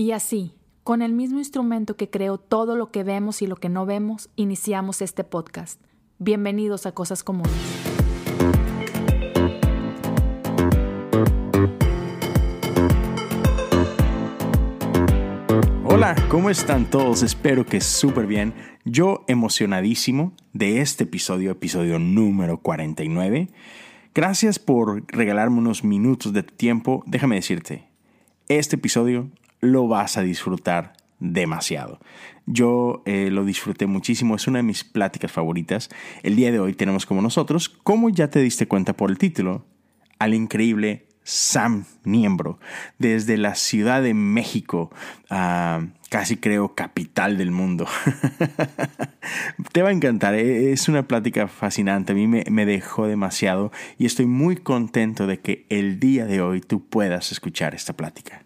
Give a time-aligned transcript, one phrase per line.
[0.00, 3.68] Y así, con el mismo instrumento que creó todo lo que vemos y lo que
[3.68, 5.78] no vemos, iniciamos este podcast.
[6.18, 7.52] Bienvenidos a Cosas Comunes.
[15.84, 17.22] Hola, ¿cómo están todos?
[17.22, 18.54] Espero que súper bien.
[18.86, 23.50] Yo emocionadísimo de este episodio, episodio número 49.
[24.14, 27.04] Gracias por regalarme unos minutos de tu tiempo.
[27.06, 27.90] Déjame decirte,
[28.48, 29.28] este episodio
[29.60, 32.00] lo vas a disfrutar demasiado.
[32.46, 35.88] Yo eh, lo disfruté muchísimo, es una de mis pláticas favoritas.
[36.22, 39.66] El día de hoy tenemos como nosotros, como ya te diste cuenta por el título,
[40.18, 42.58] al increíble Sam Niembro,
[42.98, 44.90] desde la Ciudad de México,
[45.28, 47.86] casi creo capital del mundo.
[49.72, 53.70] Te va a encantar, eh, es una plática fascinante, a mí me, me dejó demasiado
[53.96, 58.42] y estoy muy contento de que el día de hoy tú puedas escuchar esta plática.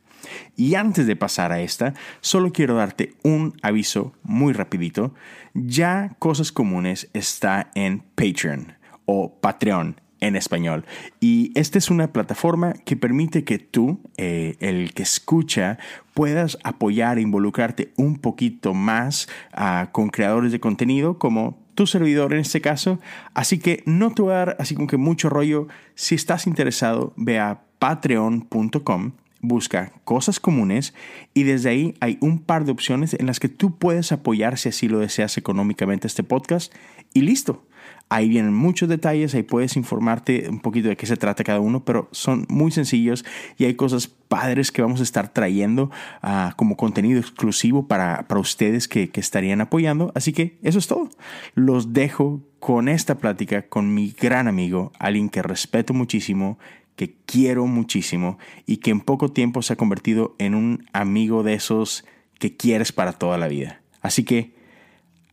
[0.57, 5.15] Y antes de pasar a esta, solo quiero darte un aviso muy rapidito.
[5.55, 8.75] Ya Cosas Comunes está en Patreon
[9.07, 10.85] o Patreon en español.
[11.21, 15.79] Y esta es una plataforma que permite que tú, eh, el que escucha,
[16.15, 22.33] puedas apoyar e involucrarte un poquito más ah, con creadores de contenido como tu servidor
[22.33, 23.01] en este caso.
[23.35, 25.69] Así que no te voy a dar así como que mucho rollo.
[25.95, 29.13] Si estás interesado, ve a patreon.com
[29.47, 30.95] busca cosas comunes
[31.35, 34.69] y desde ahí hay un par de opciones en las que tú puedes apoyar si
[34.69, 36.75] así lo deseas económicamente este podcast
[37.13, 37.65] y listo.
[38.11, 41.85] Ahí vienen muchos detalles, ahí puedes informarte un poquito de qué se trata cada uno,
[41.85, 43.25] pero son muy sencillos
[43.57, 45.91] y hay cosas padres que vamos a estar trayendo
[46.23, 50.13] ah, como contenido exclusivo para, para ustedes que, que estarían apoyando.
[50.15, 51.09] Así que eso es todo.
[51.55, 56.59] Los dejo con esta plática con mi gran amigo, alguien que respeto muchísimo,
[56.97, 61.55] que quiero muchísimo y que en poco tiempo se ha convertido en un amigo de
[61.55, 62.05] esos
[62.39, 63.83] que quieres para toda la vida.
[64.01, 64.55] Así que,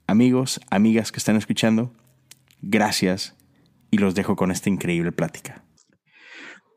[0.08, 1.94] amigos, amigas que están escuchando,
[2.62, 3.36] Gracias
[3.90, 5.64] y los dejo con esta increíble plática.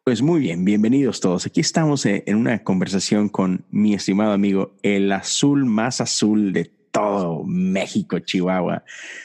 [0.02, 1.46] Pues muy bien, bienvenidos todos.
[1.46, 6.70] Aquí estamos eh, en una conversación con mi estimado amigo, el azul más azul de
[6.90, 8.84] todo México, Chihuahua.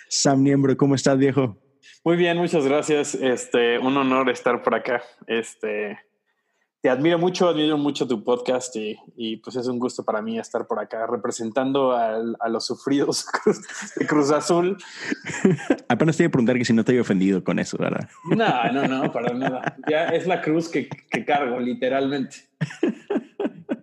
[0.09, 1.57] Sam Niembro, ¿cómo estás, viejo?
[2.03, 3.13] Muy bien, muchas gracias.
[3.15, 5.03] Este, un honor estar por acá.
[5.27, 5.99] Este,
[6.81, 10.65] te admiro mucho, admiro mucho tu podcast y, pues es un gusto para mí estar
[10.65, 13.25] por acá representando a los sufridos
[13.97, 14.77] de Cruz Azul.
[15.89, 18.07] Apenas te iba a preguntar que si no te había ofendido con eso, ¿verdad?
[18.29, 19.75] No, no, no, para nada.
[19.89, 22.47] Ya es la cruz que, que cargo, literalmente.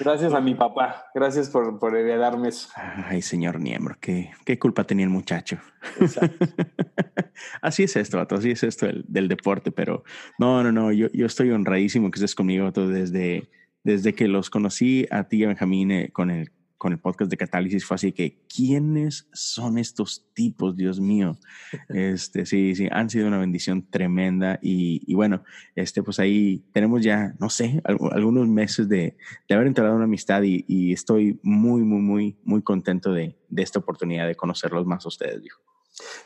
[0.00, 1.06] Gracias a mi papá.
[1.14, 2.68] Gracias por, por heredarme eso.
[2.76, 5.58] Ay, señor Niembro, ¿qué, qué culpa tenía el muchacho?
[7.60, 10.04] así es esto, así es esto del, del, deporte, pero
[10.38, 13.48] no, no, no, yo, yo estoy honradísimo que estés conmigo desde,
[13.82, 16.50] desde que los conocí a ti y a Benjamín eh, con el
[16.84, 21.38] con el podcast de Catálisis fue así que, ¿quiénes son estos tipos, Dios mío?
[21.88, 25.44] Este, sí, sí, han sido una bendición tremenda y, bueno,
[25.76, 29.16] este, pues ahí tenemos ya, no sé, algunos meses de,
[29.48, 33.62] de haber entrado en una amistad y, estoy muy, muy, muy, muy contento de, de
[33.62, 35.62] esta oportunidad de conocerlos más a ustedes, dijo.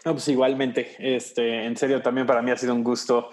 [0.05, 3.31] No, pues igualmente, este, en serio, también para mí ha sido un gusto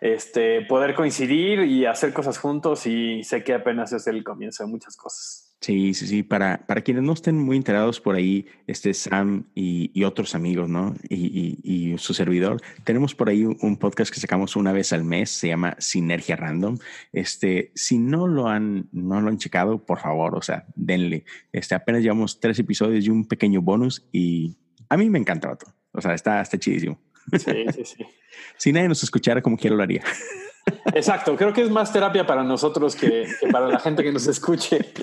[0.00, 4.70] este, poder coincidir y hacer cosas juntos y sé que apenas es el comienzo de
[4.70, 5.43] muchas cosas.
[5.64, 6.22] Sí, sí, sí.
[6.22, 10.94] Para, para quienes no estén muy enterados por ahí, este Sam y, otros amigos, ¿no?
[11.08, 15.30] Y, y, su servidor, tenemos por ahí un podcast que sacamos una vez al mes,
[15.30, 16.76] se llama Sinergia Random.
[17.14, 21.24] Este, si no lo han, no lo han checado, por favor, o sea, denle.
[21.50, 24.58] Este, apenas llevamos tres episodios y un pequeño bonus y
[24.90, 25.56] a mí me encanta,
[25.92, 27.00] O sea, está, está chidísimo.
[27.32, 28.04] Sí, sí, sí.
[28.58, 30.04] si nadie nos escuchara como quiero lo haría.
[30.94, 34.78] Exacto, creo que es más terapia para nosotros que, para la gente que nos escuche.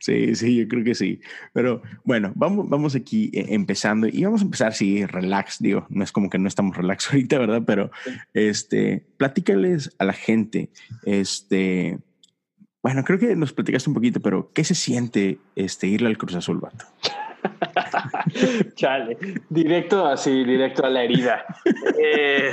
[0.00, 1.20] Sí, sí, yo creo que sí.
[1.52, 6.04] Pero bueno, vamos, vamos aquí eh, empezando y vamos a empezar, sí, relax, digo, no
[6.04, 7.62] es como que no estamos relax ahorita, ¿verdad?
[7.66, 7.90] Pero
[8.34, 10.70] este, platícales a la gente,
[11.04, 11.98] este,
[12.82, 16.34] bueno, creo que nos platicaste un poquito, pero ¿qué se siente este, irle al Cruz
[16.34, 16.84] Azul, vato?
[18.74, 19.16] Chale,
[19.48, 21.44] directo así, directo a la herida.
[21.98, 22.52] Eh,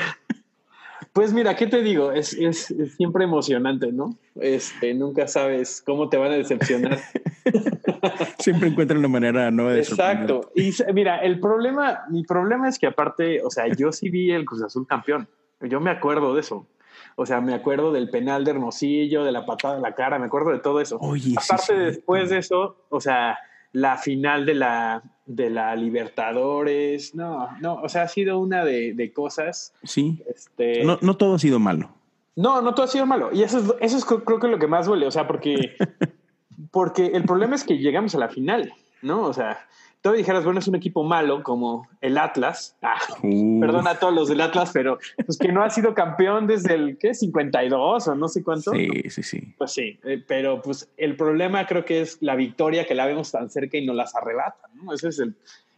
[1.13, 2.11] pues mira, ¿qué te digo?
[2.11, 4.17] Es, es, siempre emocionante, ¿no?
[4.41, 6.99] Este, nunca sabes cómo te van a decepcionar.
[8.39, 10.51] siempre encuentran una manera nueva de Exacto.
[10.55, 14.43] Y mira, el problema, mi problema es que aparte, o sea, yo sí vi el
[14.45, 15.27] Cruz Azul campeón.
[15.61, 16.67] Yo me acuerdo de eso.
[17.15, 20.25] O sea, me acuerdo del penal de Hermosillo, de la patada en la cara, me
[20.25, 20.97] acuerdo de todo eso.
[20.99, 23.37] Oye, aparte, después de eso, o sea,
[23.71, 27.15] la final de la, de la Libertadores.
[27.15, 29.73] No, no, o sea, ha sido una de, cosas.
[29.83, 30.21] Sí.
[30.33, 31.89] Este, no, no, todo ha sido malo.
[32.35, 33.29] No, no todo ha sido malo.
[33.31, 35.05] Y eso es, eso es creo que lo que más duele.
[35.05, 35.75] O sea, porque
[36.71, 39.21] porque el problema es que llegamos a la final, ¿no?
[39.21, 39.59] O sea,
[40.03, 42.75] tú dijeras, bueno, es un equipo malo como el Atlas.
[42.81, 46.45] Ah, Uh, Perdón a todos los del Atlas, pero pues que no ha sido campeón
[46.45, 47.13] desde el, ¿qué?
[47.13, 48.71] 52 o no sé cuánto.
[48.71, 49.55] Sí, sí, sí.
[49.57, 53.31] Pues sí, eh, pero pues el problema creo que es la victoria que la vemos
[53.31, 54.93] tan cerca y nos las arrebatan, ¿no?
[54.93, 55.35] Ese es el,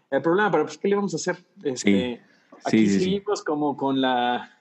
[0.10, 1.38] el problema, pero pues ¿qué le vamos a hacer?
[1.63, 2.19] Este,
[2.66, 4.51] Aquí Sí, seguimos como con la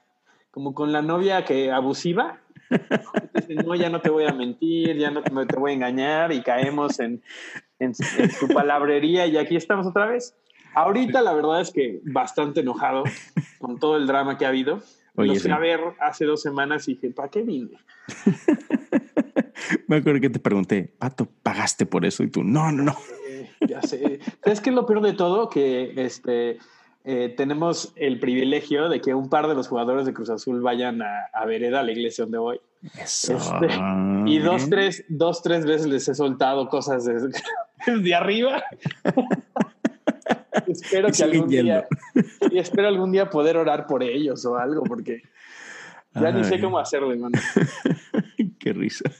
[0.51, 2.39] como con la novia que abusiva.
[3.65, 6.41] No, ya no te voy a mentir, ya no te, te voy a engañar y
[6.41, 7.21] caemos en,
[7.79, 10.35] en, en su palabrería y aquí estamos otra vez.
[10.73, 13.03] Ahorita la verdad es que bastante enojado
[13.59, 14.81] con todo el drama que ha habido.
[15.15, 15.51] Oye, Lo fui sí.
[15.51, 17.77] a ver hace dos semanas y dije, ¿para qué vine?
[19.87, 22.23] Me acuerdo que te pregunté, Pato, ¿pagaste por eso?
[22.23, 22.95] Y tú, no, no, no.
[23.29, 24.19] Eh, ya sé.
[24.43, 25.49] ¿Sabes qué es lo peor de todo?
[25.49, 26.57] Que este,
[27.07, 31.03] eh, tenemos el privilegio de que un par de los jugadores de Cruz Azul vayan
[31.03, 32.59] a, a Vereda, a la iglesia donde voy.
[32.99, 33.37] Eso.
[33.37, 33.67] Este,
[34.25, 37.29] Y dos, tres, dos, tres veces les he soltado cosas desde,
[37.87, 38.63] desde arriba.
[40.67, 41.87] espero que algún día,
[42.51, 45.21] y espero algún día poder orar por ellos o algo, porque
[46.13, 46.61] ya ni sé Ay.
[46.61, 47.37] cómo hacerlo, hermano.
[48.59, 49.11] Qué risa.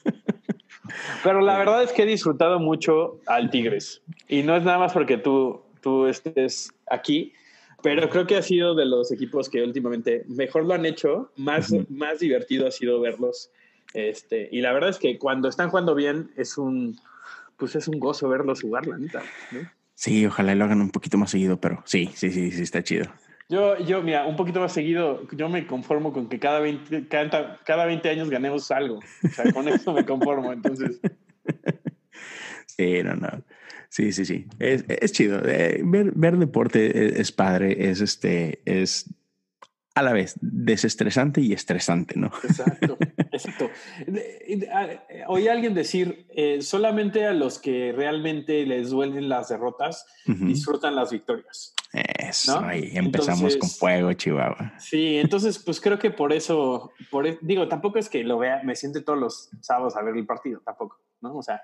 [1.24, 4.02] Pero la verdad es que he disfrutado mucho al Tigres.
[4.28, 7.34] Y no es nada más porque tú, tú estés aquí,
[7.86, 11.72] pero creo que ha sido de los equipos que últimamente mejor lo han hecho, más,
[11.88, 13.52] más divertido ha sido verlos.
[13.94, 16.98] Este, y la verdad es que cuando están jugando bien es un,
[17.58, 19.22] pues es un gozo verlos jugar, la neta.
[19.52, 19.60] ¿no?
[19.94, 23.06] Sí, ojalá lo hagan un poquito más seguido, pero sí, sí, sí, sí, está chido.
[23.50, 27.58] Yo, yo, mira, un poquito más seguido, yo me conformo con que cada 20, cada,
[27.58, 28.98] cada 20 años ganemos algo.
[29.24, 30.52] O sea, con eso me conformo.
[30.52, 31.00] Entonces,
[32.78, 33.30] Sí, no, no.
[33.90, 34.46] Sí, sí, sí.
[34.60, 35.40] Es, es chido.
[35.46, 39.10] Eh, ver, ver deporte es, es padre, es este, es
[39.98, 42.28] a la vez desestresante y estresante, ¿no?
[42.44, 42.98] Exacto,
[43.32, 43.70] exacto.
[44.06, 49.30] De- de- a- Oí a alguien decir, eh, solamente a los que realmente les duelen
[49.30, 50.48] las derrotas Ujú.
[50.48, 51.74] disfrutan las victorias.
[51.94, 52.68] Eso, ¿no?
[52.68, 54.74] ahí empezamos Entonces- con fuego, Chihuahua.
[54.80, 58.62] Sí, entonces pues creo que por eso, por, e- digo, tampoco es que lo vea,
[58.66, 61.38] me siente todos los sábados a ver el partido, tampoco, ¿no?
[61.38, 61.62] O sea,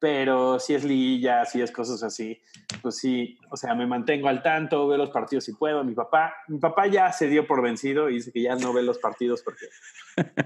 [0.00, 2.40] pero si es liguilla, si es cosas así,
[2.80, 5.84] pues sí, o sea, me mantengo al tanto, veo los partidos si puedo.
[5.84, 8.82] Mi papá, mi papá ya se dio por vencido y dice que ya no ve
[8.82, 9.66] los partidos porque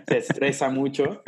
[0.08, 1.22] se estresa mucho.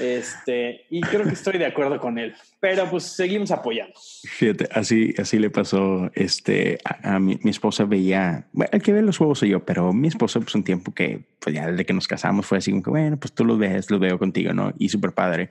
[0.00, 3.94] Este, y creo que estoy de acuerdo con él, pero pues seguimos apoyando.
[4.24, 9.02] Fíjate, así, así le pasó este, a, mi, mi esposa veía, bueno, el que ve
[9.02, 11.92] los juegos soy yo, pero mi esposa pues un tiempo que, pues ya desde que
[11.92, 14.74] nos casamos fue así como que, bueno, pues tú los ves, los veo contigo, ¿no?
[14.78, 15.50] Y súper padre.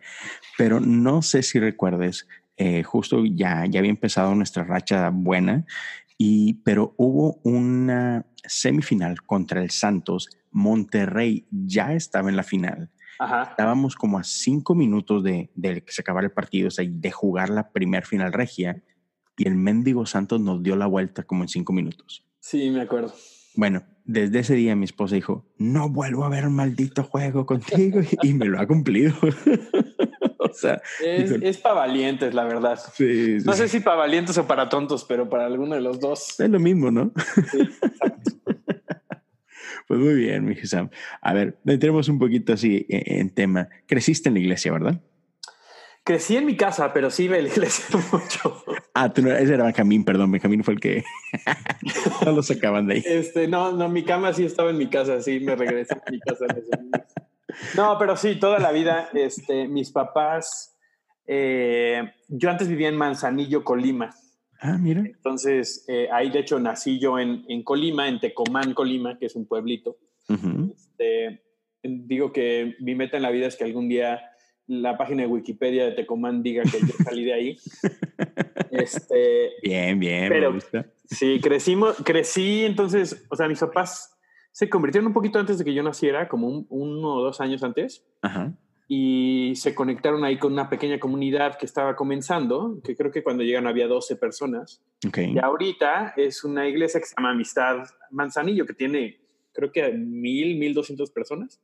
[0.57, 2.27] Pero no sé si recuerdes,
[2.57, 5.65] eh, justo ya, ya había empezado nuestra racha buena,
[6.17, 12.89] y, pero hubo una semifinal contra el Santos, Monterrey ya estaba en la final
[13.19, 13.43] Ajá.
[13.51, 17.11] estábamos como a cinco minutos de, de que se acabara el partido, o sea, de
[17.11, 18.83] jugar la primer final regia,
[19.37, 22.25] y el mendigo Santos nos dio la vuelta como en cinco minutos.
[22.39, 23.13] Sí, me acuerdo.
[23.55, 28.01] Bueno, desde ese día mi esposa dijo, no vuelvo a ver un maldito juego contigo,
[28.21, 29.13] y, me lo ha cumplido.
[30.39, 31.49] o sea, Es, Híjole.
[31.49, 32.79] es para valientes, la verdad.
[32.93, 35.99] sí, sí, No sé si para valientes o para tontos, pero para alguno de los
[35.99, 36.39] dos.
[36.39, 37.11] es lo mismo, ¿no?
[37.51, 38.31] Sí, exacto.
[39.87, 40.89] Pues muy bien, mi Sam.
[41.21, 43.69] A ver, entremos un poquito así en, en tema.
[43.85, 45.01] Creciste en la iglesia, ¿verdad?
[46.05, 48.63] Crecí en mi casa, pero sí me iglesia mucho.
[48.93, 51.03] Ah, tú no, ese era Benjamín, perdón, Benjamín fue el que
[52.25, 53.03] no lo sacaban de ahí.
[53.03, 56.19] Este, no, no, mi cama sí estaba en mi casa, sí, me regresé a mi
[56.19, 56.45] casa.
[57.75, 60.77] No, pero sí, toda la vida, este, mis papás,
[61.25, 64.11] eh, yo antes vivía en Manzanillo, Colima.
[64.61, 65.01] Ah, mira.
[65.01, 69.35] Entonces, eh, ahí de hecho nací yo en, en Colima, en Tecomán, Colima, que es
[69.35, 69.97] un pueblito.
[70.27, 71.43] Este,
[71.83, 74.21] digo que mi meta en la vida es que algún día
[74.67, 77.57] la página de Wikipedia de Tecomán diga que yo salí de ahí.
[78.71, 80.85] Este, Bien, bien, Pero- me gusta.
[81.05, 84.17] sí, crecimos, crecí, entonces, o sea, mis papás
[84.51, 87.63] se convirtieron un poquito antes de que yo naciera, como un- uno o dos años
[87.63, 88.53] antes, Ajá.
[88.87, 93.43] Y se conectaron ahí con una pequeña comunidad que estaba comenzando, que creo que cuando
[93.43, 94.83] llegan había 12 personas.
[95.07, 95.17] Ok.
[95.19, 99.19] Y ahorita es una iglesia que se llama Amistad Manzanillo, que tiene,
[99.53, 101.59] creo que mil, mil doscientas personas.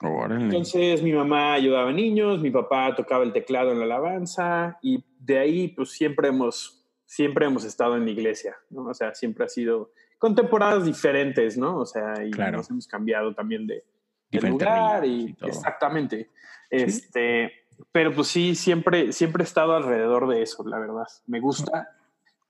[0.00, 0.44] Órale.
[0.44, 5.04] Entonces mi mamá ayudaba a niños, mi papá tocaba el teclado en la alabanza y
[5.18, 8.84] de ahí pues siempre hemos, siempre hemos estado en la iglesia, ¿no?
[8.86, 11.78] O sea, siempre ha sido con temporadas diferentes, ¿no?
[11.78, 12.58] O sea, y Claro.
[12.58, 13.84] nos hemos cambiado también de,
[14.30, 16.30] de Diferentes lugar y, y exactamente.
[16.70, 17.52] Este,
[17.92, 21.06] pero pues sí, siempre, siempre he estado alrededor de eso, la verdad.
[21.26, 21.88] Me gusta.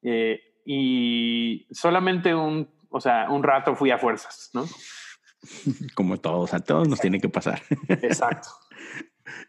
[0.02, 4.66] Eh, y solamente un, o sea, un rato fui a fuerzas, ¿no?
[5.94, 7.62] Como todos, a todos nos tiene que pasar.
[7.88, 8.48] Exacto.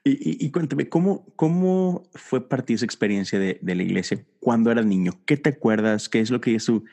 [0.03, 4.86] Y, y, cuéntame, ¿cómo, ¿cómo fue partir esa experiencia de, de, la iglesia cuando eras
[4.86, 5.13] niño?
[5.25, 6.09] ¿Qué te acuerdas?
[6.09, 6.83] ¿Qué es lo que es tu,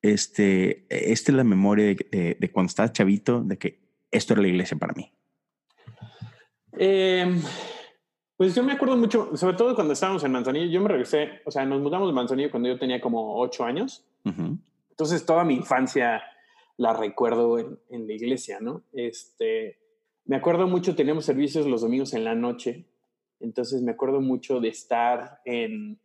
[0.00, 3.83] este, esta es la memoria de, de, cuando estabas chavito, de que
[4.14, 5.10] esto era la iglesia para mí?
[6.78, 7.40] Eh,
[8.36, 11.50] pues yo me acuerdo mucho, sobre todo cuando estábamos en Manzanillo, yo me regresé, o
[11.50, 14.04] sea, nos mudamos de Manzanillo cuando yo tenía como ocho años.
[14.24, 16.22] Entonces toda mi infancia
[16.76, 18.82] la recuerdo en, en, la iglesia, ¿no?
[18.92, 19.78] Este,
[20.24, 22.86] me acuerdo mucho, teníamos servicios los domingos en la noche,
[23.40, 26.00] entonces me acuerdo mucho de estar en,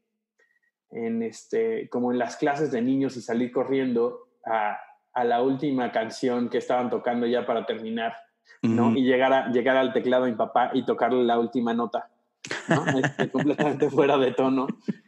[0.91, 4.77] en este, como en las clases de niños y salir corriendo a,
[5.19, 8.15] a la última canción que estaban tocando ya para terminar,
[8.61, 8.95] ¿no?
[8.95, 12.09] Y llegar, a, llegar al teclado de mi papá y tocarle la última nota.
[13.03, 14.67] Este, completamente fuera de tono.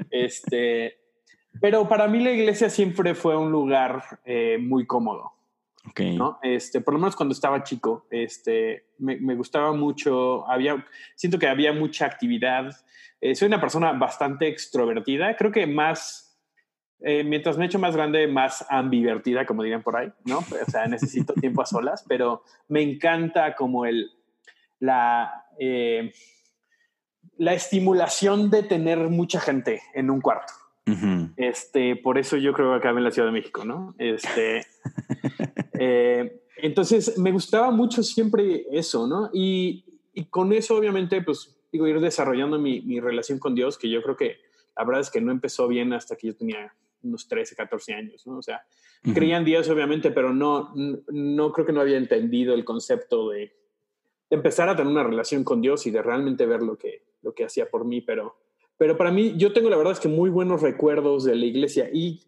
[0.09, 0.97] Este,
[1.61, 5.33] pero para mí la iglesia siempre fue un lugar eh, muy cómodo.
[5.89, 6.17] Okay.
[6.17, 6.39] ¿no?
[6.43, 11.47] Este, por lo menos cuando estaba chico, este, me, me gustaba mucho, había, siento que
[11.47, 12.71] había mucha actividad.
[13.19, 16.30] Eh, soy una persona bastante extrovertida, creo que más,
[17.03, 20.39] eh, mientras me he hecho más grande, más ambivertida, como dirían por ahí, ¿no?
[20.39, 24.11] O sea, necesito tiempo a solas, pero me encanta como el,
[24.79, 26.13] la, eh,
[27.37, 30.53] la estimulación de tener mucha gente en un cuarto.
[30.85, 31.33] Uh -huh.
[31.37, 33.95] Este, por eso yo creo que acabé en la Ciudad de México, ¿no?
[33.97, 34.65] Este,
[35.79, 39.31] eh, entonces me gustaba mucho siempre eso, ¿no?
[39.33, 43.89] Y, y, con eso, obviamente, pues digo, ir desarrollando mi, mi, relación con Dios, que
[43.89, 44.37] yo creo que
[44.75, 48.27] la verdad es que no empezó bien hasta que yo tenía unos 13, 14 años,
[48.27, 48.37] ¿no?
[48.37, 48.61] O sea,
[49.03, 49.13] uh -huh.
[49.13, 53.53] creía en Dios, obviamente, pero no, no creo que no había entendido el concepto de,
[54.29, 57.33] de empezar a tener una relación con Dios y de realmente ver lo que, lo
[57.33, 58.37] que hacía por mí, pero,
[58.77, 61.89] pero para mí, yo tengo la verdad es que muy buenos recuerdos de la iglesia
[61.91, 62.21] y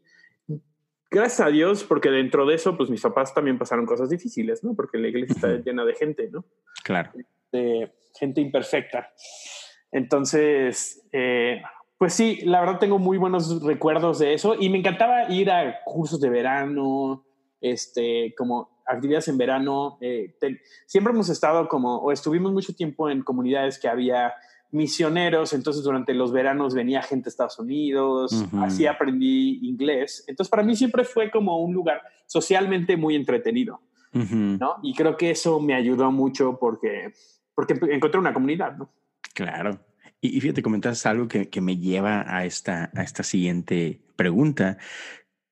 [1.09, 4.75] gracias a Dios, porque dentro de eso, pues mis papás también pasaron cosas difíciles, ¿no?
[4.75, 6.43] Porque la iglesia está llena de gente, ¿no?
[6.83, 7.11] Claro.
[7.51, 9.13] De gente imperfecta.
[9.91, 11.61] Entonces, eh,
[11.97, 15.83] pues sí, la verdad tengo muy buenos recuerdos de eso y me encantaba ir a
[15.83, 17.23] cursos de verano,
[17.61, 19.97] este, como actividades en verano.
[20.01, 24.33] Eh, te, siempre hemos estado como, o estuvimos mucho tiempo en comunidades que había
[24.71, 28.65] misioneros, entonces durante los veranos venía gente de Estados Unidos, uh -huh.
[28.65, 30.25] así aprendí inglés.
[30.27, 33.81] Entonces para mí siempre fue como un lugar socialmente muy entretenido,
[34.13, 34.59] uh -huh.
[34.59, 34.77] ¿no?
[34.81, 37.13] Y creo que eso me ayudó mucho porque,
[37.53, 38.89] porque encontré una comunidad, ¿no?
[39.35, 39.79] Claro.
[40.23, 44.77] Y, y fíjate, comentas algo que, que me lleva a esta, a esta siguiente pregunta.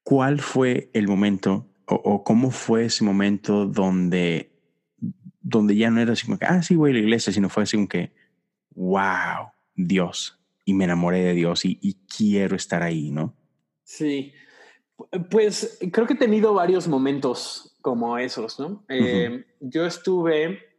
[0.02, 4.54] ¿Cuál fue el momento o, o cómo fue ese momento donde,
[5.42, 7.64] donde ya no era así como que, ah, sí, voy a la iglesia, sino fue
[7.64, 8.14] así como que,
[8.72, 13.36] wow, Dios, y me enamoré de Dios y, y, quiero estar ahí, ¿no?
[13.84, 14.32] Sí,
[15.30, 18.68] pues creo que he tenido varios momentos como esos, ¿no?
[18.68, 18.86] Uh -huh.
[18.90, 20.71] eh, yo estuve,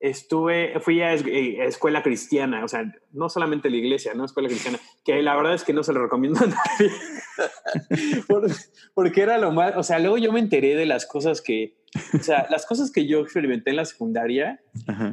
[0.00, 4.24] estuve, fui a, eh, escuela cristiana, o sea, no solamente la iglesia, ¿no?
[4.24, 6.92] Escuela cristiana, que la verdad es que no se lo recomiendo a nadie,
[8.28, 8.48] Por,
[8.94, 11.78] porque era lo más, o sea, luego yo me enteré de las cosas que,
[12.18, 14.60] o sea, las cosas que yo experimenté en la secundaria,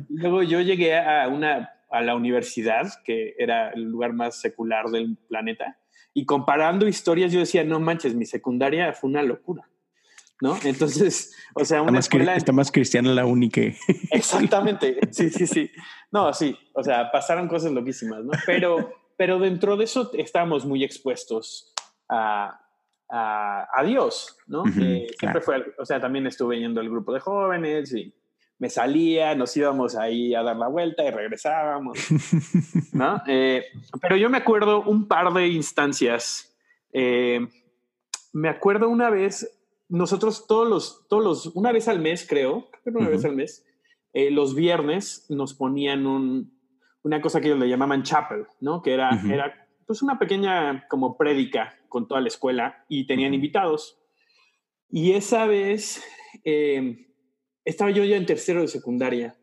[0.10, 5.18] luego yo llegué a una a la universidad, que era el lugar más secular del
[5.30, 5.80] planeta,
[6.14, 9.70] y comparando historias yo decía, no manches, mi secundaria fue una locura.
[10.42, 10.58] ¿No?
[10.64, 12.32] Entonces, o sea, una está escuela...
[12.34, 13.62] Más, está más cristiana la única.
[14.12, 15.72] Exactamente, sí, sí, sí.
[16.12, 18.32] No, sí, o sea, pasaron cosas loquísimas, ¿no?
[18.46, 21.74] Pero, pero dentro de eso estábamos muy expuestos
[22.10, 22.60] a,
[23.10, 24.64] a, a Dios, ¿no?
[24.64, 25.42] Uh -huh, eh, siempre claro.
[25.42, 28.14] fue, o sea, también estuve yendo al grupo de jóvenes y
[28.58, 31.98] me salía, nos íbamos ahí a dar la vuelta y regresábamos,
[32.94, 33.22] ¿no?
[33.28, 33.66] Eh,
[34.02, 36.56] pero yo me acuerdo un par de instancias.
[36.94, 37.48] Eh,
[38.32, 39.55] me acuerdo una vez,
[39.90, 43.16] nosotros todos los, todos los, una vez al mes creo, creo una uh -huh.
[43.16, 43.66] vez al mes,
[44.14, 46.58] eh, los viernes nos ponían un,
[47.04, 48.82] una cosa que ellos le llamaban chapel, ¿no?
[48.82, 49.34] Que era, uh -huh.
[49.34, 53.36] era pues una pequeña como prédica con toda la escuela y tenían uh -huh.
[53.36, 54.00] invitados.
[54.90, 56.04] Y esa vez...
[56.44, 57.06] Eh,
[57.66, 59.36] estaba yo ya en tercero de secundaria,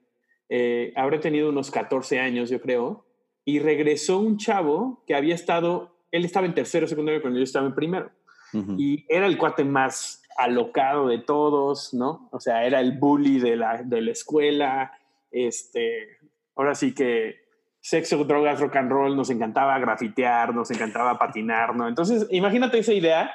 [0.49, 3.05] eh, habré tenido unos 14 años, yo creo,
[3.45, 7.45] y regresó un chavo que había estado, él estaba en tercero de secundaria cuando yo
[7.45, 8.13] estaba en primero,
[8.53, 8.77] uh -huh.
[8.79, 12.29] y era el cuate más alocado de todos, ¿no?
[12.33, 14.93] O sea, era el bully de la, de la escuela,
[15.31, 16.19] este,
[16.55, 17.43] ahora sí que
[17.81, 21.89] sexo, drogas, rock and roll, nos encantaba grafitear, nos encantaba patinar, ¿no?
[21.89, 23.33] Entonces, imagínate esa idea.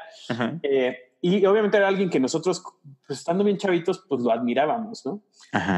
[0.63, 2.63] Eh, y obviamente era alguien que nosotros,
[3.05, 5.21] pues estando bien chavitos, pues lo admirábamos, ¿no?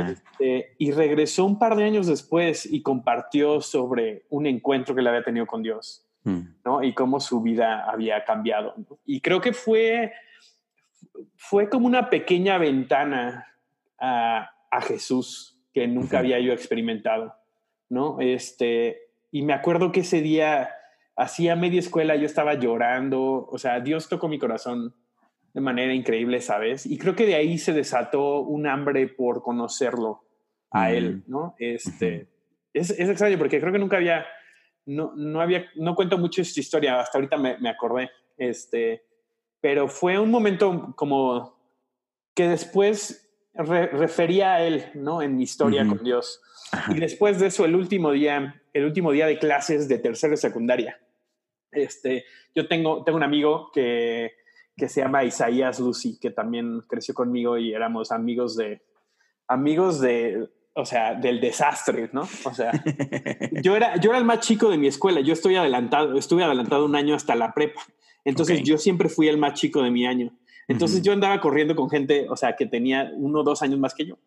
[0.07, 5.09] Este, y regresó un par de años después y compartió sobre un encuentro que le
[5.09, 6.41] había tenido con Dios, mm.
[6.65, 6.83] ¿no?
[6.83, 8.73] Y cómo su vida había cambiado.
[8.77, 8.99] ¿no?
[9.05, 10.13] Y creo que fue,
[11.35, 13.47] fue como una pequeña ventana
[13.99, 16.19] a, a Jesús que nunca uh -huh.
[16.19, 17.39] había yo experimentado.
[17.89, 18.19] ¿no?
[18.19, 18.97] Este,
[19.31, 20.69] y me acuerdo que ese día,
[21.15, 24.95] hacía media escuela, yo estaba llorando, o sea, Dios tocó mi corazón
[25.53, 26.85] de manera increíble, ¿sabes?
[26.85, 30.21] Y creo que de ahí se desató un hambre por conocerlo
[30.71, 31.55] a él, ¿no?
[31.57, 32.27] Este,
[32.73, 34.25] es, es, extraño porque creo que nunca había,
[34.85, 39.03] no, no había, no cuento mucho esta historia, hasta ahorita me, me acordé, este,
[39.61, 41.57] pero fue un momento como
[42.35, 45.21] que después refería a él, ¿no?
[45.21, 46.41] En mi historia con Dios.
[46.89, 50.37] Y después de eso, el último día, el último día de clases de tercera y
[50.37, 50.99] secundaria,
[51.71, 52.25] este,
[52.55, 54.31] yo tengo, tengo un amigo que,
[54.77, 58.81] que se llama Isaías Lucy, que también creció conmigo y éramos amigos de,
[59.47, 62.27] amigos de, o sea, del desastre, ¿no?
[62.45, 62.71] O sea,
[63.63, 66.85] yo era, yo era el más chico de mi escuela, yo estoy adelantado, estuve adelantado
[66.85, 67.81] un año hasta la prepa,
[68.29, 70.31] entonces yo siempre fui el más chico de mi año.
[70.67, 73.95] Entonces yo andaba corriendo con gente, o sea, que tenía uno o dos años más
[73.95, 74.19] que yo.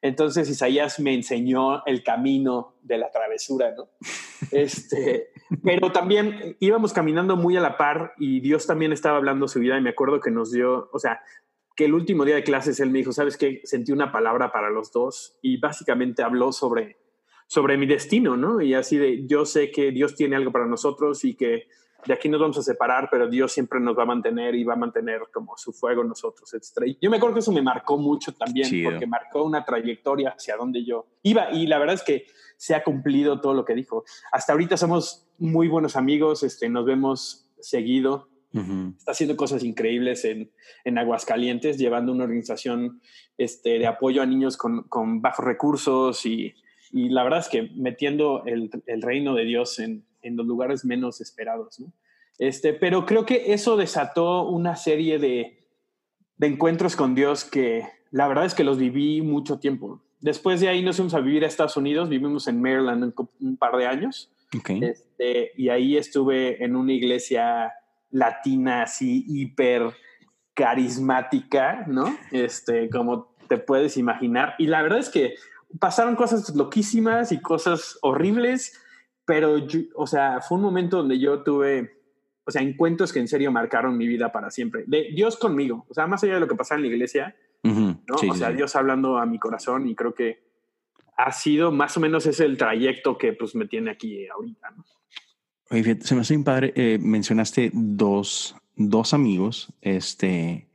[0.00, 3.90] Entonces Isaías me enseñó el camino de la travesura, ¿no?
[4.50, 5.28] Este,
[5.62, 9.78] pero también íbamos caminando muy a la par y Dios también estaba hablando su vida
[9.78, 11.20] y me acuerdo que nos dio, o sea,
[11.76, 13.60] que el último día de clases él me dijo, ¿sabes qué?
[13.64, 16.96] Sentí una palabra para los dos y básicamente habló sobre,
[17.46, 18.62] sobre mi destino, ¿no?
[18.62, 21.68] Y así de, yo sé que Dios tiene algo para nosotros y que
[22.04, 24.74] de aquí nos vamos a separar, pero Dios siempre nos va a mantener y va
[24.74, 26.96] a mantener como su fuego nosotros, etc.
[27.00, 30.84] yo me acuerdo que eso me marcó mucho también, porque marcó una trayectoria hacia donde
[30.84, 34.04] yo iba y la verdad es que se ha cumplido todo lo que dijo.
[34.30, 38.28] Hasta ahorita somos muy buenos amigos, este, nos vemos seguido.
[38.98, 40.52] Está haciendo cosas increíbles en,
[40.84, 43.00] en, Aguascalientes, llevando una organización
[43.38, 46.52] este, de apoyo a niños con, con bajos recursos y,
[46.90, 50.84] y, la verdad es que metiendo el, el reino de Dios en, en los lugares
[50.84, 51.78] menos esperados.
[51.80, 51.92] ¿no?
[52.38, 55.58] Este, pero creo que eso desató una serie de,
[56.36, 60.02] de, encuentros con Dios que la verdad es que los viví mucho tiempo.
[60.20, 63.76] Después de ahí nos fuimos a vivir a Estados Unidos, vivimos en Maryland un, par
[63.76, 64.30] de años.
[64.52, 67.72] Este, y ahí estuve en una iglesia
[68.10, 69.94] latina así hiper
[70.54, 72.14] carismática, ¿no?
[72.30, 74.54] Este, como te puedes imaginar.
[74.58, 75.34] Y la verdad es que
[75.78, 78.81] pasaron cosas loquísimas y cosas horribles
[79.32, 79.56] pero,
[79.94, 82.02] o sea, fue un momento donde yo tuve,
[82.44, 84.84] o sea, encuentros que en serio marcaron mi vida para siempre.
[84.86, 87.98] De Dios conmigo, o sea, más allá de lo que pasaba en la iglesia, ¿no?
[88.28, 90.42] o sea, Dios hablando a mi corazón y creo que
[91.16, 94.84] ha sido más o menos ese el trayecto que pues me tiene aquí ahorita, ¿no?
[95.70, 100.68] Oye, se me hace un padre, eh, mencionaste dos, dos amigos, este,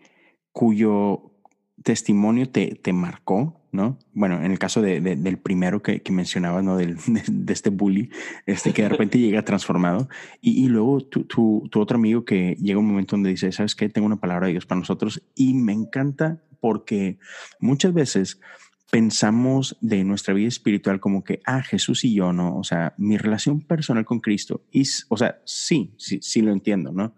[0.52, 1.30] cuyo
[1.84, 3.97] testimonio te, te marcó, ¿no?
[4.13, 6.77] Bueno, en el caso de, del primero que, que mencionabas, ¿no?
[6.77, 8.10] Del, de, este bully,
[8.45, 10.10] este que de repente llega transformado.
[10.41, 13.75] Y, y luego tu, tu, tu, otro amigo que llega un momento donde dice, ¿sabes
[13.75, 13.89] qué?
[13.89, 15.21] Tengo una palabra de Dios para nosotros.
[15.36, 17.19] Y me encanta porque
[17.60, 18.39] muchas veces
[18.89, 22.58] pensamos de nuestra vida espiritual como que, ah, Jesús y yo, ¿no?
[22.58, 24.63] O sea, mi relación personal con Cristo.
[24.71, 27.13] Y, o sea, sí, sí, sí lo entiendo, ¿no?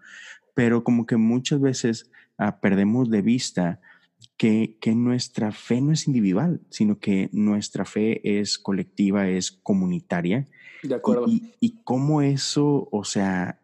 [0.54, 3.80] Pero como que muchas veces ah, perdemos de vista
[4.40, 10.48] que, que, nuestra fe no es individual, sino que nuestra fe es colectiva, es comunitaria.
[10.82, 11.26] De acuerdo.
[11.28, 13.60] Y, y, cómo eso, o sea,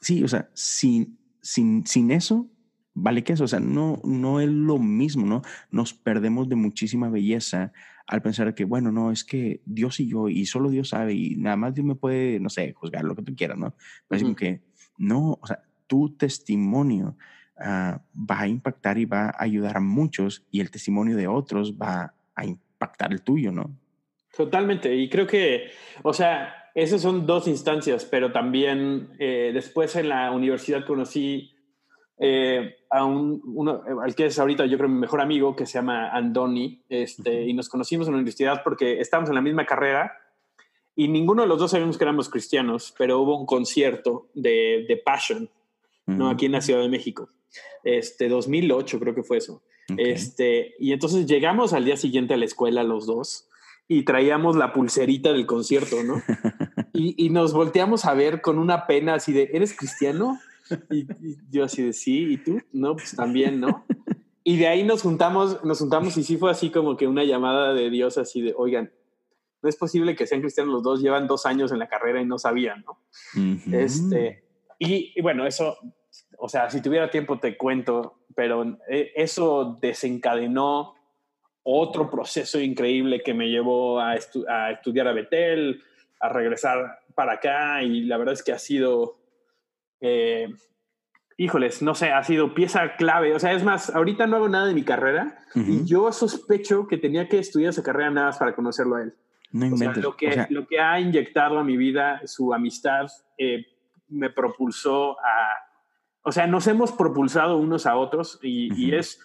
[0.00, 2.48] sí, o sea, sin, sin, sin eso,
[2.94, 5.42] vale que eso, o sea, no, no es lo mismo, ¿no?
[5.70, 7.74] Nos perdemos de muchísima belleza
[8.06, 11.36] al pensar que, bueno, no, es que Dios y yo, y solo Dios sabe, y
[11.36, 13.74] nada más Dios me puede, no sé, juzgar lo que tú quieras, ¿no?
[14.08, 14.62] Pero uh que,
[14.96, 17.18] no, o sea, tu testimonio
[17.58, 21.74] uh, va a impactar y va a ayudar a muchos y el testimonio de otros
[21.74, 23.70] va a impactar el tuyo, ¿no?
[24.36, 24.94] Totalmente.
[24.94, 25.70] Y creo que,
[26.02, 31.52] o sea, esas son dos instancias, pero también eh, después en la universidad conocí
[32.18, 35.74] eh, a un, uno, al que es ahorita yo creo mi mejor amigo, que se
[35.74, 40.12] llama Andoni, este, y nos conocimos en la universidad porque estábamos en la misma carrera
[40.96, 44.96] y ninguno de los dos sabíamos que éramos cristianos, pero hubo un concierto de, de
[44.96, 45.50] Passion,
[46.06, 46.28] ¿no?
[46.28, 47.28] Aquí en la Ciudad de México.
[47.82, 49.62] Este, 2008 creo que fue eso.
[49.98, 53.48] Este, y entonces llegamos al día siguiente a la escuela los dos
[53.86, 56.22] y traíamos la pulserita del concierto, ¿no?
[56.94, 60.40] y, y, nos volteamos a ver con una pena así de, ¿eres cristiano?
[60.90, 61.06] Y,
[61.50, 62.60] yo así de, sí, ¿y tú?
[62.72, 63.84] No, pues también, ¿no?
[64.42, 67.74] Y de ahí nos juntamos, nos juntamos y sí fue así como que una llamada
[67.74, 68.92] de Dios así de, oigan,
[69.62, 72.26] no es posible que sean cristianos los dos, llevan dos años en la carrera y
[72.26, 73.00] no sabían, ¿no?
[73.72, 74.44] Este,
[74.78, 75.78] y, y bueno, eso
[76.44, 80.94] o sea, si tuviera tiempo te cuento, pero eh, eso desencadenó
[81.62, 85.82] otro proceso increíble que me llevó a, estudiar a Betel,
[86.20, 89.16] a regresar para acá y la verdad es que ha sido,
[90.02, 90.52] eh,
[91.38, 93.34] híjoles, no sé, ha sido pieza clave.
[93.34, 96.98] O sea, es más, ahorita no hago nada de mi carrera y yo sospecho que
[96.98, 99.14] tenía que estudiar esa carrera nada más para conocerlo a él.
[99.50, 102.52] No o sea, lo, que, O sea, lo que ha inyectado a mi vida, su
[102.52, 103.06] amistad,
[103.38, 103.64] eh,
[104.08, 105.70] me propulsó a...
[106.24, 108.96] O sea, nos hemos propulsado unos a otros y, y Ujú.
[108.98, 109.20] es...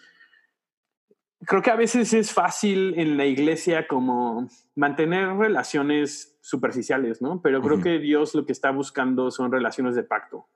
[1.45, 7.41] Creo que a veces es fácil en la iglesia como mantener relaciones superficiales, ¿no?
[7.41, 7.83] Pero creo Ujú.
[7.83, 10.47] que Dios lo que está buscando son relaciones de pacto,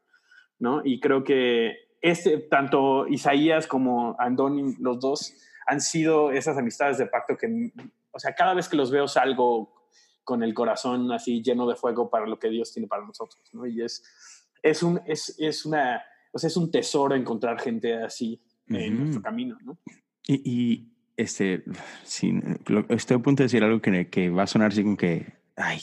[0.59, 0.81] ¿no?
[0.83, 5.33] Y creo que este, tanto Isaías como Andoni, los dos,
[5.65, 7.71] han sido esas amistades de pacto que,
[8.11, 9.87] o sea, cada vez que los veo salgo
[10.25, 13.65] con el corazón así lleno de fuego para lo que Dios tiene para nosotros, ¿no?
[13.65, 14.03] Y es,
[14.61, 16.03] es, un, es, es una,
[16.33, 19.01] o sea, es un tesoro encontrar gente así en Ujú.
[19.03, 19.77] nuestro camino, ¿no?
[20.27, 21.63] Y, y, este,
[22.03, 22.33] sí,
[22.67, 25.33] lo- estoy a punto de decir algo que, que va a sonar así como que,
[25.55, 25.79] ay,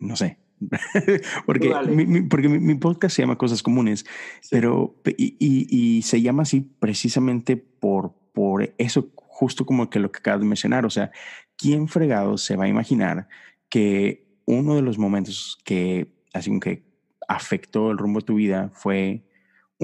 [0.00, 0.38] no sé.
[1.46, 1.92] porque dale.
[1.94, 4.04] mi, mi- porque mi, mi podcast se llama Cosas Comunes,
[4.50, 5.66] pero pe- y, y-
[5.98, 10.46] y se llama así precisamente por, por eso, justo como que lo que acabas de
[10.46, 10.86] mencionar.
[10.86, 11.10] O sea,
[11.56, 13.28] ¿quién fregado se va a imaginar
[13.68, 16.84] que uno de los momentos que así como que
[17.28, 19.22] afectó el rumbo de tu vida fue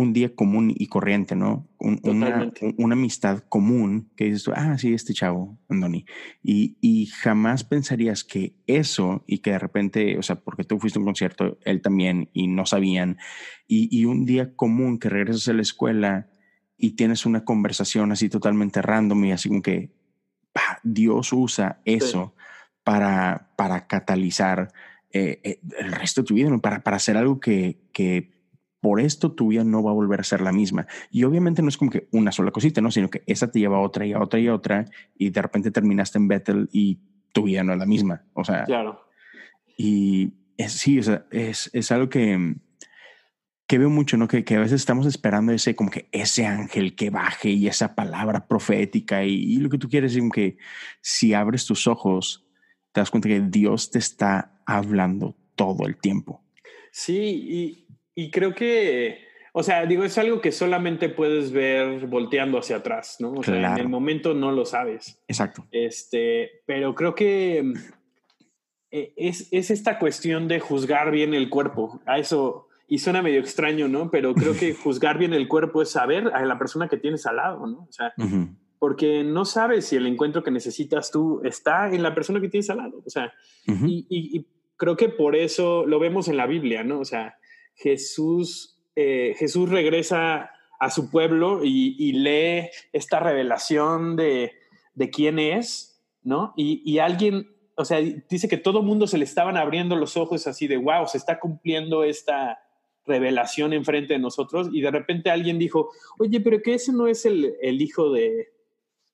[0.00, 1.68] un día común y corriente, ¿no?
[1.78, 6.06] Un- una, amistad común que dices tú, ah, sí, este chavo, Andoni.
[6.42, 10.98] Y, y jamás pensarías que eso y que de repente, o sea, porque tú fuiste
[10.98, 13.18] a un concierto, él también, y no sabían,
[13.66, 16.30] y, y un día común que regresas a la escuela
[16.76, 19.92] y tienes una conversación así totalmente random y así como que
[20.82, 22.34] Dios usa eso
[22.84, 24.72] para, para catalizar
[25.12, 26.60] eh, eh, el resto de tu vida, ¿no?
[26.60, 28.39] para, para hacer algo que, que
[28.80, 30.86] por esto tu vida no va a volver a ser la misma.
[31.10, 32.90] Y obviamente no es como que una sola cosita, ¿no?
[32.90, 35.42] Sino que esa te lleva a otra y a otra y a otra y de
[35.42, 36.98] repente terminaste en Bethel y
[37.32, 38.24] tu vida no es la misma.
[38.32, 39.06] O sea, Claro.
[39.76, 42.56] y es, sí, o sea, es, es algo que,
[43.66, 44.28] que veo mucho, ¿no?
[44.28, 47.94] Que, que a veces estamos esperando ese, como que ese ángel que baje y esa
[47.94, 50.56] palabra profética y, y lo que tú quieres, es que
[51.00, 52.46] si abres tus ojos,
[52.92, 56.42] te das cuenta que Dios te está hablando todo el tiempo.
[56.92, 57.86] Sí, y,
[58.24, 59.18] y creo que,
[59.52, 63.32] o sea, digo, es algo que solamente puedes ver volteando hacia atrás, ¿no?
[63.32, 63.82] O sea, en Claro.
[63.82, 65.20] el momento no lo sabes.
[65.28, 65.66] Exacto.
[65.70, 67.72] Este, pero creo que
[68.90, 72.00] eh, es, es esta cuestión de juzgar bien el cuerpo.
[72.06, 74.10] A eso, y suena medio extraño, ¿no?
[74.10, 77.36] Pero creo que juzgar bien el cuerpo es saber a la persona que tienes al
[77.36, 77.86] lado, ¿no?
[77.88, 78.48] O sea, Ujú.
[78.78, 82.68] porque no sabes si el encuentro que necesitas tú está en la persona que tienes
[82.70, 83.02] al lado.
[83.06, 83.32] O sea,
[83.68, 83.86] Ujú.
[83.86, 87.00] y, y- y creo que por eso lo vemos en la Biblia, ¿no?
[87.00, 87.36] O sea,
[87.80, 94.52] Jesús, eh, Jesús regresa a su pueblo y, y lee esta revelación de,
[94.94, 96.52] de quién es, ¿no?
[96.56, 100.46] Y, y alguien, o sea, dice que todo mundo se le estaban abriendo los ojos
[100.46, 102.58] así de, wow, se está cumpliendo esta
[103.06, 107.24] revelación enfrente de nosotros y de repente alguien dijo, oye, pero que ese no es
[107.26, 108.48] el, el hijo de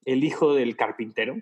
[0.04, 1.36] el hijo del carpintero,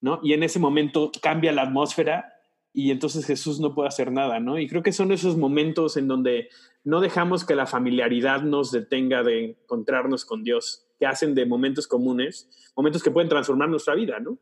[0.00, 0.20] ¿no?
[0.22, 2.29] Y en ese momento cambia la atmósfera
[2.72, 4.58] y entonces Jesús no puede hacer nada, ¿no?
[4.58, 6.48] Y creo que son esos momentos en donde
[6.84, 11.88] no dejamos que la familiaridad nos detenga de encontrarnos con Dios, que hacen de momentos
[11.88, 14.38] comunes, momentos que pueden transformar nuestra vida, ¿no?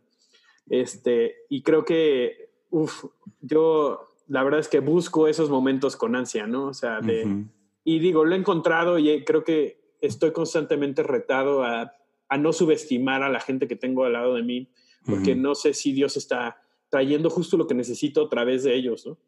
[0.68, 3.04] Este, y creo que, uff,
[3.40, 6.66] yo la verdad es que busco esos momentos con ansia, ¿no?
[6.66, 7.46] O sea, de,
[7.82, 11.94] y digo, lo he encontrado y creo que estoy constantemente retado a,
[12.28, 14.68] a no subestimar a la gente que tengo al lado de mí,
[15.06, 16.60] porque no sé si Dios está
[16.90, 19.18] trayendo justo lo que necesito a través de ellos, ¿no?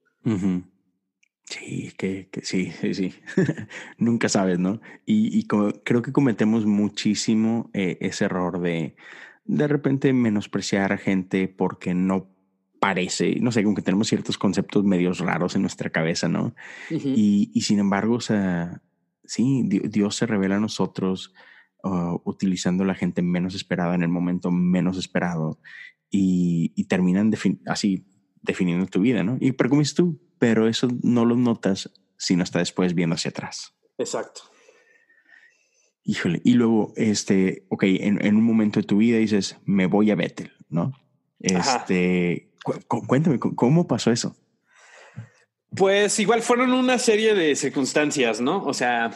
[1.45, 3.15] Sí, que, que sí, sí, sí.
[3.99, 4.81] Nunca sabes, ¿no?
[5.05, 8.95] Y, y como- creo que cometemos muchísimo eh, ese error de
[9.47, 12.29] de repente menospreciar a gente porque no
[12.79, 16.55] parece, no sé, como que tenemos ciertos conceptos medios raros en nuestra cabeza, ¿no?
[17.17, 18.81] Y, y sin embargo, o sea,
[19.25, 21.35] sí, Di- Dios se revela a nosotros
[21.83, 25.59] uh, utilizando la gente menos esperada en el momento menos esperado
[26.11, 28.05] y, y terminan defin- así
[28.43, 29.37] definiendo tu vida, ¿no?
[29.41, 33.15] Y pero como dices tú, pero eso no lo notas si no está después viendo
[33.15, 33.75] hacia atrás.
[33.99, 34.43] Exacto.
[36.05, 40.11] Híjole, y luego, este, ok, en, en un momento de tu vida dices, me voy
[40.11, 40.93] a Bethel, ¿no?
[41.39, 44.35] Este, cu- cu- cuéntame, cu- ¿cómo pasó eso?
[45.77, 48.65] Pues igual fueron una serie de circunstancias, ¿no?
[48.65, 49.11] O sea,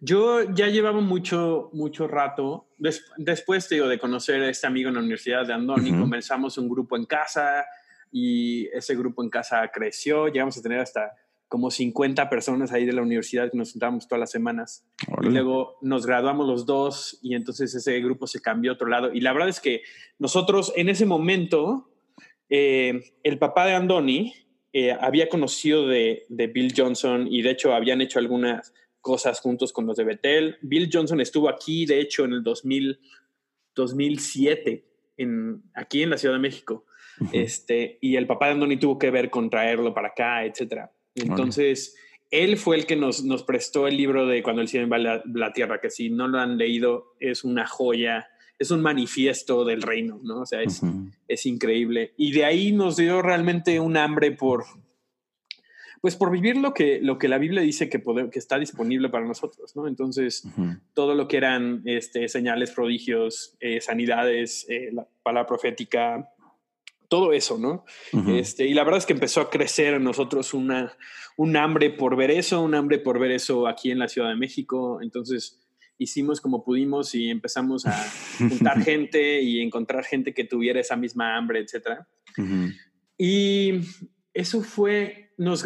[0.00, 4.94] yo ya llevaba mucho, mucho rato, des- después digo, de conocer a este amigo en
[4.94, 6.00] la Universidad de Andoni, Ujú.
[6.02, 7.66] comenzamos un grupo en casa
[8.12, 11.12] y ese grupo en casa creció, llegamos a tener hasta
[11.48, 14.84] como 50 personas ahí de la universidad que nos juntábamos todas las semanas.
[15.22, 19.12] Y luego nos graduamos los dos y entonces ese grupo se cambió a otro lado.
[19.14, 19.80] Y la verdad es que
[20.18, 21.90] nosotros en ese momento,
[22.50, 24.34] eh, el papá de Andoni
[24.74, 29.72] eh, había conocido de, de Bill Johnson y de hecho habían hecho algunas cosas juntos
[29.72, 30.56] con los de Betel.
[30.62, 32.98] Bill Johnson estuvo aquí, de hecho, en el 2000,
[33.74, 34.84] 2007,
[35.16, 36.84] en, aquí en la Ciudad de México.
[37.32, 40.92] este, y el papá de Andoni tuvo que ver con traerlo para acá, etcétera.
[41.14, 41.96] Entonces,
[42.30, 45.22] él fue el que nos, nos prestó el libro de Cuando el cielo va la,
[45.32, 49.82] la tierra, que si no lo han leído, es una joya, es un manifiesto del
[49.82, 50.42] reino, ¿no?
[50.42, 50.82] O sea, es,
[51.26, 52.14] es increíble.
[52.16, 54.64] Y de ahí nos dio realmente un hambre por,
[56.00, 59.26] pues por vivir lo que, lo que la Biblia dice que, que está disponible para
[59.26, 59.88] nosotros, ¿no?
[59.88, 60.44] Entonces,
[60.94, 66.30] todo lo que eran este, señales, prodigios, eh, sanidades, eh, la palabra profética,
[67.08, 67.84] todo eso, ¿no?
[68.28, 70.94] este, y la verdad es que empezó a crecer en nosotros una,
[71.36, 74.36] un hambre por ver eso, un hambre por ver eso aquí en la Ciudad de
[74.36, 75.00] México.
[75.00, 75.58] Entonces,
[75.96, 77.96] hicimos como pudimos y empezamos a
[78.38, 82.00] juntar gente y encontrar gente que tuviera esa misma hambre, etc.
[83.16, 83.80] Y
[84.34, 85.64] eso fue, nos,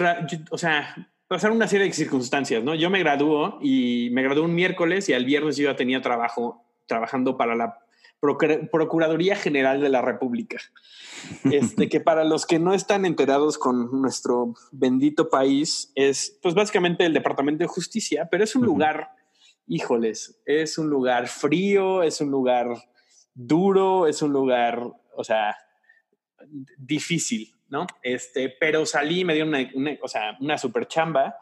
[0.51, 2.75] o sea, pasaron una serie de circunstancias, ¿no?
[2.75, 6.64] Yo me graduó y me gradué un miércoles y al viernes yo ya tenía trabajo,
[6.87, 7.79] trabajando para la
[8.20, 10.59] Procuraduría General de la República.
[11.44, 17.05] Este, que para los que no están enterados con nuestro bendito país, es pues básicamente
[17.05, 19.11] el Departamento de Justicia, pero es un lugar,
[19.68, 22.66] híjoles, es un lugar frío, es un lugar
[23.35, 24.83] duro, es un lugar,
[25.16, 25.57] o sea,
[26.77, 27.87] difícil, ¿no?
[28.03, 29.67] Este, pero salí, me dio una,
[30.03, 31.37] o sea, una super chamba.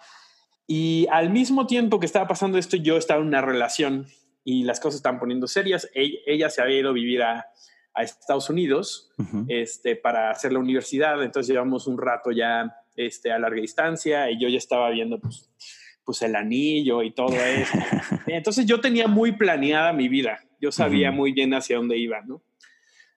[0.64, 4.07] Y al mismo tiempo que estaba pasando esto, yo estaba en una relación
[4.45, 5.90] y las cosas estaban poniendo serias.
[5.93, 7.47] Ella, se había ido a vivir a,
[7.95, 9.11] a Estados Unidos
[9.49, 11.21] este, para hacer la universidad.
[11.21, 15.51] Entonces llevamos un rato ya este, a larga distancia y yo ya estaba viendo pues,
[16.05, 17.77] pues el anillo y todo eso.
[18.29, 20.38] Entonces yo tenía muy planeada mi vida.
[20.61, 22.40] Yo sabía muy bien hacia dónde iba, ¿no?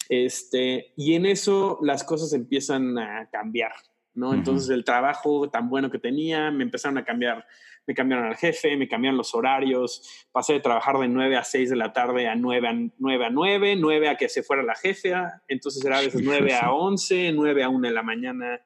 [0.10, 3.74] Este, y en eso las cosas empiezan a cambiar,
[4.14, 4.34] ¿no?
[4.34, 7.46] Entonces el trabajo tan bueno que tenía, me empezaron a cambiar,
[7.86, 11.70] me cambiaron al jefe, me cambiaron los horarios, pasé de trabajar de 9 a 6
[11.70, 14.76] de la tarde a 9 a 9, a 9, 9 a que se fuera la
[14.76, 15.14] jefe,
[15.48, 18.62] entonces era a veces 9 a 11, 9 a 1 de la mañana,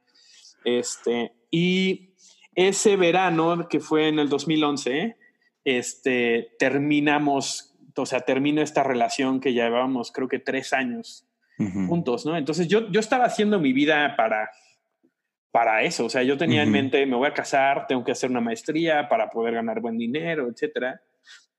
[0.63, 2.13] este, y
[2.55, 5.17] ese verano que fue en el 2011,
[5.63, 11.26] este, terminamos, o sea, terminó esta relación que llevábamos creo que tres años
[11.57, 12.37] juntos, ¿no?
[12.37, 14.49] Entonces yo, yo estaba haciendo mi vida para,
[15.51, 18.29] para eso, o sea, yo tenía en mente, me voy a casar, tengo que hacer
[18.29, 21.01] una maestría para poder ganar buen dinero, etcétera.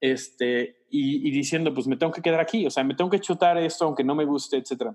[0.01, 3.59] Este, y, diciendo, pues me tengo que quedar aquí, o sea, me tengo que chutar
[3.59, 4.95] esto aunque no me guste, etcétera.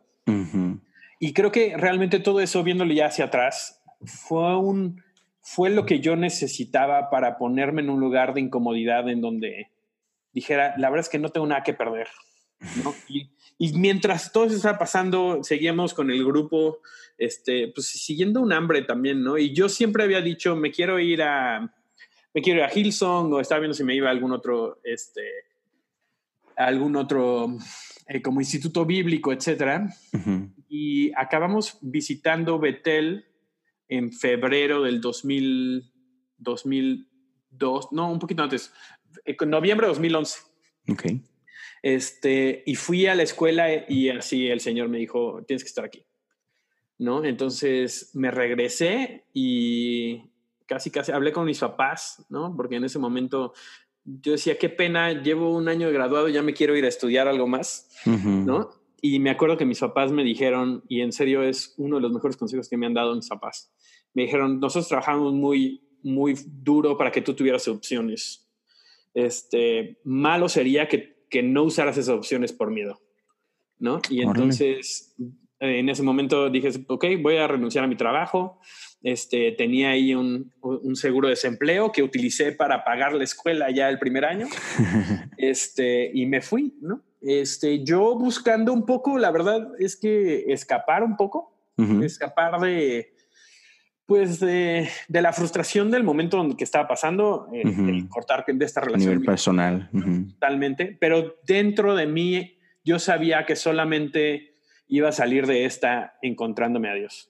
[1.20, 5.04] Y creo que realmente todo eso, viéndole ya hacia atrás, fue un,
[5.42, 9.70] fue lo que yo necesitaba para ponerme en un lugar de incomodidad en donde
[10.32, 12.08] dijera, la verdad es que no tengo nada que perder.
[12.84, 12.94] ¿no?
[13.10, 16.80] Y, y mientras todo eso estaba pasando, seguíamos con el grupo,
[17.18, 19.38] este, pues siguiendo un hambre también, ¿no?
[19.38, 21.74] Y yo siempre había dicho, me quiero ir a,
[22.34, 25.22] me quiero ir a Hillsong o estaba viendo si me iba a algún otro, este,
[26.56, 27.58] algún otro,
[28.08, 29.88] eh, como instituto bíblico, etcétera.
[30.68, 33.26] Y acabamos visitando Betel
[33.88, 35.92] en febrero del 2000,
[36.38, 38.74] 2002, no, un poquito antes,
[39.26, 40.40] en noviembre de 2011.
[40.90, 41.04] Ok.
[41.84, 45.86] Este, y fui a la escuela y así el señor me dijo, tienes que estar
[45.86, 46.06] aquí.
[46.98, 47.26] ¿No?
[47.26, 50.22] Entonces me regresé y
[50.66, 52.56] casi, casi hablé con mis papás, ¿no?
[52.56, 53.54] Porque en ese momento
[54.06, 57.28] yo decía, qué pena, llevo un año de graduado, ya me quiero ir a estudiar
[57.28, 58.70] algo más, ¿no?
[59.02, 62.14] Y me acuerdo que mis papás me dijeron, y en serio es uno de los
[62.14, 63.74] mejores consejos que me han dado mis papás,
[64.14, 68.50] me dijeron, nosotros trabajamos muy, muy duro para que tú tuvieras opciones.
[69.14, 73.02] Este, malo sería que que no usaras esas opciones por miedo,
[73.80, 74.00] ¿no?
[74.08, 75.16] Y entonces,
[75.60, 78.60] eh, en ese momento dije, ok, voy a renunciar a mi trabajo.
[79.02, 83.90] Este, tenía ahí un, un, seguro de desempleo que utilicé para pagar la escuela ya
[83.90, 84.46] el primer año.
[85.38, 87.02] este, y me fui, ¿no?
[87.20, 91.52] Este, yo buscando un poco, la verdad es que escapar un poco,
[92.04, 93.13] escapar de,
[94.06, 99.10] pues de, la frustración del momento en que estaba pasando, el, cortar de esta relación.
[99.10, 99.90] A nivel personal.
[100.34, 100.98] Totalmente.
[101.00, 104.56] Pero dentro de mí, yo sabía que solamente
[104.88, 107.30] iba a salir de esta encontrándome a Dios.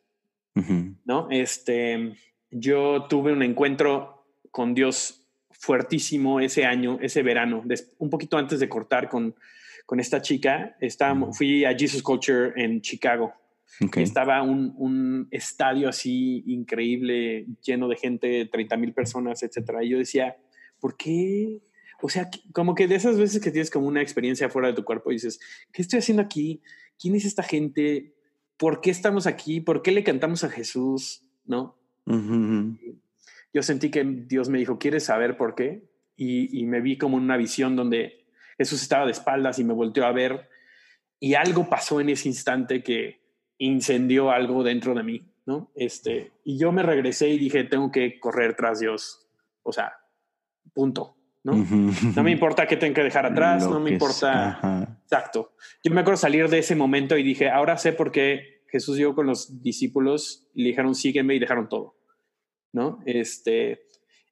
[1.05, 1.27] ¿No?
[1.31, 2.13] Este,
[2.51, 7.63] yo tuve un encuentro con Dios fuertísimo ese año, ese verano,
[7.97, 9.35] un poquito antes de cortar con,
[9.85, 10.75] con esta chica.
[10.79, 13.33] Estaba, Fui a Jesus Culture en Chicago
[13.95, 19.83] estaba un, un, estadio así increíble, lleno de gente, 30 mil personas, etcétera.
[19.83, 20.37] Y yo decía,
[20.79, 21.61] ¿por qué?
[22.01, 24.83] O sea, como que de esas veces que tienes como una experiencia fuera de tu
[24.83, 25.39] cuerpo y dices,
[25.71, 26.61] ¿qué estoy haciendo aquí?
[26.99, 28.13] ¿Quién es esta gente?
[28.57, 29.61] ¿Por qué estamos aquí?
[29.61, 31.23] ¿Por qué le cantamos a Jesús?
[31.45, 31.77] ¿No?
[33.53, 35.89] Yo sentí que Dios me dijo, ¿quieres saber por qué?
[36.15, 38.25] Y, y me vi como en una visión donde
[38.57, 40.49] Jesús estaba de espaldas y me volteó a ver
[41.23, 43.22] y algo pasó en ese instante que,
[43.57, 45.71] incendió algo dentro de mí, ¿no?
[45.75, 49.27] Este, y yo me regresé y dije, tengo que correr tras Dios.
[49.63, 49.93] O sea,
[50.73, 51.53] punto, ¿no?
[52.15, 54.97] No me importa qué tengo que dejar atrás, no me importa.
[55.03, 55.53] Exacto.
[55.83, 59.13] Yo me acuerdo salir de ese momento y dije, ahora sé por qué Jesús llegó
[59.13, 61.95] con los discípulos y le dijeron, sígueme y dejaron todo,
[62.71, 63.01] ¿no?
[63.05, 63.83] Este,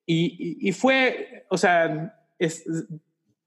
[0.06, 2.18] y, y, fue, o sea,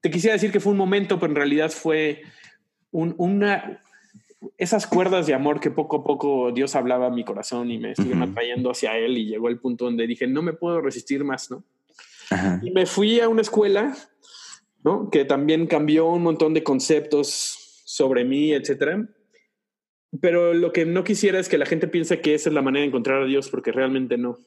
[0.01, 2.21] te quisiera decir que fue un momento, pero en realidad fue
[2.91, 3.81] una,
[4.57, 7.91] esas cuerdas de amor que poco a poco Dios hablaba a mi corazón y me
[7.91, 11.51] estuvieron atrayendo hacia Él y llegó el punto donde dije, no me puedo resistir más,
[11.51, 11.63] ¿no?
[12.61, 13.95] Y me fui a una escuela,
[14.83, 15.09] ¿no?
[15.09, 19.07] Que también cambió un montón de conceptos sobre mí, etcétera.
[20.21, 22.81] Pero lo que no quisiera es que la gente piense que esa es la manera
[22.81, 24.39] de encontrar a Dios, porque realmente no.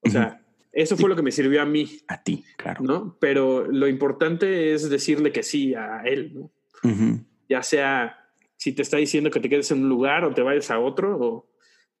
[0.00, 1.88] O sea, eso fue lo que me sirvió a mí.
[2.08, 2.82] A ti, claro.
[2.82, 3.16] ¿no?
[3.20, 6.50] Pero lo importante es decirle que sí a Él, ¿no?
[7.48, 8.23] Ya sea
[8.64, 11.18] si te está diciendo que te quedes en un lugar o te vayas a otro
[11.20, 11.50] o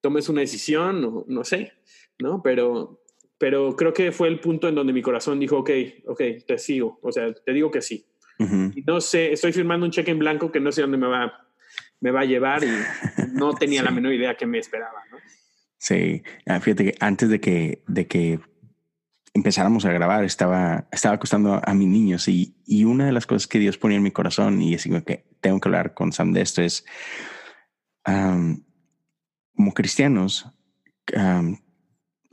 [0.00, 1.74] tomes una decisión o no sé,
[2.18, 2.40] ¿no?
[2.42, 3.02] Pero,
[3.36, 5.70] pero creo que fue el punto en donde mi corazón dijo, ok,
[6.06, 8.06] ok, te sigo, o sea, te digo que sí.
[8.38, 11.46] Y no sé, estoy firmando un cheque en blanco que no sé dónde me va,
[12.00, 12.70] me va a llevar y
[13.34, 15.18] no tenía la menor idea que me esperaba, ¿no?
[15.76, 18.40] Sí, ah, fíjate que antes de que, de que
[19.34, 23.48] empezáramos a grabar, estaba, estaba acostando a mis niños y, y, una de las cosas
[23.48, 26.40] que Dios ponía en mi corazón y es que tengo que hablar con Sam de
[26.40, 26.86] esto es,
[28.04, 30.46] como cristianos,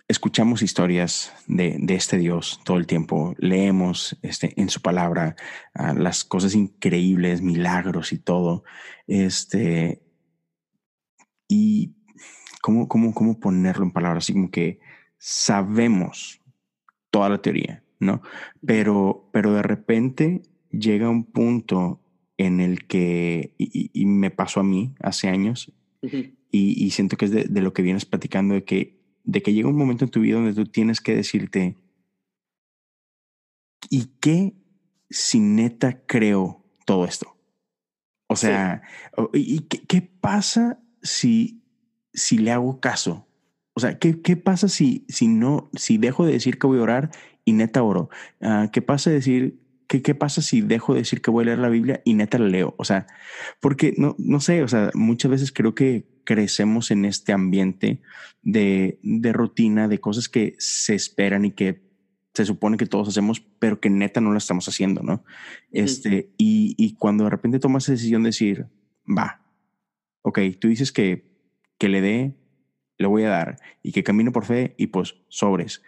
[0.08, 5.36] escuchamos historias de, de, este Dios todo el tiempo, leemos este, en su palabra
[5.74, 8.64] ah, las cosas increíbles, milagros y todo.
[9.08, 10.04] Este,
[11.48, 11.96] y
[12.62, 14.80] cómo, cómo, cómo ponerlo en palabras, así como que
[15.18, 16.40] sabemos
[17.12, 18.21] toda la teoría, ¿no?
[18.65, 22.02] Pero, pero de repente llega un punto
[22.38, 25.71] en el que, y, me pasó a mí hace años,
[26.50, 29.78] y, siento que es de, lo que vienes platicando, de que, de que llega un
[29.78, 31.78] momento en tu vida donde tú tienes que decirte,
[33.89, 34.56] ¿y qué
[35.10, 37.38] si neta creo todo esto?
[38.28, 38.82] O sea,
[39.34, 41.63] ¿y qué, qué, pasa si,
[42.13, 43.28] si le hago caso?
[43.74, 46.84] O sea, ¿qué, qué pasa si, si no, si dejo de decir que voy a
[46.84, 47.12] orar
[47.46, 48.10] y neta oro?
[48.42, 51.60] Uh, ¿Qué pasa decir, qué, qué pasa si dejo de decir que voy a leer
[51.60, 52.76] la Biblia y neta la leo?
[52.78, 53.08] O sea,
[53.62, 58.02] porque no, no sé, o sea, muchas veces creo que crecemos en este ambiente
[58.42, 61.82] de, de rutina, de cosas que se esperan y que
[62.34, 65.24] se supone que todos hacemos, pero que neta no lo estamos haciendo, ¿no?
[65.72, 68.68] Este, y, y cuando de repente tomas esa decisión de decir,
[69.08, 69.42] va,
[70.22, 71.30] ok, tú dices que,
[71.78, 72.40] que le dé
[73.02, 75.84] le voy a dar y que camine por fe y pues sobres.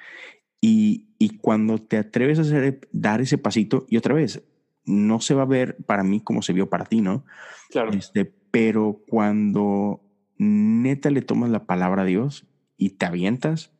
[0.62, 4.44] Y, y cuando te atreves a hacer, dar ese pasito, y otra vez,
[4.86, 7.26] no se va a ver para mí como se vio para ti, ¿no?
[7.70, 7.92] Claro.
[7.92, 10.02] Este, pero cuando
[10.38, 12.48] neta le tomas la palabra a Dios
[12.78, 13.72] y te avientas,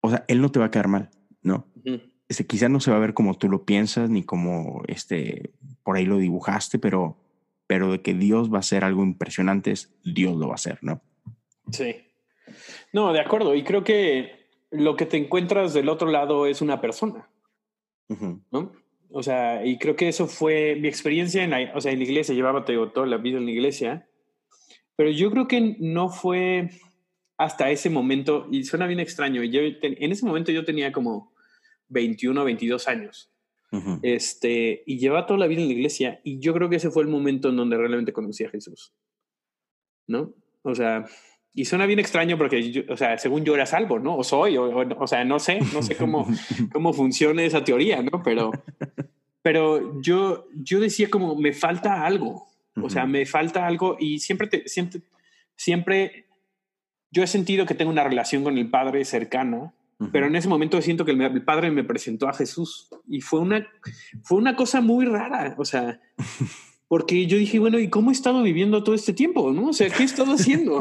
[0.00, 1.10] o sea, Él no te va a quedar mal,
[1.42, 1.66] ¿no?
[2.28, 5.96] este, quizás no se va a ver como tú lo piensas, ni como este, por
[5.96, 7.18] ahí lo dibujaste, pero,
[7.66, 11.02] pero de que Dios va a hacer algo impresionante, Dios lo va a hacer, ¿no?
[11.70, 11.96] Sí.
[12.92, 13.54] No, de acuerdo.
[13.54, 17.28] Y creo que lo que te encuentras del otro lado es una persona.
[18.50, 18.72] ¿No?
[19.10, 22.04] O sea, y creo que eso fue mi experiencia en la, o sea, en la
[22.04, 22.34] iglesia.
[22.34, 24.08] Llevaba toda la vida en la iglesia.
[24.96, 26.70] Pero yo creo que no fue
[27.38, 29.42] hasta ese momento, y suena bien extraño.
[29.42, 31.32] Yo, en ese momento yo tenía como
[31.88, 33.28] 21 o 22 años.
[34.02, 36.20] este, y llevaba toda la vida en la iglesia.
[36.24, 38.92] Y yo creo que ese fue el momento en donde realmente conocí a Jesús.
[40.06, 40.34] ¿No?
[40.62, 41.06] O sea,
[41.54, 44.16] y suena bien extraño porque, o sea, según yo era salvo, ¿no?
[44.16, 44.64] O soy, o,
[44.98, 46.26] o, sea, no sé, no sé cómo,
[46.72, 48.22] cómo funciona esa teoría, ¿no?
[48.22, 48.52] Pero,
[49.42, 52.46] pero yo, yo decía como, me falta algo,
[52.80, 55.02] o sea, me falta algo y siempre, te, siempre,
[55.54, 56.26] siempre
[57.10, 59.74] yo he sentido que tengo una relación con el Padre cercana,
[60.10, 63.38] pero en ese momento siento que el, el, Padre me presentó a Jesús y fue
[63.38, 63.68] una,
[64.24, 66.00] fue una cosa muy rara, o sea
[66.92, 69.50] porque yo dije, bueno, ¿y cómo he estado viviendo todo este tiempo?
[69.50, 69.68] ¿No?
[69.68, 70.78] O sea, ¿qué he estado haciendo?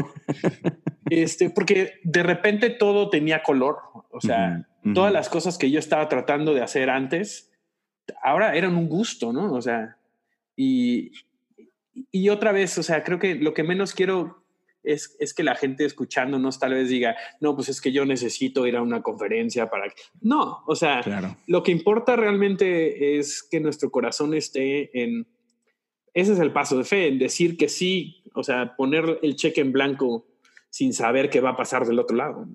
[1.10, 3.78] este, porque de repente todo tenía color.
[4.10, 7.50] O sea, todas las cosas que yo estaba tratando de hacer antes,
[8.22, 9.54] ahora eran un gusto, ¿no?
[9.54, 10.00] O sea,
[10.58, 11.14] y,
[12.12, 14.44] y otra vez, o sea, creo que lo que menos quiero
[14.84, 18.68] es, es, que la gente escuchándonos tal vez diga, no, pues es que yo necesito
[18.68, 19.86] ir a una conferencia para...
[20.20, 25.26] No, o sea, lo que importa realmente es que nuestro corazón esté en
[26.14, 29.62] ese es el paso de fe, en decir que sí, o sea, poner el cheque
[29.62, 30.26] en blanco
[30.70, 32.48] sin saber qué va a pasar del otro lado.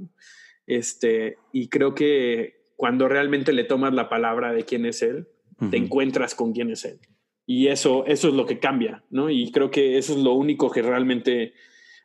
[0.67, 5.29] Este, y creo que cuando realmente le tomas la palabra de quién es él,
[5.71, 6.99] te encuentras con quién es él.
[7.47, 9.31] Y eso, eso es lo que cambia, ¿no?
[9.31, 11.55] Y creo que eso es lo único que realmente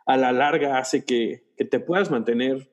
[0.05, 2.71] a la larga hace que, te puedas mantener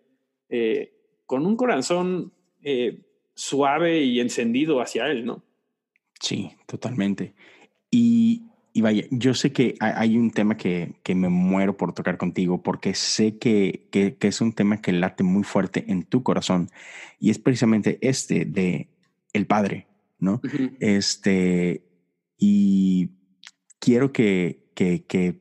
[0.48, 0.94] eh,
[1.26, 3.02] con un corazón eh,
[3.34, 5.42] suave y encendido hacia él, ¿no?
[6.20, 7.34] Sí, totalmente.
[7.90, 12.94] Y, vaya, yo sé que hay un tema que, me muero por tocar contigo porque
[12.94, 16.70] sé que, que, es un tema que late muy fuerte en tu corazón
[17.18, 18.88] y es precisamente este de
[19.32, 19.86] el padre,
[20.18, 20.40] ¿no?
[20.80, 21.84] Este,
[22.36, 23.10] y
[23.78, 25.40] quiero que, que,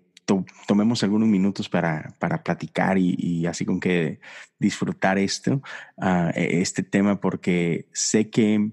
[0.68, 4.20] tomemos algunos minutos para, para platicar y, así con que
[4.60, 5.62] disfrutar esto,
[5.98, 8.72] uh, este tema, porque sé que,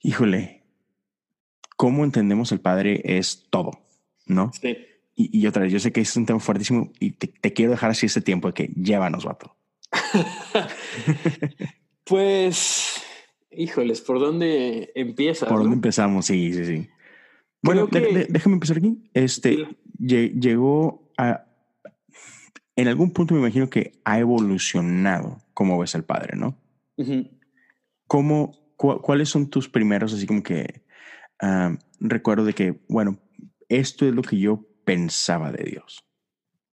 [0.00, 0.61] híjole,
[1.82, 3.72] cómo entendemos el Padre es todo,
[4.24, 4.52] ¿no?
[4.52, 4.76] Sí.
[5.16, 7.72] Y, y otra vez, yo sé que es un tema fuertísimo y te, te quiero
[7.72, 9.56] dejar así este tiempo de que llévanos, vato.
[12.04, 13.02] pues,
[13.50, 15.48] híjoles, ¿por dónde empieza?
[15.48, 16.26] ¿Por dónde empezamos?
[16.26, 16.88] Sí, sí, sí.
[17.62, 19.10] Bueno, déjame empezar aquí.
[19.12, 19.66] Este
[19.98, 21.46] llegó a.
[22.76, 26.56] En algún punto me imagino que ha evolucionado como ves al padre, ¿no?
[28.06, 30.81] ¿Cómo, ¿Cuáles son tus primeros, así como que
[32.00, 33.18] recuerdo de que, bueno,
[33.68, 36.04] esto es lo que yo pensaba de Dios?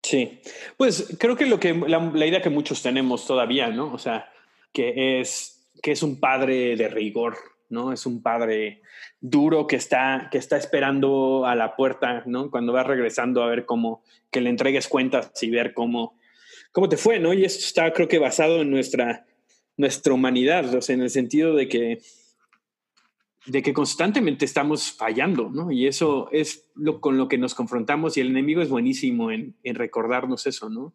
[0.02, 0.40] Sí,
[0.76, 3.92] pues creo que lo que la, idea que muchos tenemos todavía, ¿no?
[3.92, 4.30] O sea,
[4.72, 7.36] que es que es un padre de rigor,
[7.68, 7.92] ¿no?
[7.92, 8.82] Es un padre
[9.20, 12.50] duro que está, que está esperando a la puerta, ¿no?
[12.50, 16.18] Cuando va regresando a ver cómo, que le entregues cuentas y ver cómo,
[16.72, 17.32] cómo te fue, ¿no?
[17.32, 19.26] Y esto está, creo que, basado en nuestra,
[19.76, 22.00] nuestra humanidad, o en el sentido de que,
[23.46, 25.70] de que constantemente estamos fallando, ¿no?
[25.70, 29.56] Y eso es lo con lo que nos confrontamos y el enemigo es buenísimo en,
[29.62, 30.94] en recordarnos eso, ¿no?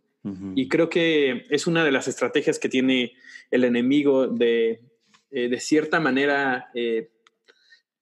[0.53, 3.13] Y creo que es una de las estrategias que tiene
[3.49, 4.81] el enemigo de,
[5.31, 7.09] eh, de cierta manera, eh,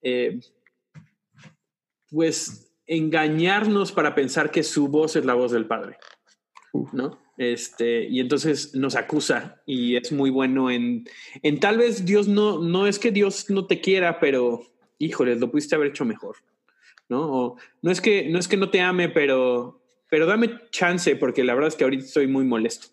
[0.02, 0.38] eh,
[2.10, 5.96] pues engañarnos para pensar que su voz es la voz del Padre,
[6.92, 7.18] ¿no?
[7.40, 11.08] Este, y entonces nos acusa y es muy bueno en,
[11.42, 14.62] en tal vez Dios no, no es que Dios no te quiera, pero
[14.98, 16.36] híjoles, lo pudiste haber hecho mejor,
[17.08, 17.32] ¿no?
[17.32, 19.80] O, no es que no es que no te ame, pero,
[20.10, 22.88] pero dame chance porque la verdad es que ahorita estoy muy molesto,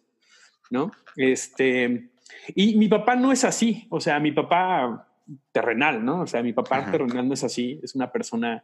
[0.70, 0.93] ¿no?
[1.18, 2.12] Este,
[2.56, 5.10] y mi papá no es así, o sea, mi papá
[5.52, 6.22] terrenal, ¿no?
[6.22, 8.64] O sea, mi papá terrenal no es así, es una persona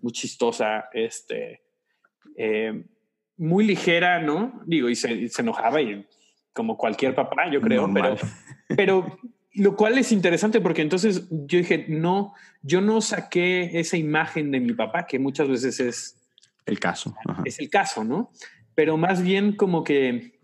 [0.00, 1.60] muy chistosa, este,
[2.38, 2.86] eh,
[3.40, 4.60] muy ligera, ¿no?
[4.66, 6.06] Digo, y se, enojaba y
[6.52, 8.16] como cualquier papá, yo creo, pero,
[8.68, 9.18] pero
[9.54, 14.60] lo cual es interesante porque entonces yo dije, no, yo no saqué esa imagen de
[14.60, 16.16] mi papá, que muchas veces es...
[16.66, 17.14] El caso.
[17.46, 18.30] Es el caso, ¿no?
[18.74, 20.38] Pero más bien como que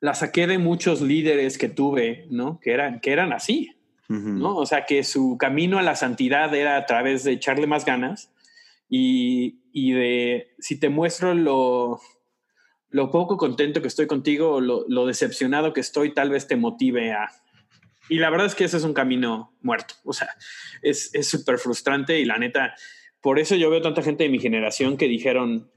[0.00, 2.58] la saqué de muchos líderes que tuve, ¿no?
[2.58, 3.76] Que eran, que eran así,
[4.08, 4.56] ¿no?
[4.56, 8.31] O sea, que su camino a la santidad era a través de echarle más ganas
[8.94, 11.98] y, y de, si te muestro lo,
[12.90, 17.12] lo poco contento que estoy contigo, lo, lo decepcionado que estoy, tal vez te motive
[17.12, 17.30] a...
[18.10, 20.28] Y la verdad es que ese es un camino muerto, o sea,
[20.82, 22.74] es súper frustrante y la neta,
[23.22, 25.70] por eso yo veo tanta gente de mi generación que dijeron,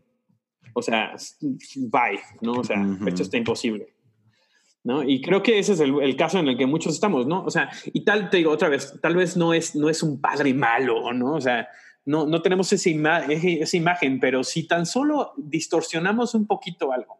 [0.73, 2.55] o sea, bye, ¿no?
[2.55, 3.95] O sea, esto está imposible.
[4.83, 5.03] ¿no?
[5.03, 7.45] Y creo que ese es el, caso en el que muchos estamos, ¿no?
[7.45, 10.19] O sea, y tal, te digo otra vez, tal vez no es, no es un
[10.19, 11.35] padre malo, ¿no?
[11.35, 11.69] O sea,
[12.05, 12.89] no, no tenemos esa,
[13.25, 17.19] esa imagen, pero si tan solo distorsionamos un poquito algo,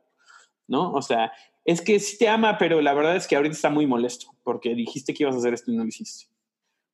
[0.68, 0.94] ¿no?
[0.94, 1.32] O sea,
[1.64, 4.76] es que sí te ama, pero la verdad es que ahorita está muy molesto porque
[4.76, 6.32] dijiste que ibas a hacer esto y no lo hiciste,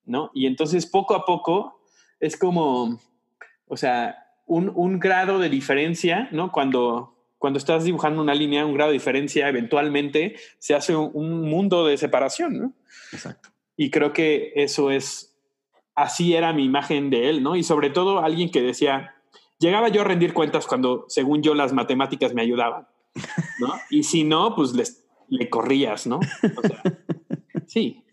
[0.05, 0.31] ¿no?
[0.33, 1.83] Y entonces poco a poco
[2.19, 2.99] es como,
[3.67, 6.51] o sea, un, un grado de diferencia, ¿no?
[6.51, 11.85] Cuando, cuando estás dibujando una línea, un grado de diferencia, eventualmente se hace un, mundo
[11.85, 12.73] de separación, ¿no?
[13.11, 13.49] Exacto.
[13.75, 15.30] Y creo que eso es,
[16.03, 17.55] así era mi imagen de él, ¿no?
[17.55, 19.15] Y sobre todo alguien que decía,
[19.59, 22.87] llegaba yo a rendir cuentas cuando, según yo, las matemáticas me ayudaban,
[23.59, 23.73] ¿no?
[23.89, 26.17] Y si no, pues les, le corrías, ¿no?
[26.17, 26.83] O sea,
[27.67, 28.03] sí.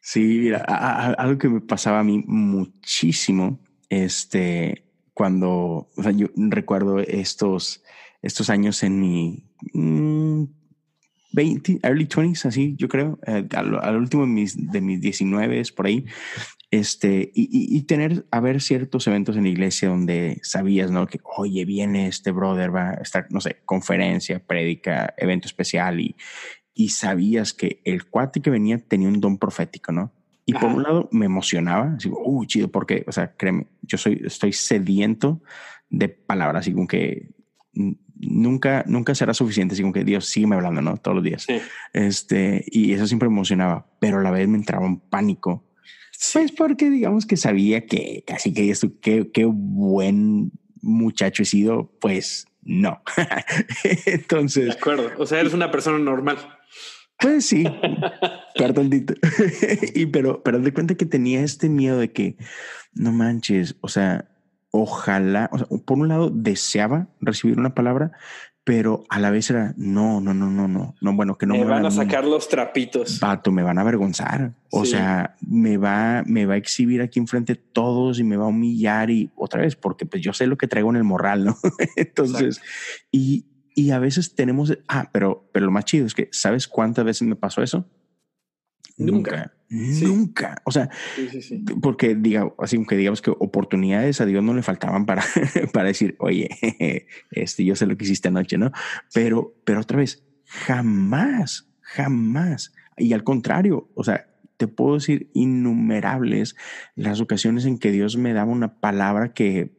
[0.00, 0.58] Sí, mira,
[1.18, 7.82] algo que me pasaba a mí muchísimo, este, cuando, o sea, yo recuerdo estos,
[8.22, 9.44] estos años en mi
[11.36, 15.62] 20, mm, early 20s, así yo creo, eh, al, último de mis, de mis 19
[15.76, 16.04] por ahí,
[16.70, 21.06] este, y, y, tener, a ver ciertos eventos en la iglesia donde sabías, ¿no?
[21.06, 26.16] Que, oye, viene este brother, va a estar, no sé, conferencia, prédica, evento especial, y,
[26.74, 30.12] y sabías que el cuate que venía tenía un don profético, ¿no?
[30.44, 34.22] Y por un lado me emocionaba, así, uy, chido, porque, o sea, créeme, yo soy,
[34.24, 35.42] estoy sediento
[35.90, 37.30] de palabras, así como que
[38.18, 40.96] nunca, nunca será suficiente, así como que Dios sigue hablando, ¿no?
[40.96, 41.46] Todos los días.
[41.92, 45.64] Este, y eso siempre me emocionaba, pero a la vez me entraba un pánico.
[46.32, 51.92] Pues porque digamos que sabía que casi que esto, qué, qué buen muchacho he sido,
[52.00, 53.02] pues no.
[54.06, 54.66] Entonces.
[54.66, 55.10] De acuerdo.
[55.18, 56.38] O sea, eres una persona normal.
[57.18, 57.64] Pues sí,
[58.58, 58.90] perdón.
[59.94, 62.36] y pero, pero de cuenta que tenía este miedo de que
[62.92, 64.28] no manches, o sea,
[64.78, 68.12] ojalá, o sea, por un lado deseaba recibir una palabra,
[68.66, 71.64] pero a la vez era no, no, no, no, no, no, bueno, que no me,
[71.64, 73.20] van a sacar los trapitos.
[73.20, 74.54] Pato, me van a avergonzar.
[74.72, 78.46] O sea, me va, me va a exhibir aquí enfrente de todos y me va
[78.46, 81.44] a humillar y otra vez, porque pues yo sé lo que traigo en el morral,
[81.44, 81.56] ¿no?
[81.96, 82.60] Entonces,
[83.12, 83.46] y,
[83.76, 87.28] y a veces tenemos, ah, pero, pero lo más chido es que, ¿sabes cuántas veces
[87.28, 87.88] me pasó eso?
[88.98, 89.30] Nunca.
[89.30, 89.55] Nunca.
[90.64, 90.90] O sea,
[91.82, 95.24] porque diga, así que digamos que oportunidades a Dios no le faltaban para,
[95.72, 96.50] para decir, oye,
[97.30, 98.70] este, yo sé lo que hiciste anoche, ¿no?
[99.12, 102.72] Pero, pero otra vez, jamás, jamás.
[102.96, 106.56] Y al contrario, o sea, te puedo decir innumerables
[106.94, 109.76] las ocasiones en que Dios me daba una palabra que,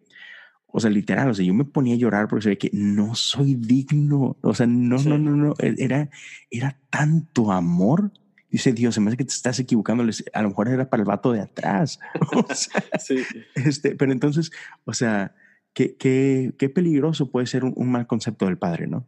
[0.68, 3.56] o sea, literal, o sea, yo me ponía a llorar porque sabía que no soy
[3.56, 6.10] digno, o sea, no, no, no, no, era,
[6.52, 8.12] era tanto amor
[8.50, 10.04] dice Dios, se me hace que te estás equivocando.
[10.34, 12.00] A lo mejor era para el vato de atrás.
[13.00, 13.24] sí.
[13.56, 14.52] este, pero entonces,
[14.86, 15.36] o sea,
[15.74, 19.06] qué, qué, qué peligroso puede ser un, mal concepto del padre, ¿no?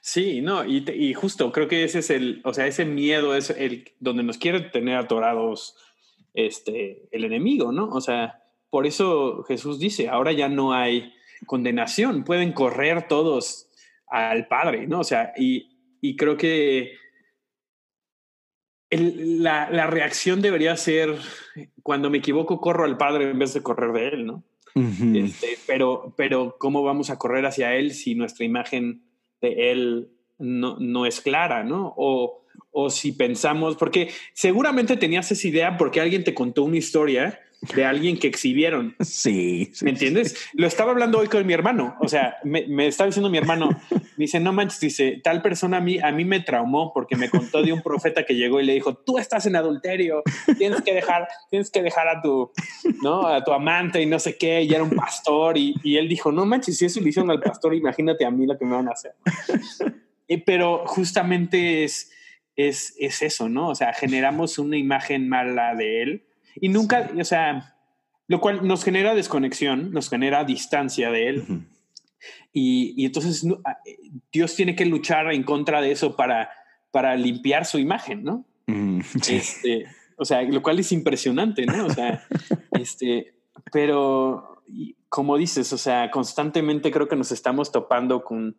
[0.00, 3.50] Sí, no, y, y, justo creo que ese es el, o sea, ese miedo es
[3.50, 5.76] el donde nos quiere tener atorados
[6.32, 7.88] este, el enemigo, ¿no?
[7.88, 11.12] O sea, por eso Jesús dice, ahora ya no hay
[11.46, 13.68] condenación, pueden correr todos
[14.06, 15.00] al Padre, ¿no?
[15.00, 16.92] O sea, y, y creo que
[18.96, 21.16] la, reacción debería ser
[21.82, 24.42] cuando me equivoco corro al padre en vez de correr de él, ¿no?
[25.14, 29.04] Este, pero, pero ¿cómo vamos a correr hacia él si nuestra imagen
[29.40, 31.94] de él no, no es clara, ¿no?
[31.96, 37.40] O, o si pensamos, porque seguramente tenías esa idea porque alguien te contó una historia
[37.74, 38.94] de alguien que exhibieron.
[39.06, 39.72] Sí.
[39.82, 40.36] ¿Me entiendes?
[40.52, 41.96] Lo estaba hablando hoy con mi hermano.
[42.00, 45.78] O sea, me, me estaba diciendo mi hermano, me dice, no manches, dice, tal persona
[45.78, 48.64] a mí, a mí me traumó porque me contó de un profeta que llegó y
[48.64, 50.22] le dijo, tú estás en adulterio,
[50.58, 52.52] tienes que dejar, tienes que dejar a tu,
[53.02, 53.26] ¿no?
[53.26, 55.56] A tu amante y no sé qué, y era un pastor.
[55.56, 58.46] Y, y él dijo, no manches, si eso le hicieron al pastor, imagínate a mí
[58.46, 59.14] lo que me van a hacer.
[60.44, 62.12] pero justamente es,
[62.54, 63.70] es, es eso, ¿no?
[63.70, 66.25] O sea, generamos una imagen mala de él
[66.60, 67.74] y nunca, o sea,
[68.28, 71.44] lo cual nos genera desconexión, nos genera distancia de él.
[72.52, 73.78] y, y, entonces ah,
[74.32, 76.50] Dios tiene que luchar en contra de eso para,
[76.90, 78.44] para limpiar su imagen, ¿no?
[79.28, 79.86] este,
[80.16, 81.86] o sea, lo cual es impresionante, ¿no?
[81.86, 82.24] O sea,
[82.72, 83.34] este,
[83.72, 84.62] pero
[85.08, 88.56] como dices, o sea, constantemente creo que nos estamos topando con,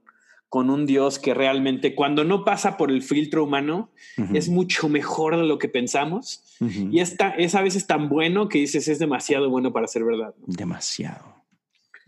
[0.50, 3.92] con un Dios que realmente cuando no pasa por el filtro humano
[4.34, 8.60] es mucho mejor de lo que pensamos y esta, es a veces tan bueno que
[8.60, 10.34] dices es demasiado bueno para ser verdad.
[10.46, 11.44] Demasiado,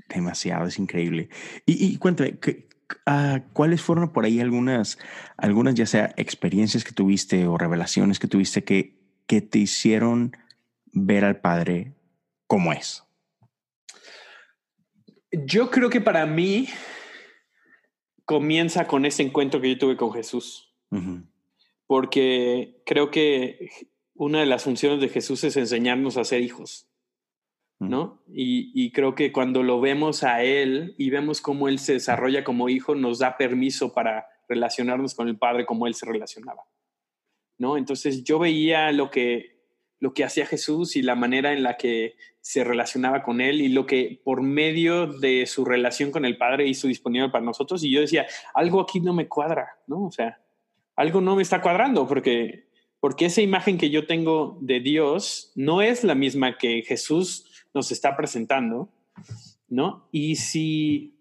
[0.08, 1.30] demasiado, es increíble.
[1.66, 2.40] Y, cuéntame,
[3.06, 4.98] uh, ¿cuáles fueron por ahí algunas,
[5.38, 10.36] algunas ya sea experiencias que tuviste o revelaciones que tuviste que, que te hicieron
[10.94, 11.94] ver al Padre
[12.48, 13.04] como es?
[15.32, 16.68] Yo creo que para mí
[18.30, 20.72] comienza con ese encuentro que yo tuve con Jesús.
[21.88, 23.72] Porque creo que
[24.14, 26.88] una de las funciones de Jesús es enseñarnos a ser hijos.
[27.80, 28.22] ¿No?
[28.28, 32.70] Y, creo que cuando lo vemos a Él y vemos cómo Él se desarrolla como
[32.70, 36.66] hijo, nos da permiso para relacionarnos con el Padre como Él se relacionaba.
[37.58, 37.78] ¿No?
[37.78, 39.59] Entonces yo veía lo que,
[40.00, 43.68] lo que hacía Jesús y la manera en la que se relacionaba con él y
[43.68, 47.84] lo que por medio de su relación con el Padre hizo disponible para nosotros.
[47.84, 50.06] Y yo decía, algo aquí no me cuadra, ¿no?
[50.06, 50.42] O sea,
[50.96, 52.68] algo no me está cuadrando porque,
[53.00, 57.92] porque esa imagen que yo tengo de Dios no es la misma que Jesús nos
[57.92, 58.90] está presentando,
[59.68, 60.08] ¿no?
[60.12, 61.20] Y si,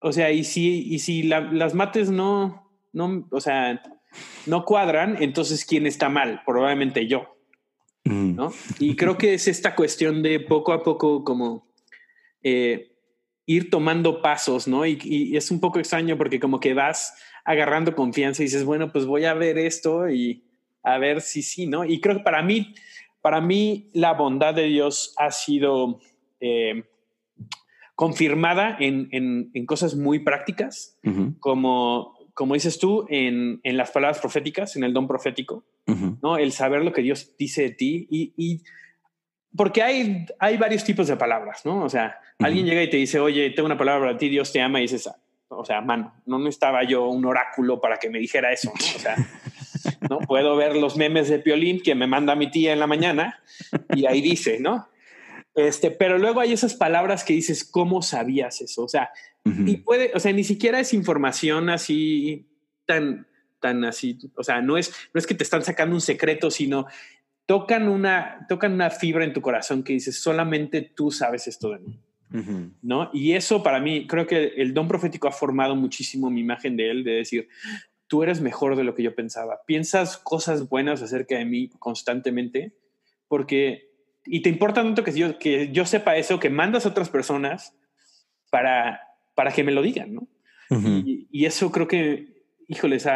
[0.00, 3.82] o sea, y si, y si las mates no, no, o sea,
[4.46, 6.42] no cuadran, entonces ¿quién está mal?
[6.44, 7.39] Probablemente yo.
[8.04, 8.52] ¿No?
[8.78, 11.68] Y creo que es esta cuestión de poco a poco como
[12.42, 12.96] eh,
[13.46, 14.86] ir tomando pasos, ¿no?
[14.86, 19.06] Y, es un poco extraño porque como que vas agarrando confianza y dices, bueno, pues
[19.06, 20.44] voy a ver esto y
[20.82, 21.84] a ver si sí, ¿no?
[21.84, 22.74] Y creo que para mí,
[23.20, 26.00] para mí la bondad de Dios ha sido
[26.40, 26.84] eh,
[27.94, 30.98] confirmada en, en, cosas muy prácticas,
[31.38, 35.62] como como dices tú, en, en, las palabras proféticas, en el don profético,
[36.22, 36.38] ¿no?
[36.38, 38.62] El saber lo que Dios dice de ti y, y,
[39.54, 41.84] porque hay, hay varios tipos de palabras, ¿no?
[41.84, 44.62] O sea, alguien llega y te dice, oye, tengo una palabra para ti, Dios te
[44.62, 45.10] ama y dices,
[45.48, 48.96] o sea, mano, no estaba yo un oráculo para que me dijera eso, ¿no?
[48.96, 49.16] O sea,
[50.08, 53.38] no puedo ver los memes de Piolín que me manda mi tía en la mañana
[53.94, 54.88] y ahí dice, ¿no?
[55.54, 58.84] Este, pero luego hay esas palabras que dices, ¿cómo sabías eso?
[58.84, 59.10] O sea,
[59.44, 62.46] y puede, o sea, ni siquiera es información así
[62.86, 63.26] tan,
[63.58, 66.86] tan así, o sea, no es, no es que te están sacando un secreto, sino
[67.46, 71.78] tocan una, tocan una fibra en tu corazón que dices, solamente tú sabes esto de
[71.80, 72.00] mí.
[72.82, 73.10] ¿No?
[73.12, 76.90] Y eso para mí, creo que el don profético ha formado muchísimo mi imagen de
[76.92, 77.48] él, de decir,
[78.06, 79.62] tú eres mejor de lo que yo pensaba.
[79.66, 82.72] Piensas cosas buenas acerca de mí constantemente,
[83.26, 83.89] porque,
[84.30, 87.76] y te importa tanto que yo, que yo sepa eso, que mandas a otras personas
[88.50, 89.00] para,
[89.34, 90.28] para que me lo digan, ¿no?
[90.70, 93.08] y, y, eso creo que, híjoles,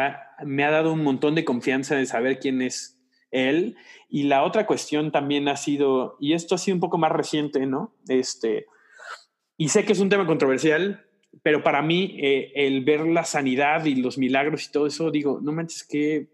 [0.43, 2.99] me ha dado un montón de confianza de saber quién es
[3.31, 3.77] él.
[4.09, 7.65] Y la otra cuestión también ha sido, y esto ha sido un poco más reciente,
[7.65, 7.95] ¿no?
[8.09, 8.65] Este,
[9.57, 11.05] y sé que es un tema controversial,
[11.43, 15.39] pero para mí eh, el ver la sanidad y los milagros y todo eso, digo,
[15.41, 16.27] no manches que,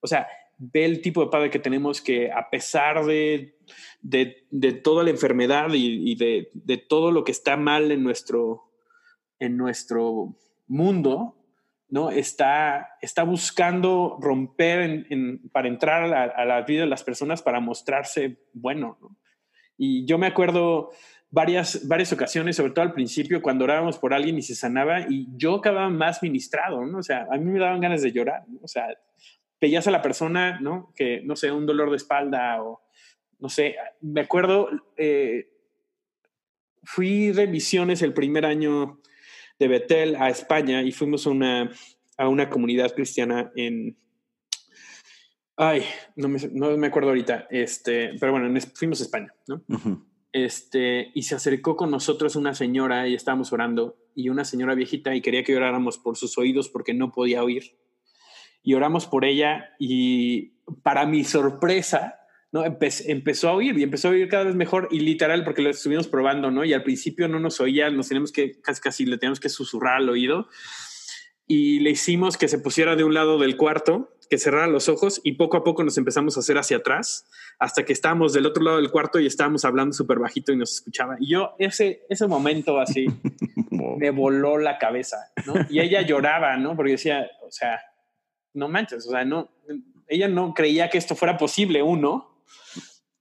[0.00, 0.28] o sea,
[0.58, 3.56] ve el tipo de padre que tenemos que a pesar de,
[4.00, 8.70] de, toda la enfermedad y, de, de, todo lo que está mal en nuestro,
[9.38, 10.36] en nuestro
[10.66, 11.36] mundo,
[11.88, 12.10] ¿no?
[12.10, 15.06] Está, está buscando romper
[15.52, 18.98] para entrar a la, vida de las personas para mostrarse bueno.
[19.76, 20.90] Y yo me acuerdo
[21.30, 25.28] varias, varias ocasiones, sobre todo al principio, cuando orábamos por alguien y se sanaba, y
[25.36, 26.98] yo acababa más ministrado, ¿no?
[26.98, 28.86] O sea, a mí me daban ganas de llorar, O sea,
[29.64, 30.92] veías a la persona, ¿no?
[30.94, 32.82] Que, no sé, un dolor de espalda o,
[33.38, 35.48] no sé, me acuerdo, eh,
[36.82, 39.00] fui de misiones el primer año
[39.58, 41.70] de Betel a España y fuimos a una,
[42.18, 43.96] a una comunidad cristiana en...
[45.56, 45.82] Ay,
[46.14, 49.64] no me, no me acuerdo ahorita, este, pero bueno, fuimos a España, ¿no?
[50.30, 55.14] este, y se acercó con nosotros una señora y estábamos orando, y una señora viejita
[55.14, 57.78] y quería que oráramos por sus oídos porque no podía oír.
[58.64, 62.18] Y oramos por ella y para mi sorpresa,
[62.50, 62.64] ¿no?
[62.64, 66.08] empezó a oír y empezó a oír cada vez mejor y literal porque lo estuvimos
[66.08, 66.64] probando, ¿no?
[66.64, 69.98] Y al principio no nos oía, nos tenemos que, casi, casi le teníamos que susurrar
[69.98, 70.48] al oído
[71.46, 75.20] y le hicimos que se pusiera de un lado del cuarto que cerrara los ojos
[75.22, 78.62] y poco a poco nos empezamos a hacer hacia atrás hasta que estábamos del otro
[78.62, 81.16] lado del cuarto y estábamos hablando súper bajito y nos escuchaba.
[81.20, 83.06] Y yo ese, ese momento así
[83.70, 85.54] me voló la cabeza, ¿no?
[85.68, 86.74] Y ella lloraba, ¿no?
[86.76, 87.80] Porque decía, o sea,
[88.54, 89.50] no manches, o sea, no,
[90.08, 92.42] ella no creía que esto fuera posible, uno,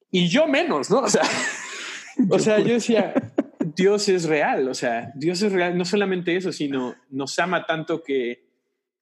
[0.09, 0.99] y yo menos, ¿no?
[0.99, 1.23] O sea,
[2.29, 3.13] o sea, yo decía,
[3.75, 8.03] Dios es real, o sea, Dios es real, no solamente eso, sino nos ama tanto
[8.03, 8.43] que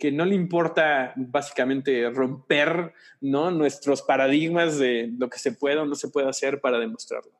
[0.01, 3.51] que no le importa básicamente romper ¿no?
[3.51, 7.31] nuestros paradigmas de lo que se puede o no se puede hacer para demostrarlo.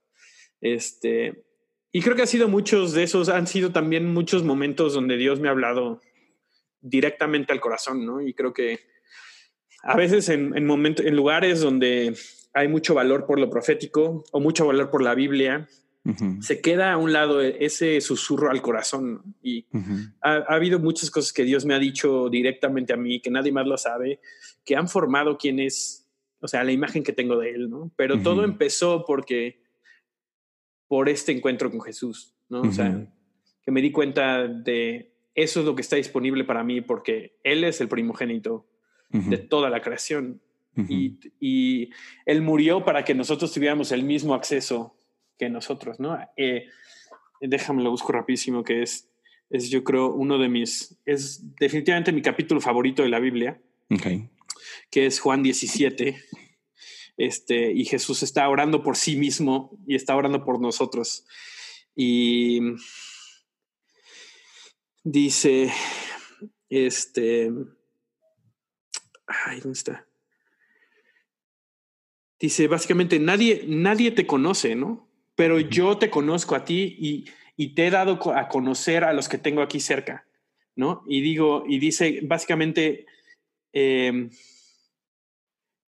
[0.61, 1.43] Este,
[1.91, 5.39] y creo que ha sido muchos de esos, han sido también muchos momentos donde Dios
[5.39, 6.01] me ha hablado
[6.81, 8.21] directamente al corazón, ¿no?
[8.21, 8.79] Y creo que
[9.83, 12.15] a veces en, en, en lugares donde
[12.53, 15.67] hay mucho valor por lo profético o mucho valor por la Biblia,
[16.39, 19.35] se queda a un lado ese susurro al corazón.
[19.43, 19.67] Y
[20.21, 23.67] ha, habido muchas cosas que Dios me ha dicho directamente a mí, que nadie más
[23.67, 24.19] lo sabe,
[24.65, 26.09] que han formado quién es,
[26.39, 27.91] o sea, la imagen que tengo de Él, ¿no?
[27.95, 29.61] Pero todo empezó porque,
[30.87, 32.61] por este encuentro con Jesús, ¿no?
[32.61, 33.07] O sea,
[33.61, 37.63] que me di cuenta de eso es lo que está disponible para mí porque Él
[37.63, 38.65] es el primogénito
[39.09, 40.41] de toda la creación.
[40.87, 41.89] y, y
[42.25, 44.95] Él murió para que nosotros tuviéramos el mismo acceso
[45.37, 46.17] que nosotros, ¿no?
[46.37, 46.67] Eh,
[47.41, 49.09] déjame lo busco rapidísimo, que es,
[49.49, 53.59] es yo creo uno de mis, es definitivamente mi capítulo favorito de la Biblia,
[54.89, 56.17] que es Juan 17.
[57.17, 61.25] Este, y Jesús está orando por sí mismo y está orando por nosotros.
[61.95, 62.61] Y
[65.03, 65.71] dice,
[66.69, 67.51] este,
[69.27, 70.07] ay, ¿dónde está?
[72.39, 75.11] Dice, básicamente, nadie, nadie te conoce, ¿no?
[75.41, 77.25] pero yo te conozco a ti y,
[77.57, 80.27] y, te he dado a conocer a los que tengo aquí cerca,
[80.75, 81.03] ¿no?
[81.07, 83.05] Y digo, y dice básicamente,
[83.73, 84.29] em,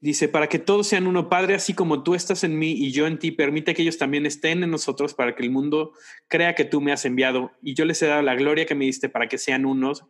[0.03, 3.07] dice, para que todos sean uno, Padre, así como tú estás en mí y yo
[3.07, 5.93] en ti, permite que ellos también estén en nosotros para que el mundo
[6.27, 8.83] crea que tú me has enviado y yo les he dado la gloria que me
[8.83, 10.03] diste para que sean unos,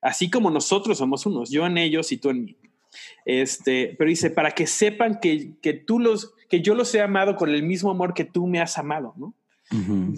[0.00, 2.56] así como nosotros somos unos, yo en ellos y tú en mí.
[3.24, 7.34] Este, pero dice, para que sepan que, que tú los, que yo los he amado
[7.34, 9.34] con el mismo amor que tú me has amado, ¿no?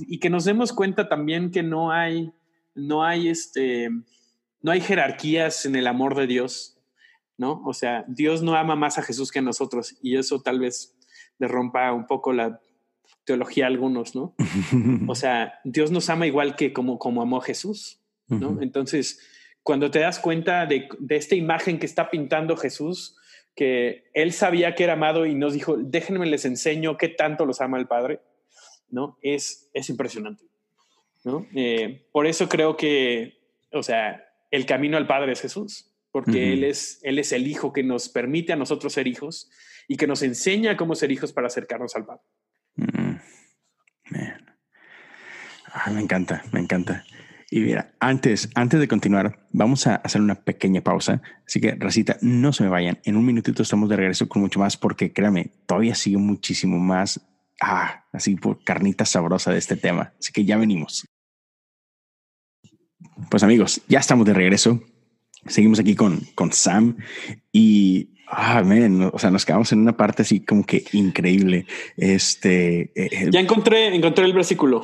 [0.08, 2.32] Y que nos demos cuenta también que no hay,
[2.74, 3.88] no hay este,
[4.60, 6.75] no hay jerarquías en el amor de Dios,
[7.38, 7.62] ¿no?
[7.64, 10.96] O sea, Dios no ama más a Jesús que a nosotros y eso tal vez
[11.38, 12.60] le rompa un poco la
[13.24, 14.34] teología a algunos, ¿no?
[15.08, 18.60] o sea, Dios nos ama igual que como, como amó a Jesús, ¿no?
[18.60, 19.20] Entonces,
[19.62, 23.16] cuando te das cuenta de, esta imagen que está pintando Jesús,
[23.54, 27.60] que él sabía que era amado y nos dijo, déjenme les enseño qué tanto los
[27.60, 28.20] ama el Padre,
[28.88, 29.18] ¿no?
[29.22, 30.44] Es, es impresionante,
[31.24, 31.46] ¿no?
[31.54, 33.40] Eh, por eso creo que,
[33.72, 37.74] o sea, el camino al Padre es Jesús, porque él, es, él es el Hijo
[37.74, 39.50] que nos permite a nosotros ser hijos
[39.86, 42.22] y que nos enseña cómo ser hijos para acercarnos al Padre.
[42.76, 43.16] Mm.
[45.74, 47.04] Ah, me encanta, me encanta.
[47.50, 51.20] Y mira, antes, antes de continuar, vamos a hacer una pequeña pausa.
[51.46, 52.98] Así que, Racita, no se me vayan.
[53.04, 57.20] En un minutito estamos de regreso con mucho más, porque créanme, todavía sigue muchísimo más,
[57.60, 60.14] ah, así por carnita sabrosa de este tema.
[60.18, 61.06] Así que ya venimos.
[63.30, 64.82] Pues amigos, ya estamos de regreso.
[65.48, 66.96] Seguimos aquí con, con Sam
[67.52, 71.64] y Ah, man, o sea, nos quedamos en una parte así como que increíble.
[71.96, 74.82] Este eh, eh, ya encontré, encontré el versículo.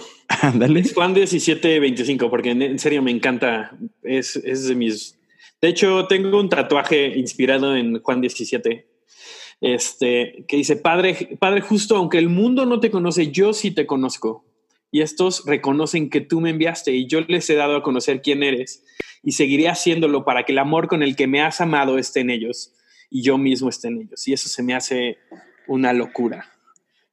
[0.55, 0.85] Dale.
[0.95, 3.77] Juan 17, 25, porque en, serio me encanta.
[4.05, 5.19] Es, es, de mis.
[5.61, 8.87] De hecho, tengo un tatuaje inspirado en Juan 17.
[9.61, 13.87] Este que dice: Padre, Padre, justo aunque el mundo no te conoce, yo sí te
[13.87, 14.45] conozco.
[14.93, 18.43] Y estos reconocen que tú me enviaste y yo les he dado a conocer quién
[18.43, 18.85] eres
[19.23, 22.29] y seguiré haciéndolo para que el amor con el que me has amado esté en
[22.29, 22.75] ellos
[23.09, 24.29] y yo mismo esté en ellos.
[24.29, 25.17] Y eso se me hace
[25.67, 26.53] una locura,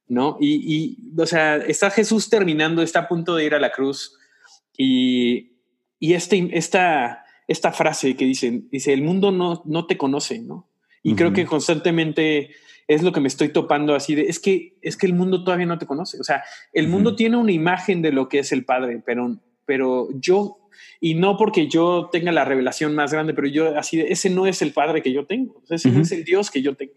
[0.08, 0.36] ¿no?
[0.40, 4.18] Y, o sea, está Jesús terminando, está a punto de ir a la cruz
[4.76, 5.52] y,
[5.98, 10.68] y este, esta, esta frase que dice, dice, el mundo no, no te conoce, ¿no?
[11.02, 12.50] Y creo que constantemente
[12.90, 15.64] es lo que me estoy topando así de, es que, es que el mundo todavía
[15.64, 16.18] no te conoce.
[16.18, 20.08] O sea, el mundo tiene una imagen de lo que es el Padre, pero, pero
[20.14, 20.56] yo
[21.00, 24.44] y no porque yo tenga la revelación más grande, pero yo así, de, ese no
[24.46, 26.94] es el Padre que yo tengo, ese no es el Dios que yo tengo,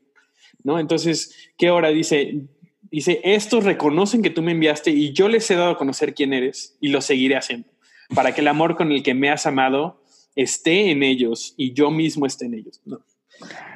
[0.63, 0.79] ¿no?
[0.79, 2.41] Entonces, ¿qué hora dice?
[2.89, 6.33] Dice, estos reconocen que tú me enviaste y yo les he dado a conocer quién
[6.33, 7.69] eres y lo seguiré haciendo,
[8.15, 10.03] para que el amor con el que me has amado
[10.35, 12.81] esté en ellos y yo mismo esté en ellos.
[12.85, 13.05] ¿no?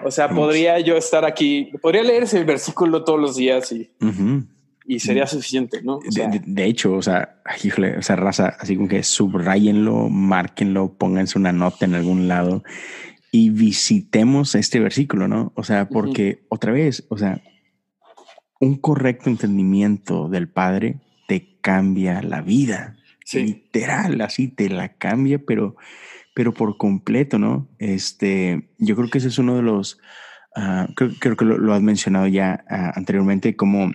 [0.03, 3.91] O sea, podría yo estar aquí, podría leer ese versículo todos los días y,
[4.85, 5.99] y sería suficiente, ¿no?
[6.45, 11.51] de, hecho, o sea, híjole, o sea, raza, así como que subrayenlo, márquenlo, pónganse una
[11.51, 12.63] nota en algún lado
[13.31, 15.51] y visitemos este versículo, ¿no?
[15.55, 17.41] O sea, porque otra vez, o sea,
[18.59, 22.95] un correcto entendimiento del Padre te cambia la vida.
[23.33, 25.75] Literal, así te la cambia, pero,
[26.37, 27.67] pero por completo, ¿no?
[27.79, 29.97] Este, yo creo que ese es uno de los,
[30.55, 33.91] ah, creo, que lo, has mencionado ya ah, anteriormente, como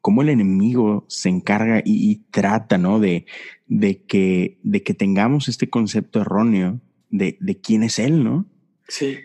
[0.00, 3.00] cómo el enemigo se encarga y, trata, ¿no?
[3.00, 3.26] De,
[3.66, 8.46] de, que, de que tengamos este concepto erróneo de, de quién es él, ¿no?
[8.86, 9.18] Sí.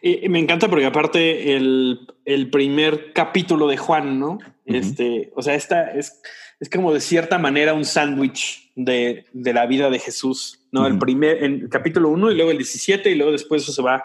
[0.00, 4.38] Y, me encanta porque aparte el, el, primer capítulo de Juan, ¿no?
[4.64, 6.22] Este, o sea, esta es,
[6.58, 10.86] es como de cierta manera un sándwich de, de, la vida de Jesús, ¿no?
[10.86, 14.04] El primer, en capítulo 1 y luego el 17 y luego después eso se va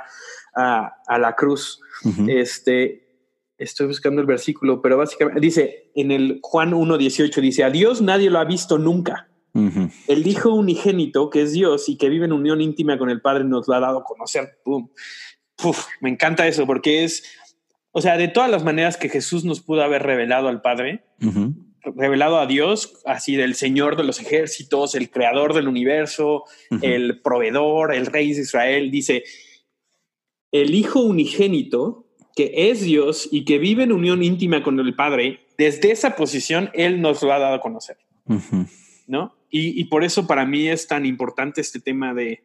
[0.56, 1.80] a, a la cruz.
[2.28, 3.12] Este,
[3.58, 8.30] estoy buscando el versículo, pero básicamente dice en el Juan 1.18, dice, a Dios nadie
[8.30, 9.28] lo ha visto nunca.
[9.54, 13.44] El Hijo unigénito, que es Dios y que vive en unión íntima con el Padre,
[13.44, 14.58] nos lo ha dado a conocer.
[16.00, 17.24] me encanta eso, porque es,
[17.92, 21.04] o sea, de todas las maneras que Jesús nos pudo haber revelado al Padre,
[21.84, 26.44] revelado a Dios, así del Señor de los ejércitos, el creador del universo,
[26.82, 29.24] el proveedor, el rey de Israel, dice,
[30.52, 35.42] el Hijo unigénito, que es Dios y que vive en unión íntima con el Padre,
[35.58, 37.98] desde esa posición Él nos lo ha dado a conocer.
[39.08, 39.36] ¿No?
[39.50, 42.44] Y, por eso para mí es tan importante este tema de,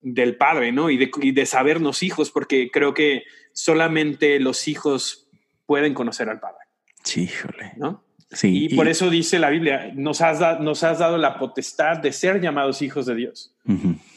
[0.00, 0.90] del Padre, ¿no?
[0.90, 5.28] Y de, y de sabernos hijos, porque creo que solamente los hijos
[5.66, 6.58] pueden conocer al Padre.
[7.04, 7.74] Sí, híjole.
[7.76, 8.04] ¿No?
[8.34, 12.12] Sí, y, por eso dice la Biblia, nos has, nos has dado la potestad de
[12.12, 13.54] ser llamados hijos de Dios.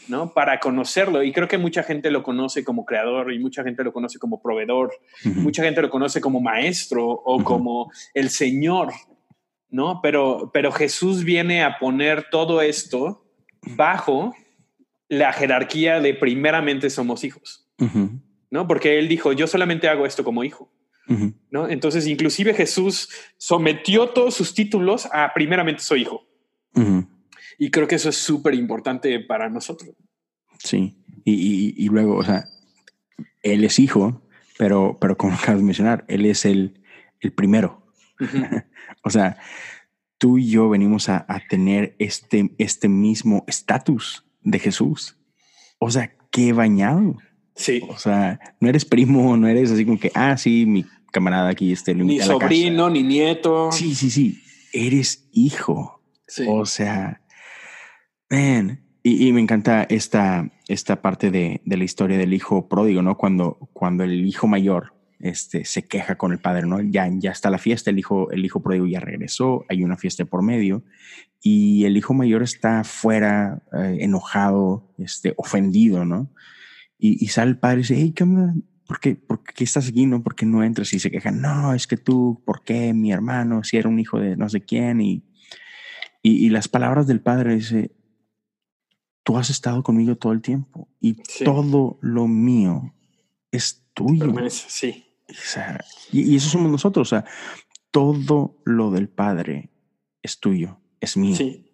[0.07, 0.33] ¿no?
[0.33, 1.23] Para conocerlo.
[1.23, 4.41] Y creo que mucha gente lo conoce como creador y mucha gente lo conoce como
[4.41, 4.91] proveedor,
[5.23, 8.93] mucha gente lo conoce como maestro o como el Señor,
[9.69, 9.99] ¿no?
[10.01, 13.25] Pero, pero Jesús viene a poner todo esto
[13.75, 14.33] bajo
[15.09, 17.67] la jerarquía de primeramente somos hijos,
[18.49, 18.67] ¿no?
[18.67, 20.69] Porque él dijo, yo solamente hago esto como hijo.
[21.51, 21.69] ¿No?
[21.69, 26.27] Entonces, inclusive Jesús sometió todos sus títulos a primeramente soy hijo.
[27.57, 29.95] Y creo que eso es súper importante para nosotros.
[30.59, 32.45] Sí, y, luego, o sea,
[33.41, 34.21] él es hijo,
[34.57, 36.81] pero, pero como acabas de mencionar, él es el,
[37.19, 37.85] el primero.
[39.03, 39.37] o sea,
[40.17, 45.17] tú y yo venimos a, tener este, este mismo estatus de Jesús.
[45.79, 47.17] O sea, qué bañado.
[47.55, 47.81] Sí.
[47.89, 51.71] O sea, no eres primo, no eres así como que, ah, sí, mi camarada aquí,
[51.71, 53.71] este, ni sobrino, ni nieto.
[53.71, 54.41] Sí, sí, sí.
[54.73, 56.01] Eres hijo.
[56.27, 56.45] Sí.
[56.47, 57.21] O sea,
[58.29, 58.83] Man.
[59.03, 63.15] Y, me encanta esta, esta parte de, la historia del hijo pródigo, ¿no?
[63.15, 66.81] Cuando, cuando el hijo mayor este, se queja con el padre, ¿no?
[66.81, 70.25] Ya, ya está la fiesta, el hijo, el hijo pródigo ya regresó, hay una fiesta
[70.25, 70.83] por medio
[71.41, 76.29] y el hijo mayor está fuera, eh, enojado, este, ofendido, ¿no?
[76.99, 78.55] Y, y, sale el padre y dice, hey, ¿qué onda?
[78.87, 80.05] ¿Por qué, ¿Por qué estás aquí?
[80.05, 80.23] ¿No?
[80.23, 80.93] ¿Por qué no entras?
[80.93, 82.93] Y se queja, no, es que tú, ¿por qué?
[82.93, 85.01] Mi hermano, si era un hijo de no sé quién.
[85.01, 85.23] Y,
[86.23, 87.91] y, y las palabras del padre dice,
[89.23, 91.43] tú has estado conmigo todo el tiempo y sí.
[91.43, 92.93] todo lo mío
[93.51, 94.33] es tuyo.
[94.49, 95.05] Sí.
[95.29, 97.07] O sea, y, y, eso somos nosotros.
[97.07, 97.25] O sea,
[97.91, 99.69] todo lo del Padre
[100.21, 101.35] es tuyo, es mío.
[101.35, 101.65] Sí.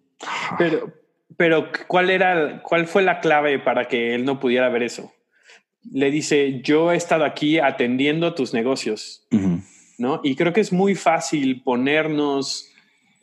[0.58, 0.92] Pero,
[1.36, 5.12] pero ¿cuál era, cuál fue la clave para que él no pudiera ver eso?
[5.92, 9.62] Le dice, yo he estado aquí atendiendo tus negocios, uh -huh.
[9.98, 10.20] ¿no?
[10.24, 12.68] Y creo que es muy fácil ponernos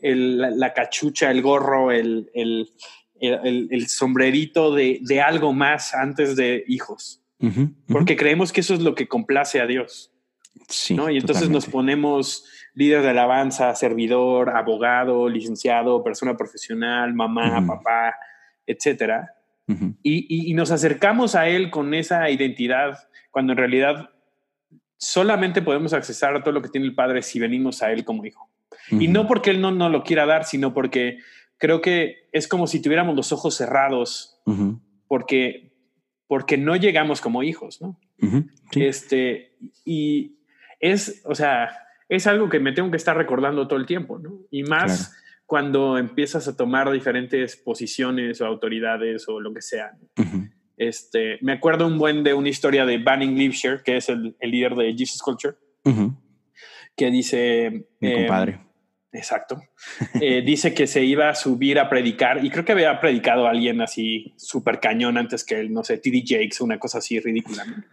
[0.02, 2.70] el, la, la, cachucha, el gorro, el, el,
[3.20, 7.22] el, el sombrerito de, de, algo más antes de hijos.
[7.40, 7.74] Uh -huh, uh -huh.
[7.88, 10.12] Porque creemos que eso es lo que complace a Dios.
[10.68, 11.10] Sí, ¿no?
[11.10, 11.66] Y entonces totalmente.
[11.66, 18.16] nos ponemos líder de alabanza, servidor, abogado, licenciado, persona profesional, mamá, papá,
[18.66, 19.36] etcétera.
[19.72, 19.96] Uh -huh.
[20.04, 23.00] y, y, y, nos acercamos a él con esa identidad
[23.30, 24.10] cuando en realidad
[24.98, 28.26] solamente podemos accesar a todo lo que tiene el padre si venimos a él como
[28.26, 28.50] hijo.
[28.92, 29.04] Uh -huh.
[29.04, 31.20] Y no porque él no nos no lo quiera dar, sino porque
[31.58, 34.40] creo que es como si tuviéramos los ojos cerrados,
[35.08, 35.74] porque,
[36.28, 38.00] porque no llegamos como hijos, ¿no?
[38.72, 38.84] Sí.
[38.84, 39.56] Este,
[39.86, 40.40] y
[40.80, 41.70] es, o sea,
[42.10, 44.40] es algo que me tengo que estar recordando todo el tiempo, ¿no?
[44.50, 45.16] Y más.
[45.52, 49.92] Cuando empiezas a tomar diferentes posiciones o autoridades o lo que sea.
[50.18, 50.54] Uh -huh.
[50.78, 54.50] Este, me acuerdo un buen de una historia de Banning Liebscher, que es el, el
[54.50, 56.16] líder de Jesus Culture, uh -huh.
[56.96, 57.86] que dice...
[58.00, 58.62] Mi eh, compadre.
[59.14, 59.62] Exacto.
[60.22, 63.52] Eh, dice que se iba a subir a predicar y creo que había predicado a
[63.52, 67.66] alguien así súper cañón antes que él, no sé, TD Jakes, una cosa así ridícula.
[67.66, 67.84] ¿no?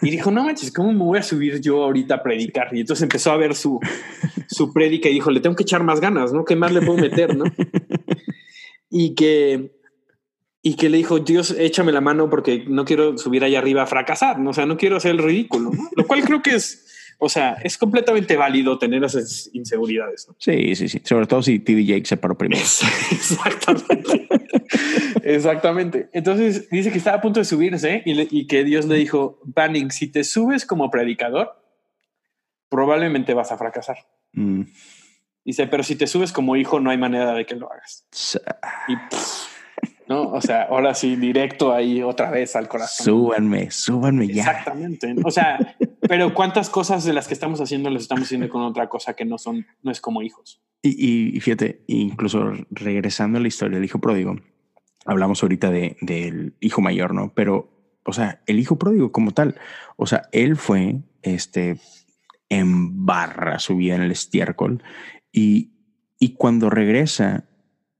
[0.00, 2.74] Y dijo, no manches, ¿cómo me voy a subir yo ahorita a predicar?
[2.74, 3.80] Y entonces empezó a ver su,
[4.48, 6.44] su prédica y dijo, le tengo que echar más ganas, ¿no?
[6.44, 7.44] ¿Qué más le puedo meter, no?
[8.96, 9.72] Y que,
[10.62, 13.86] y que le dijo, Dios, échame la mano porque no quiero subir allá arriba a
[13.86, 14.50] fracasar, ¿no?
[14.50, 15.90] O sea, no quiero hacer el ridículo, ¿no?
[15.96, 20.26] Lo cual creo que es o sea, es completamente válido tener esas inseguridades.
[20.28, 20.36] ¿no?
[20.38, 21.00] Sí, sí, sí.
[21.04, 22.60] Sobre todo si TD Jake se paró primero.
[23.10, 24.28] Exactamente.
[25.22, 26.10] Exactamente.
[26.12, 29.40] Entonces dice que estaba a punto de subirse y, le, y, que Dios le dijo,
[29.44, 31.56] Banning, si te subes como predicador,
[32.68, 33.98] probablemente vas a fracasar.
[34.32, 34.62] Mm.
[35.44, 38.06] Dice, pero si te subes como hijo, no hay manera de que lo hagas.
[38.88, 39.53] Y pff,
[40.08, 40.30] ¿no?
[40.30, 43.04] O sea, ahora sí, directo ahí otra vez al corazón.
[43.04, 44.42] Súbanme, súbanme ya.
[44.42, 45.14] Exactamente.
[45.24, 45.76] O sea,
[46.08, 49.24] pero cuántas cosas de las que estamos haciendo las estamos haciendo con otra cosa que
[49.24, 50.62] no son, no es como hijos.
[50.82, 54.36] Y, y fíjate, incluso regresando a la historia del hijo pródigo,
[55.04, 57.32] hablamos ahorita de, del hijo mayor, ¿no?
[57.34, 57.70] Pero,
[58.04, 59.56] o sea, el hijo pródigo como tal,
[59.96, 61.78] o sea, él fue, este,
[62.48, 64.82] en barra su vida en el estiércol
[65.32, 65.72] y,
[66.18, 67.44] y cuando regresa,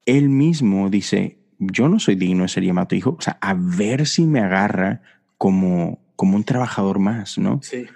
[0.06, 3.54] él mismo dice, yo no soy digno de ser llamado tu hijo, o sea, a
[3.54, 5.02] ver si me agarra
[5.38, 7.60] como, como un trabajador más, ¿no?
[7.62, 7.86] Sí.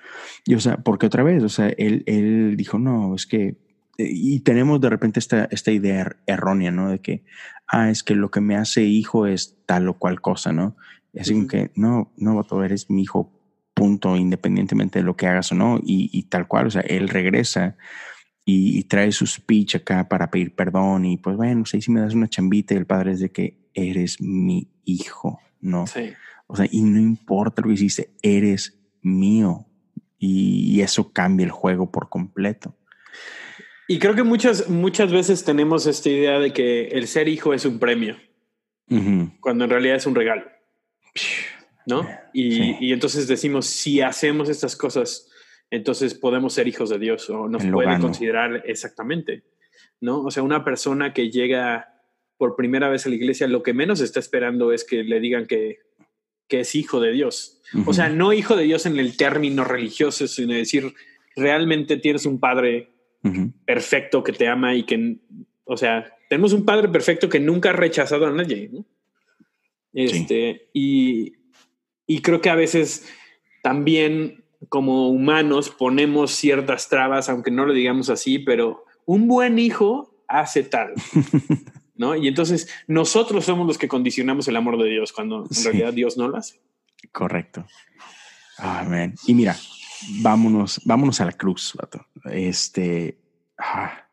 [0.44, 3.56] Y o sea, porque otra vez, o sea, él, él dijo, no, es que,
[3.96, 6.90] y tenemos de repente esta, esta idea er, errónea, ¿no?
[6.90, 7.24] De que,
[7.66, 10.76] ah, es que lo que me hace hijo es tal o cual cosa, ¿no?
[11.12, 11.48] Y así uh -huh.
[11.48, 13.32] que, no, no, tú eres mi hijo,
[13.74, 17.09] punto, independientemente de lo que hagas o no, y, y tal cual, o sea, él
[17.09, 17.76] regresa
[18.51, 22.01] y, y, trae su speech acá para pedir perdón y pues bueno, sé si me
[22.01, 25.86] das una chambita y el padre es de que eres mi hijo, ¿no?
[25.86, 26.14] Sí.
[26.46, 29.66] O sea, y no importa lo que hiciste, eres mío
[30.18, 32.74] y, y eso cambia el juego por completo.
[33.86, 37.66] Y creo que muchas, muchas veces tenemos esta idea de que el ser hijo es
[37.66, 38.16] un premio,
[38.88, 39.40] uh -huh.
[39.40, 40.46] cuando en realidad es un regalo,
[41.84, 42.09] ¿no?
[42.32, 42.76] Y, sí.
[42.80, 45.28] y entonces decimos, si hacemos estas cosas,
[45.70, 49.42] entonces podemos ser hijos de Dios o nos puede considerar exactamente,
[50.00, 50.22] ¿no?
[50.22, 51.94] O sea, una persona que llega
[52.36, 55.46] por primera vez a la iglesia, lo que menos está esperando es que le digan
[55.46, 55.80] que,
[56.46, 57.60] que es hijo de Dios.
[57.74, 57.88] Uh -huh.
[57.88, 60.94] O sea, no hijo de Dios en el término religioso, sino decir,
[61.36, 62.90] realmente tienes un padre
[63.24, 63.52] uh -huh.
[63.66, 65.16] perfecto que te ama y que,
[65.64, 68.86] o sea, tenemos un padre perfecto que nunca ha rechazado a nadie, ¿no?
[69.92, 70.70] Este, sí.
[70.74, 71.32] y,
[72.06, 73.08] y creo que a veces
[73.62, 80.22] también como humanos ponemos ciertas trabas, aunque no lo digamos así, pero un buen hijo
[80.26, 80.94] hace tal.
[81.94, 82.14] ¿No?
[82.14, 85.64] Y entonces nosotros somos los que condicionamos el amor de Dios cuando en sí.
[85.64, 86.61] realidad Dios no lo hace.
[87.11, 87.66] Correcto.
[88.59, 89.14] Amén.
[89.26, 89.56] Y mira,
[90.20, 92.06] vámonos, vámonos a la cruz, vato.
[92.30, 93.18] Este,
[93.59, 94.09] ah,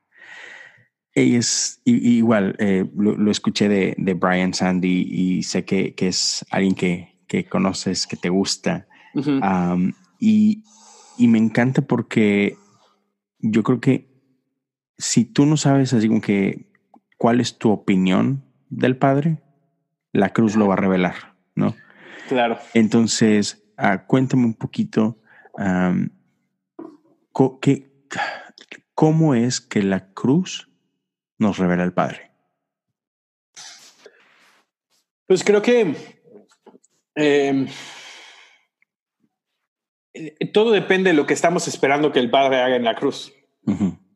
[1.14, 6.46] es igual, eh, lo, lo, escuché de, de, Brian Sandy y sé que, que es
[6.50, 8.88] alguien que, que, conoces, que te gusta.
[9.14, 9.74] Uh -huh.
[9.74, 9.94] um,
[10.26, 10.64] y,
[11.18, 12.58] y me encanta porque
[13.38, 14.10] yo creo que
[14.98, 16.72] si tú no sabes así como que
[17.18, 19.44] cuál es tu opinión del Padre,
[20.14, 21.76] la cruz lo va a revelar, ¿no?
[22.28, 22.58] Claro.
[22.74, 25.20] Entonces, ah, cuéntame un poquito
[28.96, 30.70] ¿cómo es que la cruz
[31.38, 32.32] nos revela el Padre?
[35.28, 35.96] Pues creo que
[37.16, 37.68] em,
[40.54, 43.34] todo depende de lo que estamos esperando que el Padre haga en la cruz,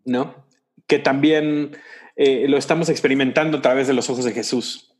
[0.05, 0.45] ¿no?
[0.87, 1.71] Que también
[2.15, 4.95] eh, lo estamos experimentando a través de los ojos de Jesús.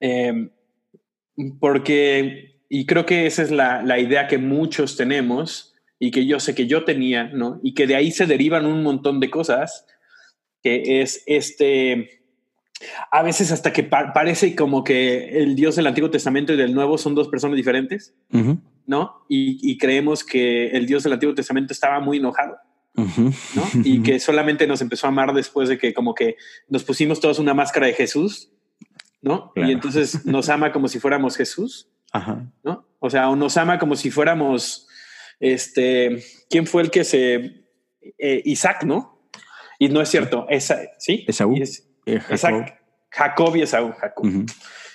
[0.00, 0.50] Em,
[1.58, 6.40] porque, y creo que esa es la, la, idea que muchos tenemos y que yo
[6.40, 7.60] sé que yo tenía, ¿no?
[7.62, 9.86] Y que de ahí se derivan un montón de cosas,
[10.62, 12.16] que es este,
[13.10, 16.98] a veces hasta que parece como que el Dios del Antiguo Testamento y del Nuevo
[16.98, 18.14] son dos personas diferentes,
[18.86, 19.24] ¿no?
[19.28, 22.56] Y, creemos que el Dios del Antiguo Testamento estaba muy enojado.
[22.94, 23.04] ¿no?
[23.84, 26.36] Y que solamente nos empezó a amar después de que como que
[26.68, 28.50] nos pusimos todos una máscara de Jesús,
[29.20, 29.52] ¿no?
[29.54, 31.90] Y entonces nos ama como si fuéramos Jesús,
[32.62, 32.88] ¿no?
[32.98, 34.88] O sea, o nos ama como si fuéramos,
[35.40, 37.66] este, ¿quién fue el que se,
[38.18, 39.30] eh, Isaac, ¿no?
[39.78, 41.24] Y no es cierto, esa, ¿sí?
[41.28, 41.54] Esaú.
[42.06, 42.20] Eh,
[43.10, 43.56] Jacob.
[43.56, 44.46] y Esaú, Jacob.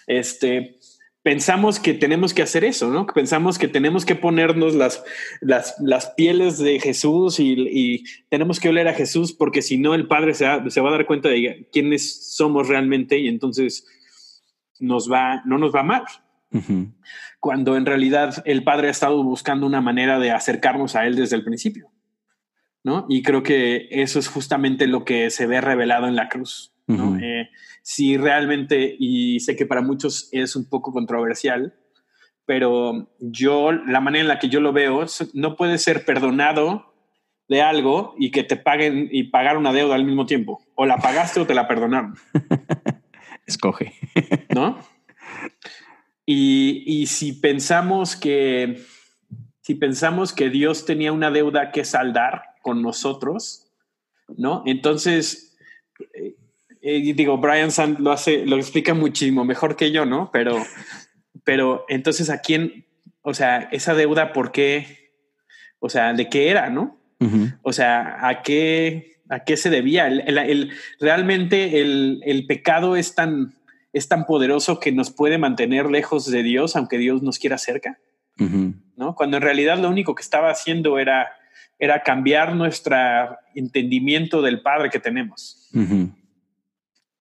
[0.08, 0.80] Este,
[1.24, 3.06] pensamos que tenemos que hacer eso, ¿no?
[3.06, 5.04] Pensamos que tenemos que ponernos las,
[5.42, 10.34] las, pieles de Jesús y, tenemos que oler a Jesús porque si no el Padre
[10.34, 13.86] se, va a dar cuenta de quiénes somos realmente y entonces
[14.80, 16.04] nos va, no nos va a amar.
[17.40, 21.36] Cuando en realidad el Padre ha estado buscando una manera de acercarnos a Él desde
[21.36, 21.92] el principio.
[22.84, 23.06] ¿no?
[23.10, 26.71] Y creo que eso es justamente lo que se ve revelado en la cruz.
[27.22, 27.50] Eh,
[27.82, 31.74] si realmente, y sé que para muchos es un poco controversial,
[32.46, 36.94] pero yo, la manera en la que yo lo veo, no puede ser perdonado
[37.48, 40.62] de algo y que te paguen y pagar una deuda al mismo tiempo.
[40.76, 42.16] O la pagaste o te la perdonaron.
[43.46, 43.94] Escoge.
[44.56, 44.80] ¿No?
[46.26, 48.82] Y, y si pensamos que
[49.62, 53.72] si pensamos que Dios tenía una deuda que saldar con nosotros,
[54.28, 54.64] ¿no?
[54.66, 55.51] Entonces,
[56.82, 60.32] eh, digo, Brian Sand lo hace, lo explica muchísimo mejor que yo, ¿no?
[60.34, 60.64] Pero,
[61.44, 62.86] pero entonces, ¿a quién,
[63.22, 65.14] o sea, esa deuda, por qué,
[65.80, 66.98] o sea, de qué era, ¿no?
[67.62, 70.08] O sea, ¿a qué, a qué se debía?
[70.08, 73.54] El, realmente el, pecado es tan,
[73.94, 78.00] es tan poderoso que nos puede mantener lejos de Dios, aunque Dios nos quiera cerca.
[78.96, 79.14] ¿no?
[79.14, 81.30] Cuando en realidad lo único que estaba haciendo era,
[81.78, 82.98] era cambiar nuestro
[83.54, 85.70] entendimiento del Padre que tenemos.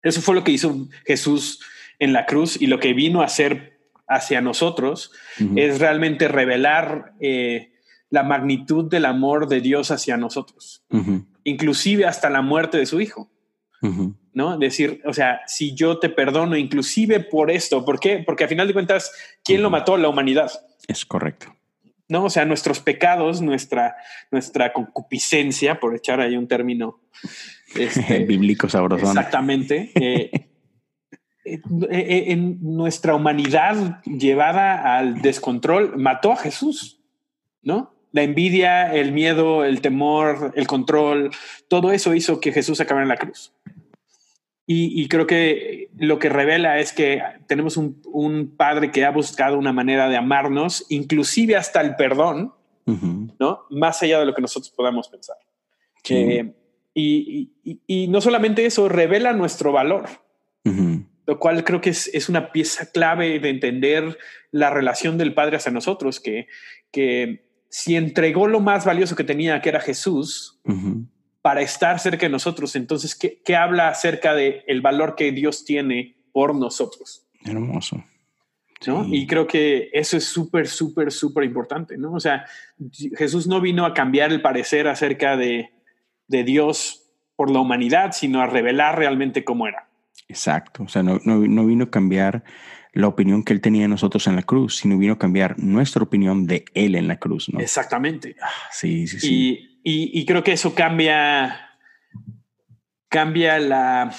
[0.02, 1.60] Eso fue lo que hizo Jesús
[1.98, 3.78] en la cruz y lo que vino a hacer
[4.08, 5.12] hacia nosotros
[5.54, 7.72] es realmente revelar eh,
[8.08, 10.84] la magnitud del amor de Dios hacia nosotros,
[11.44, 13.30] inclusive hasta la muerte de su Hijo.
[14.32, 14.58] ¿no?
[14.58, 18.22] Decir, o sea, si yo te perdono, inclusive por esto, ¿por qué?
[18.24, 19.12] Porque a final de cuentas,
[19.44, 19.96] ¿quién lo mató?
[19.96, 20.50] La humanidad.
[20.86, 21.54] Es correcto.
[22.08, 23.96] No, o sea, nuestros pecados, nuestra,
[24.32, 27.00] nuestra concupiscencia, por echar ahí un término
[27.74, 29.06] este, bíblico sabroso.
[29.06, 29.90] Exactamente.
[29.94, 30.30] Eh,
[31.44, 31.60] eh,
[31.90, 37.00] eh, en nuestra humanidad llevada al descontrol, mató a Jesús,
[37.62, 37.94] ¿no?
[38.12, 41.30] La envidia, el miedo, el temor, el control,
[41.68, 43.52] todo eso hizo que Jesús acabara en la cruz.
[44.72, 49.72] Y, creo que lo que revela es que tenemos un, padre que ha buscado una
[49.72, 52.54] manera de amarnos, inclusive hasta el perdón,
[52.86, 53.62] ¿no?
[53.70, 55.36] Más allá de lo que nosotros podamos pensar.
[56.08, 56.52] Eh,
[56.94, 60.08] y, no solamente eso, revela nuestro valor,
[61.26, 64.18] lo cual creo que es, una pieza clave de entender
[64.50, 66.48] la relación del Padre hacia nosotros, que,
[66.90, 70.60] que si entregó lo más valioso que tenía, que era Jesús,
[71.42, 72.76] para estar cerca de nosotros.
[72.76, 77.26] Entonces, ¿qué, habla acerca de el valor que Dios tiene por nosotros?
[77.44, 78.04] Hermoso.
[78.86, 79.06] ¿no?
[79.08, 82.12] Y creo que eso es súper, súper, súper importante, ¿no?
[82.12, 82.46] O sea,
[83.16, 85.70] Jesús no vino a cambiar el parecer acerca de,
[86.30, 89.88] de Dios por la humanidad, sino a revelar realmente cómo era.
[90.28, 92.44] Exacto, o sea, no, no, vino a cambiar
[92.92, 96.02] la opinión que él tenía de nosotros en la cruz, sino vino a cambiar nuestra
[96.02, 97.60] opinión de él en la cruz, ¿no?
[97.60, 98.36] Exactamente.
[98.40, 99.80] Ah, sí, sí, sí.
[99.82, 101.70] Y, creo que eso cambia,
[103.08, 104.12] cambia la,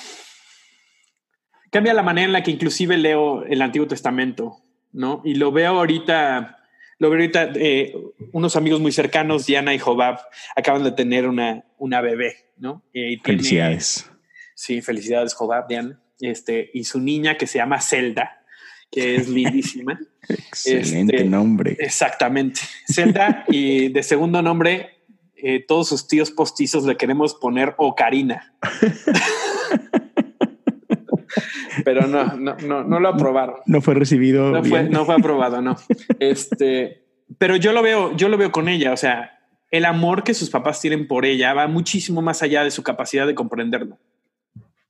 [1.69, 4.57] cambia la manera en la que inclusive leo el Antiguo Testamento,
[4.91, 5.21] ¿no?
[5.23, 6.57] Y lo veo ahorita,
[6.97, 7.93] lo veo ahorita, eh,
[8.33, 10.19] unos amigos muy cercanos, Diana y Jobab,
[10.55, 12.83] acaban de tener una, una bebé, ¿no?
[13.23, 14.09] felicidades.
[14.53, 15.99] sí, felicidades, Jobab, Diana.
[16.19, 18.43] Este, y su niña que se llama Zelda.
[18.91, 19.99] que es lindísima.
[20.29, 21.75] Excelente este, nombre.
[21.79, 22.61] Exactamente.
[22.87, 24.99] Zelda y de segundo nombre,
[25.35, 28.53] eh, todos sus tíos postizos le queremos poner Ocarina.
[31.83, 33.55] Pero no, no, no, no lo aprobaron.
[33.65, 34.51] No fue recibido.
[34.51, 35.75] No fue, no fue aprobado, no.
[36.19, 37.07] Este,
[37.39, 38.93] pero yo lo veo, yo lo veo con ella.
[38.93, 39.40] O sea,
[39.71, 43.25] el amor que sus papás tienen por ella va muchísimo más allá de su capacidad
[43.25, 43.97] de comprenderlo.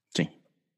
[0.09, 0.29] Sí.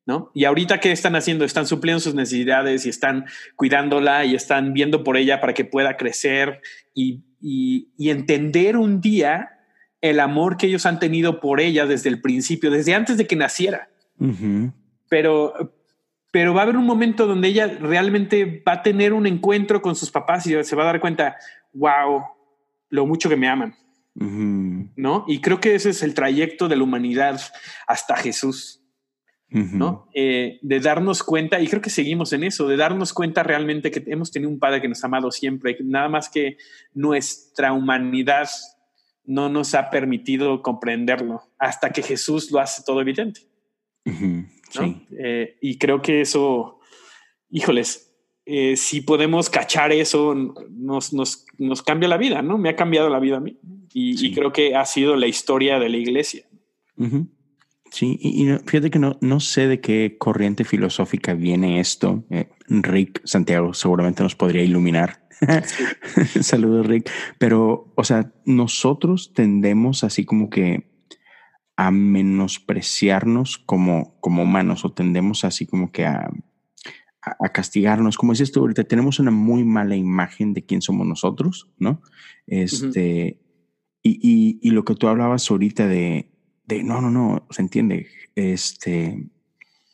[0.05, 0.29] ¿No?
[0.33, 1.45] Y ahorita qué están haciendo?
[1.45, 3.25] Están supliendo sus necesidades y están
[3.55, 6.61] cuidándola y están viendo por ella para que pueda crecer
[6.93, 9.51] y, y, entender un día
[10.01, 13.37] el amor que ellos han tenido por ella desde el principio, desde antes de que
[13.37, 13.87] naciera.
[15.09, 15.73] Pero,
[16.31, 19.95] pero va a haber un momento donde ella realmente va a tener un encuentro con
[19.95, 21.37] sus papás y se va a dar cuenta,
[21.71, 22.23] wow,
[22.89, 23.73] lo mucho que me aman.
[24.15, 25.25] ¿No?
[25.27, 27.41] Y creo que ese es el trayecto de la humanidad
[27.87, 28.79] hasta Jesús.
[29.53, 30.07] ¿no?
[30.15, 34.03] Eh, de darnos cuenta, y creo que seguimos en eso, de darnos cuenta realmente que
[34.07, 36.57] hemos tenido un Padre que nos ha amado siempre, nada más que
[36.93, 38.49] nuestra humanidad
[39.25, 43.41] no nos ha permitido comprenderlo hasta que Jesús lo hace todo evidente.
[45.11, 46.79] Eh, y creo que eso,
[47.49, 48.11] híjoles,
[48.45, 52.57] eh, si podemos cachar eso, nos, nos, nos, cambia la vida, ¿no?
[52.57, 53.57] Me ha cambiado la vida a mí.
[53.93, 56.45] Y, creo que ha sido la historia de la iglesia.
[57.91, 62.23] Sí, y, fíjate que no, no sé de qué corriente filosófica viene esto.
[62.31, 65.27] Eh, Rick Santiago seguramente nos podría iluminar.
[66.41, 67.09] Saludos, Rick.
[67.37, 70.91] Pero, o sea, nosotros tendemos así como que
[71.75, 76.29] a menospreciarnos como, como humanos o tendemos así como que a
[77.23, 78.17] a, castigarnos.
[78.17, 82.01] Como dices tú ahorita, tenemos una muy mala imagen de quién somos nosotros, ¿no?
[82.47, 83.39] Este,
[84.03, 86.29] y, y, lo que tú hablabas ahorita de,
[86.65, 89.29] de, no, no, no, se entiende, este,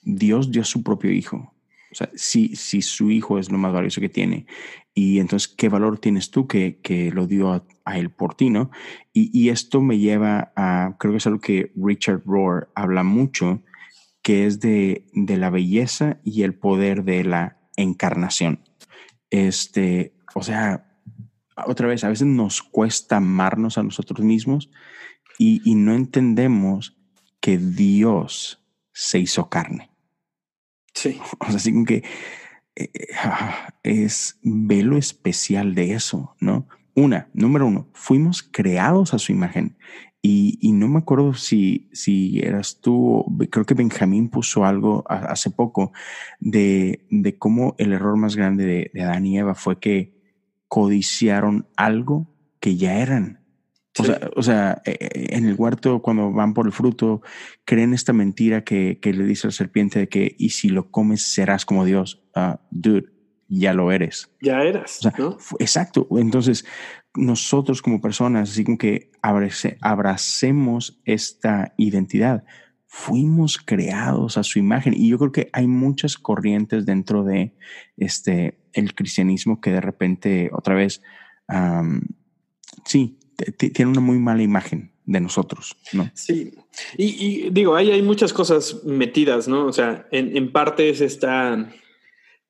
[0.02, 1.54] Dios dio su propio hijo.
[1.92, 4.46] O sea, si, si su hijo es lo más valioso que tiene,
[4.94, 7.54] y entonces, ¿qué valor tienes tú que, que lo dio
[7.86, 8.70] a, él por ti, no?
[9.14, 13.64] Y, y, esto me lleva a, creo que es algo que Richard Rohr habla mucho,
[14.22, 18.60] que es de, la belleza y el poder de la encarnación.
[19.30, 20.89] Este, o sea,
[21.68, 24.70] otra vez, a veces nos cuesta amarnos a nosotros mismos
[25.38, 26.98] y, no entendemos
[27.40, 29.90] que Dios se hizo carne.
[30.94, 31.20] Sí.
[31.40, 32.04] O sea, así que
[32.76, 32.92] eh,
[33.84, 36.68] es velo especial de eso, ¿no?
[36.94, 39.78] Una, número uno, fuimos creados a su imagen.
[40.22, 45.94] Y, no me acuerdo si, si eras tú, creo que Benjamín puso algo hace poco
[46.42, 50.19] de, de cómo el error más grande de, de, Adán y Eva fue que
[50.70, 53.44] codiciaron algo que ya eran.
[53.98, 57.22] O, sea, o sea, e, e, en el huerto cuando van por el fruto,
[57.66, 61.24] creen esta mentira que, que le dice la serpiente de que, y si lo comes
[61.24, 62.24] serás como Dios.
[62.36, 63.10] Uh, dude,
[63.50, 64.32] ya lo eres.
[64.42, 65.00] Ya eras.
[65.60, 66.08] Exacto.
[66.12, 66.66] Entonces,
[67.16, 72.44] nosotros como personas, así como que abracemos esta identidad.
[72.86, 77.56] Fuimos creados a su imagen y yo creo que hay muchas corrientes dentro de
[77.98, 81.02] este el cristianismo que de repente otra vez
[82.86, 83.18] sí
[83.58, 86.12] tiene una muy mala imagen de nosotros, ¿no?
[86.14, 86.54] Sí,
[86.96, 89.66] y, digo, ahí hay muchas cosas metidas, ¿no?
[89.66, 91.72] O sea, en, en parte es esta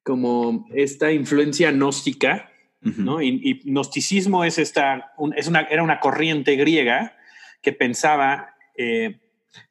[0.03, 2.51] como esta influencia gnóstica,
[2.82, 3.22] ¿no?
[3.22, 7.15] Y, gnosticismo es esta, es una, era una corriente griega
[7.61, 9.19] que pensaba, eh,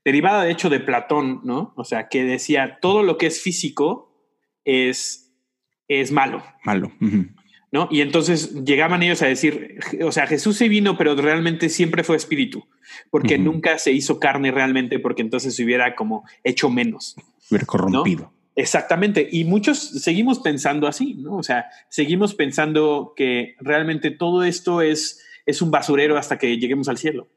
[0.04, 1.72] derivada de hecho de Platón, ¿no?
[1.76, 4.14] O sea, que decía todo lo que es físico
[4.64, 5.27] es,
[5.88, 6.42] es malo.
[6.64, 6.92] Malo.
[7.70, 7.88] ¿No?
[7.90, 12.16] Y entonces llegaban ellos a decir, o sea, Jesús se vino, pero realmente siempre fue
[12.16, 12.66] espíritu,
[13.10, 17.16] porque nunca se hizo carne realmente, porque entonces se hubiera como hecho menos.
[17.50, 18.32] Hubiera corrompido.
[18.58, 21.36] Exactamente, y muchos seguimos pensando así, ¿no?
[21.36, 26.88] O sea, seguimos pensando que realmente todo esto es, es un basurero hasta que lleguemos
[26.88, 27.28] al cielo,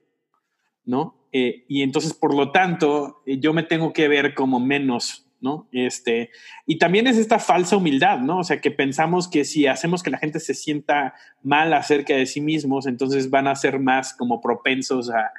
[0.84, 1.28] ¿no?
[1.32, 5.68] Eh, y entonces, por lo tanto, eh, yo me tengo que ver como menos, ¿no?
[5.72, 6.30] Este,
[6.66, 8.40] y también es esta falsa humildad, ¿no?
[8.40, 12.26] O sea, que pensamos que si hacemos que la gente se sienta mal acerca de
[12.26, 15.32] sí mismos, entonces van a ser más como propensos a,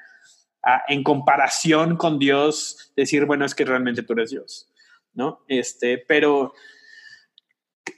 [0.63, 4.69] a en comparación con Dios, decir, bueno, es que realmente tú eres Dios.
[5.15, 5.45] ¿no?
[5.49, 6.53] Este, pero,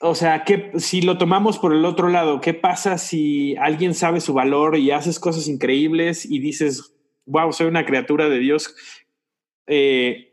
[0.00, 4.20] o sea, que si lo tomamos por el otro lado, ¿qué pasa si alguien sabe
[4.20, 6.94] su valor y haces cosas increíbles y dices,
[7.26, 8.74] wow, soy una criatura de Dios?
[9.66, 10.32] Eh,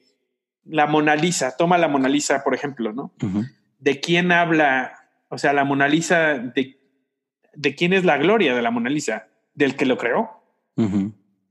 [0.65, 3.11] la Mona Lisa, toma la Mona Lisa, por ejemplo, ¿no?
[3.79, 4.93] ¿De quién habla?
[5.29, 6.79] O sea, la Mona Lisa, de,
[7.53, 9.27] de, quién es la gloria de la Mona Lisa?
[9.53, 10.41] Del que lo creó.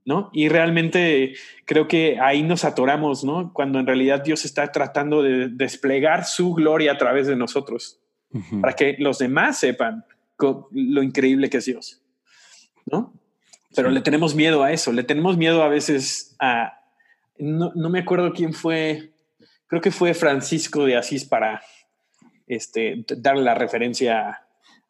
[0.04, 0.30] ¿no?
[0.32, 1.34] Y realmente
[1.66, 3.52] creo que ahí nos atoramos, ¿no?
[3.52, 8.00] Cuando en realidad Dios está tratando de desplegar su gloria a través de nosotros.
[8.60, 10.04] para que los demás sepan
[10.70, 12.02] lo increíble que es Dios,
[12.86, 13.12] ¿no?
[13.74, 16.79] Pero le tenemos miedo a eso, le tenemos miedo a veces a,
[17.40, 19.12] no, no, me acuerdo quién fue,
[19.66, 21.62] creo que fue Francisco de Asís para
[22.46, 24.40] este, darle la referencia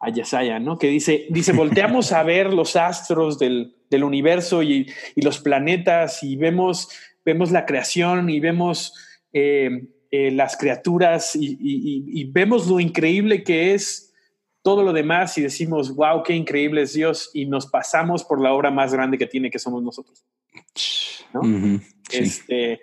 [0.01, 0.79] a Yesaya, ¿no?
[0.79, 4.87] Que dice, dice, volteamos a ver los astros del, del universo y,
[5.17, 6.89] los planetas y vemos,
[7.25, 8.95] vemos la creación y vemos
[9.33, 14.15] eh, eh, las criaturas y, y, vemos lo increíble que es
[14.63, 18.53] todo lo demás y decimos, wow, qué increíble es Dios y nos pasamos por la
[18.53, 20.25] obra más grande que tiene, que somos nosotros.
[21.33, 21.81] ¿No?
[22.11, 22.81] este,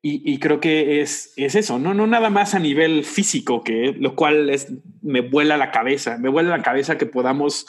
[0.00, 1.92] y, creo que es, es eso, ¿no?
[1.92, 4.68] no nada más a nivel físico, que lo cual es,
[5.02, 7.66] me vuela la cabeza, me vuela la cabeza que podamos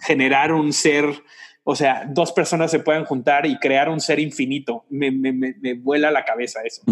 [0.00, 1.04] generar un ser,
[1.64, 5.74] o sea, dos personas se puedan juntar y crear un ser infinito, me, me, me,
[5.74, 6.82] vuela la cabeza eso.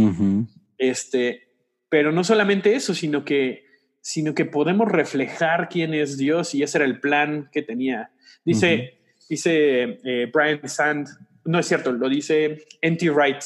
[0.77, 1.43] Este,
[1.89, 3.65] pero no solamente eso, sino que,
[4.01, 8.11] sino que podemos reflejar quién es Dios y ese era el plan que tenía.
[8.45, 8.99] Dice,
[9.31, 11.09] dice eh, Brian Sand,
[11.45, 13.11] no es cierto, lo dice N.T.
[13.11, 13.43] Wright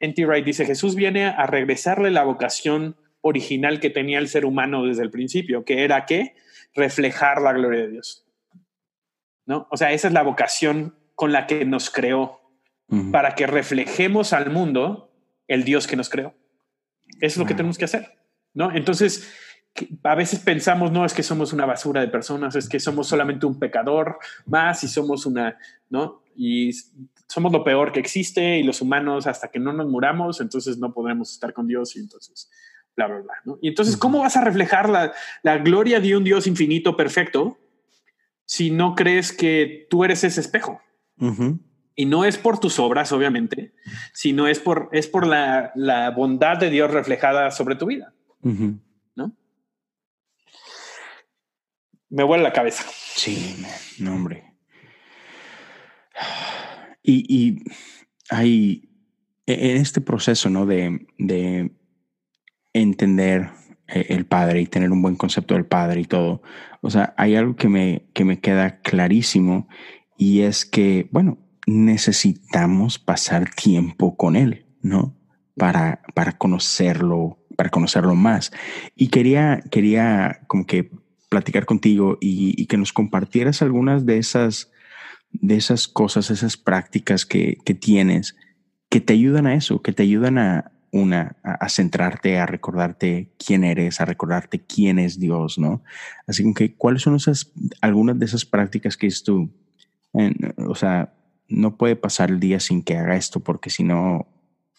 [0.00, 0.26] N.T.
[0.26, 5.02] Wright dice, Jesús viene a regresarle la vocación original que tenía el ser humano desde
[5.02, 6.34] el principio, que era que
[6.74, 8.24] reflejar la gloria de Dios.
[9.46, 9.66] ¿No?
[9.70, 12.40] O sea, esa es la vocación con la que nos creó,
[13.12, 15.12] para que reflejemos al mundo
[15.46, 16.34] el Dios que nos creó.
[17.20, 18.18] Eso es lo que tenemos que hacer,
[18.54, 18.74] ¿no?
[18.74, 19.30] Entonces,
[20.04, 23.44] a veces pensamos, no, es que somos una basura de personas, es que somos solamente
[23.44, 25.58] un pecador más y somos una,
[25.90, 26.22] ¿no?
[26.34, 26.70] Y
[27.28, 30.92] somos lo peor que existe y los humanos hasta que no nos muramos, entonces no
[30.92, 32.50] podremos estar con Dios y entonces
[32.96, 33.34] bla, bla, bla.
[33.44, 33.58] ¿no?
[33.62, 37.58] Y entonces, ¿cómo vas a reflejar la, la, gloria de un Dios infinito perfecto
[38.44, 40.80] si no crees que tú eres ese espejo?
[41.94, 43.74] Y no es por tus obras, obviamente,
[44.12, 48.14] sino es por, es por la, la bondad de Dios reflejada sobre tu vida.
[48.40, 49.36] ¿No?
[52.08, 52.84] Me vuelve la cabeza.
[52.88, 53.64] Sí,
[53.98, 54.54] no, hombre.
[57.02, 57.62] Y,
[58.30, 58.88] hay
[59.46, 60.66] e, en este proceso, ¿no?
[60.66, 61.72] De, de
[62.72, 63.50] entender
[63.88, 66.42] eh, el Padre y tener un buen concepto del Padre y todo.
[66.82, 69.68] O sea, hay algo que me, que me queda clarísimo
[70.16, 75.16] y es que, bueno, necesitamos pasar tiempo con Él, ¿no?
[75.56, 78.52] Para, para conocerlo, para conocerlo más.
[78.94, 80.90] Y quería, quería como que
[81.28, 84.70] platicar contigo y que nos compartieras algunas de esas
[85.30, 88.36] de esas cosas, esas prácticas que, que tienes,
[88.88, 93.64] que te ayudan a eso, que te ayudan a, una, a, centrarte, a recordarte quién
[93.64, 95.82] eres, a recordarte quién es Dios, ¿no?
[96.26, 99.50] Así que, ¿cuáles son esas, algunas de esas prácticas que es tú?
[100.66, 101.12] o sea,
[101.48, 104.26] no puede pasar el día sin que haga esto porque si no,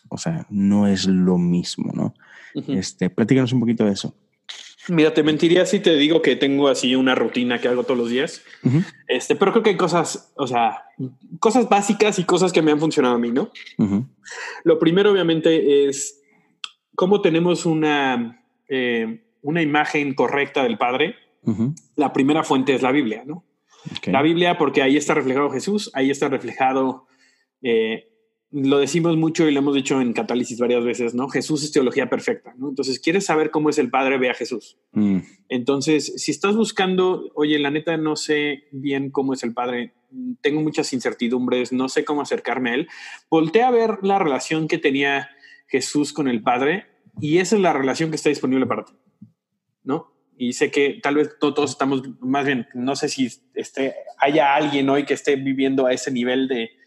[0.09, 2.13] o sea, no es lo mismo, ¿no?
[2.67, 4.15] este, platícanos un poquito de eso.
[4.89, 8.09] Mira, te mentiría si te digo que tengo así una rutina que hago todos los
[8.09, 8.43] días.
[9.07, 10.85] Este, pero creo que hay cosas, o sea,
[11.39, 13.51] cosas básicas y cosas que me han funcionado a mí, ¿no?
[14.63, 16.21] Lo primero, obviamente, es
[16.95, 21.15] cómo tenemos una, eh, una imagen correcta del Padre.
[21.95, 23.45] La primera fuente es la Biblia, ¿no?
[24.05, 27.07] La Biblia, porque ahí está reflejado Jesús, ahí está reflejado
[27.61, 28.08] eh,
[28.51, 31.29] lo decimos mucho y lo hemos dicho en Catálisis varias veces, ¿no?
[31.29, 32.69] Jesús es teología perfecta, ¿no?
[32.69, 34.17] Entonces, ¿quieres saber cómo es el Padre?
[34.17, 34.77] Ve a Jesús.
[34.93, 35.19] Mm.
[35.49, 39.93] Entonces, si estás buscando, oye, la neta no sé bien cómo es el Padre,
[40.41, 42.87] tengo muchas incertidumbres, no sé cómo acercarme a Él,
[43.29, 45.29] voltea a ver la relación que tenía
[45.67, 46.87] Jesús con el Padre
[47.21, 48.93] y esa es la relación que está disponible para ti,
[49.83, 50.11] ¿no?
[50.37, 54.89] Y sé que tal vez todos estamos, más bien, no sé si este, haya alguien
[54.89, 56.78] hoy que esté viviendo a ese nivel de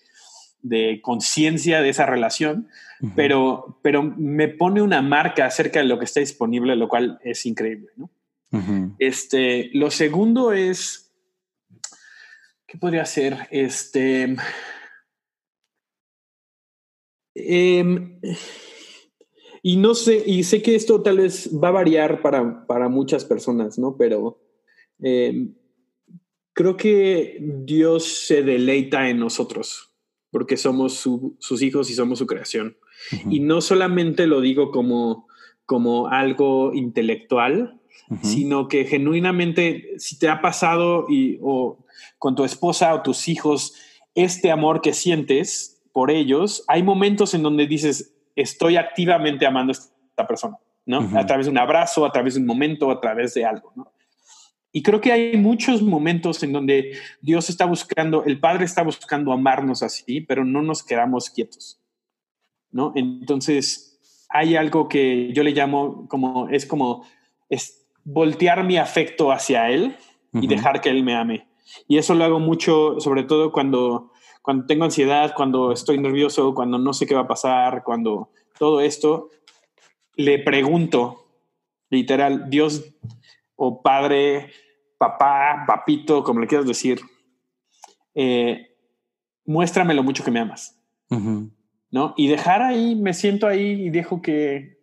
[0.62, 2.68] de conciencia de esa relación,
[3.16, 7.44] pero, pero me pone una marca acerca de lo que está disponible, lo cual es
[7.47, 7.90] increíble.
[7.97, 8.10] ¿no?
[8.98, 11.12] este, lo segundo es,
[12.66, 13.48] ¿qué podría ser?
[13.51, 14.36] Este,
[17.34, 18.20] em,
[19.62, 23.24] y no sé, y sé que esto tal vez va a variar para, para muchas
[23.24, 23.97] personas, ¿no?
[23.97, 24.40] Pero
[25.01, 25.55] em,
[26.52, 29.91] creo que Dios se deleita en nosotros
[30.32, 32.76] porque somos sus hijos y somos su creación.
[33.30, 35.28] Y no solamente lo digo como,
[35.66, 37.78] como algo intelectual,
[38.22, 41.78] sino que genuinamente, si te ha pasado y, o
[42.18, 43.74] con tu esposa o tus hijos,
[44.14, 49.76] este amor que sientes por ellos, hay momentos en donde dices, estoy activamente amando a
[49.76, 50.56] esta persona,
[50.86, 51.10] ¿no?
[51.14, 53.91] A través de un abrazo, a través de un momento, a través de algo, ¿no?
[54.72, 59.32] Y creo que hay muchos momentos en donde Dios está buscando, el Padre está buscando
[59.32, 61.78] amarnos así, pero no nos quedamos quietos.
[62.70, 62.92] ¿No?
[62.96, 64.00] Entonces,
[64.30, 67.04] hay algo que yo le llamo como, es como,
[67.50, 69.94] es, voltear mi afecto hacia él
[70.32, 71.46] y dejar que él me ame.
[71.86, 76.78] Y eso lo hago mucho, sobre todo cuando, cuando tengo ansiedad, cuando estoy nervioso, cuando
[76.78, 79.30] no sé qué va a pasar, cuando todo esto,
[80.16, 81.26] le pregunto,
[81.90, 82.84] literal, Dios
[83.64, 84.51] o Padre,
[84.98, 87.01] papá, papito, como le quieras decir,
[88.12, 88.74] eh,
[89.47, 90.76] muéstrame lo mucho que me amas.
[91.09, 92.14] ¿No?
[92.16, 94.80] Y dejar ahí, me siento ahí y dejo que,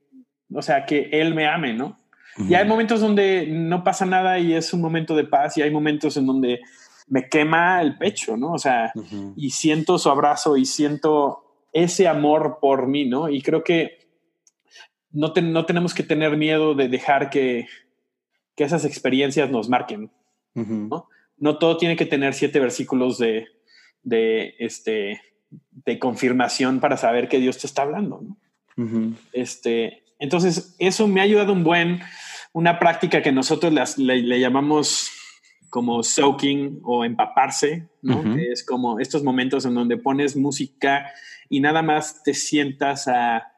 [0.54, 1.98] o sea, que Él me ame, ¿no?
[2.38, 5.72] Y hay momentos donde no pasa nada y es un momento de paz y hay
[5.72, 6.62] momentos en donde
[7.08, 8.54] me quema el pecho, ¿no?
[8.54, 8.94] O sea,
[9.36, 11.44] y siento su abrazo y siento
[11.74, 13.28] ese amor por mí, ¿no?
[13.28, 14.08] Y creo que
[15.12, 17.66] no, no tenemos que tener miedo de dejar que,
[18.60, 20.12] que esas experiencias nos marquen,
[20.54, 21.08] ¿no?
[21.38, 23.48] No todo tiene que tener siete versículos de,
[24.04, 25.22] de, este,
[25.86, 29.16] de confirmación para saber que Dios te está hablando, ¿no?
[29.32, 32.02] este, entonces, eso me ha ayudado un buen,
[32.52, 35.10] una práctica que nosotros le, llamamos
[35.70, 38.36] como soaking o empaparse, ¿no?
[38.36, 41.10] es como estos momentos en donde pones música
[41.48, 43.54] y nada más te sientas a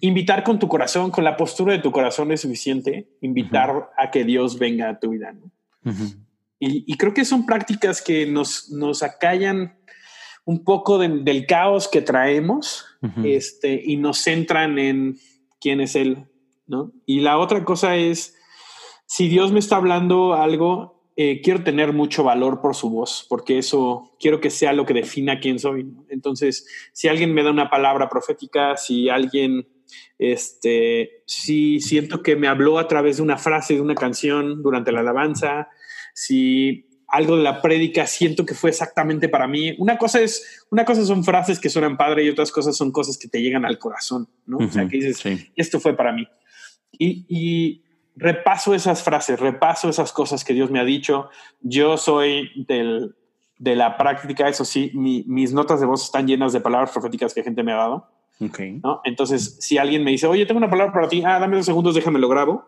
[0.00, 4.24] invitar con tu corazón, con la postura de tu corazón es suficiente, invitar a que
[4.24, 5.32] Dios venga a tu vida.
[5.32, 5.50] ¿no?
[6.58, 9.76] y, creo que son prácticas que nos, nos acallan
[10.44, 12.84] un poco del caos que traemos
[13.22, 15.16] este, y nos centran en
[15.60, 16.26] quién es Él,
[16.66, 16.92] ¿no?
[17.06, 18.36] Y la otra cosa es,
[19.06, 23.58] si Dios me está hablando algo, eh, quiero tener mucho valor por su voz, porque
[23.58, 25.86] eso quiero que sea lo que defina quién soy.
[26.08, 29.66] Entonces, si alguien me da una palabra profética, si alguien,
[30.32, 34.92] este, si siento que me habló a través de una frase, de una canción durante
[34.92, 35.68] la alabanza,
[36.14, 39.74] si algo de la prédica siento que fue exactamente para mí.
[39.78, 43.18] Una cosa es, una cosa son frases que suenan padre y otras cosas son cosas
[43.18, 44.58] que te llegan al corazón, ¿no?
[44.58, 45.22] o sea, que dices,
[45.54, 46.26] esto fue para mí.
[46.98, 47.82] Y,
[48.16, 51.30] repaso esas frases, repaso esas cosas que Dios me ha dicho.
[51.60, 53.16] Yo soy del,
[53.58, 57.42] de la práctica, eso sí, mis notas de voz están llenas de palabras proféticas que
[57.42, 58.08] gente me ha dado.
[58.40, 58.80] Okay.
[58.82, 59.00] ¿no?
[59.04, 61.94] Entonces, si alguien me dice, oye, tengo una palabra para ti, ah, dame dos segundos,
[61.94, 62.66] déjame lo grabo.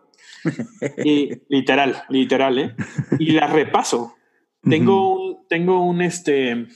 [1.03, 2.75] y, literal, literal, ¿eh?
[3.19, 4.15] Y la repaso.
[4.61, 6.67] Tengo un, tengo un, este,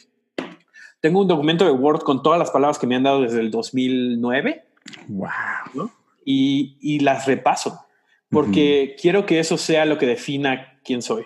[0.99, 3.51] tengo un documento de Word con todas las palabras que me han dado desde el
[3.51, 4.63] 2009.
[5.07, 5.91] Wow.
[6.26, 7.85] Y, y, las repaso
[8.30, 11.26] porque quiero que eso sea lo que defina quién soy.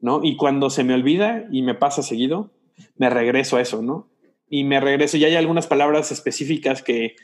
[0.00, 0.20] ¿no?
[0.22, 2.50] Y cuando se me olvida y me pasa seguido,
[2.96, 4.08] me regreso a eso, ¿no?
[4.48, 5.16] Y me regreso.
[5.16, 7.16] Y hay algunas palabras específicas que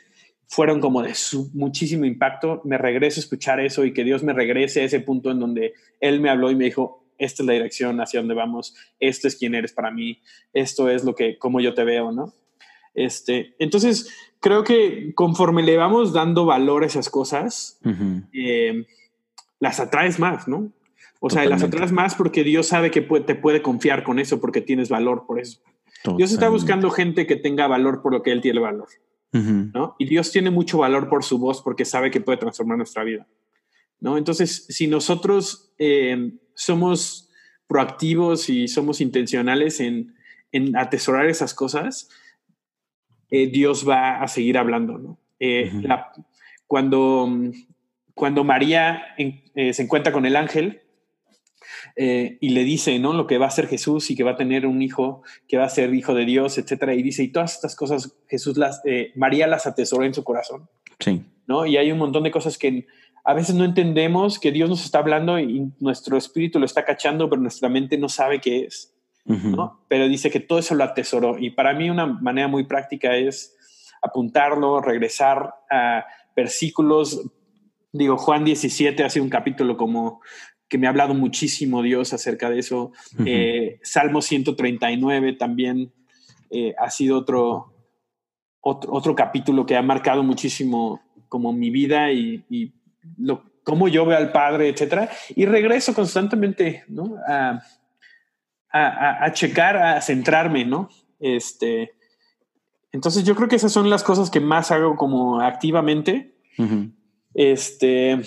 [0.46, 1.14] fueron como de
[1.54, 2.60] muchísimo impacto.
[2.64, 5.72] Me regreso a escuchar eso y que Dios me regrese a ese punto en donde
[6.00, 9.36] Él me habló y me dijo, esta es la dirección hacia donde vamos, esto es
[9.36, 10.20] quién eres para mí,
[10.52, 12.34] esto es lo que, como yo te veo, ¿no?
[12.94, 17.80] Este, entonces, creo que conforme le vamos dando valor a esas cosas,
[18.32, 18.86] eh,
[19.58, 20.72] las atraes más, ¿no?
[21.20, 24.60] O sea, las atraes más porque Dios sabe que te puede confiar con eso porque
[24.60, 25.60] tienes valor por eso.
[26.16, 28.88] Dios está buscando gente que tenga valor por lo que Él tiene valor.
[29.32, 29.96] ¿no?
[29.98, 33.26] Y Dios tiene mucho valor por su voz porque sabe que puede transformar nuestra vida.
[34.00, 34.18] ¿no?
[34.18, 37.30] Entonces, si nosotros eh, somos
[37.66, 40.14] proactivos y somos intencionales en,
[40.76, 42.10] atesorar esas cosas,
[43.30, 45.18] eh, Dios va a seguir hablando, ¿no?
[45.40, 45.72] Eh,
[46.66, 47.26] cuando,
[48.12, 50.82] cuando María se encuentra con el ángel
[51.96, 53.12] y le dice, ¿no?
[53.12, 55.64] Lo que va a ser Jesús y que va a tener un hijo, que va
[55.64, 58.82] a ser hijo de Dios, etcétera, y dice, y todas estas cosas, Jesús las,
[59.14, 60.68] María las atesoró en su corazón.
[60.98, 61.24] Sí.
[61.46, 61.66] ¿No?
[61.66, 62.86] Y hay un montón de cosas que
[63.24, 67.28] a veces no entendemos que Dios nos está hablando y nuestro espíritu lo está cachando,
[67.28, 68.94] pero nuestra mente no sabe qué es.
[69.88, 71.38] Pero dice que todo eso lo atesoró.
[71.38, 73.56] Y para mí una manera muy práctica es
[74.02, 76.04] apuntarlo, regresar a
[76.34, 77.22] versículos.
[77.92, 80.20] Digo, Juan 17 hace un capítulo como
[80.72, 82.92] que me ha hablado muchísimo Dios acerca de eso.
[83.26, 85.92] Eh, Salmo 139 también
[86.48, 87.74] eh, ha sido otro,
[88.62, 92.72] otro, otro, capítulo que ha marcado muchísimo como mi vida y, y
[93.18, 97.16] lo, cómo yo veo al Padre, etcétera, y regreso constantemente, ¿no?
[97.28, 97.60] A,
[98.70, 100.88] a, checar, a centrarme, ¿no?
[101.20, 101.92] Este,
[102.92, 106.34] entonces yo creo que esas son las cosas que más hago como activamente.
[107.34, 108.22] Este,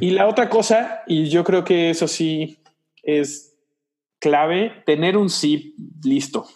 [0.00, 2.58] y la otra cosa, y yo creo que eso sí
[3.02, 3.54] es
[4.18, 6.46] clave, tener un sí listo.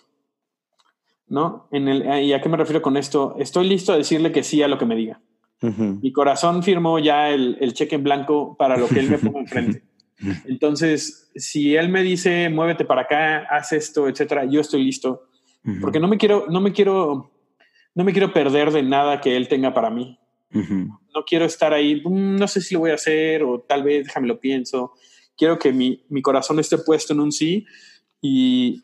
[1.28, 1.66] ¿No?
[1.72, 3.34] En el, ¿Y a qué me refiero con esto?
[3.38, 5.20] Estoy listo a decirle que sí a lo que me diga.
[5.60, 9.82] Mi corazón firmó ya el, cheque en blanco para lo que él me ponga enfrente.
[10.46, 15.28] Entonces, si él me dice, muévete para acá, haz esto, etcétera, yo estoy listo.
[15.80, 17.32] Porque no me quiero, no me quiero,
[17.94, 20.16] no me quiero perder de nada que él tenga para mí.
[21.16, 24.05] No quiero estar ahí, mm, no sé si lo voy a hacer o tal vez
[24.05, 24.93] déjame lo pienso.
[25.36, 27.64] Quiero que mi, mi corazón esté puesto en un sí
[28.20, 28.82] y,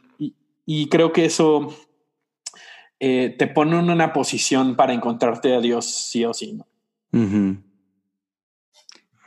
[0.64, 1.76] y, creo que eso
[3.00, 6.54] eh, te pone en una posición para encontrarte a Dios sí o sí.
[6.54, 6.66] ¿no?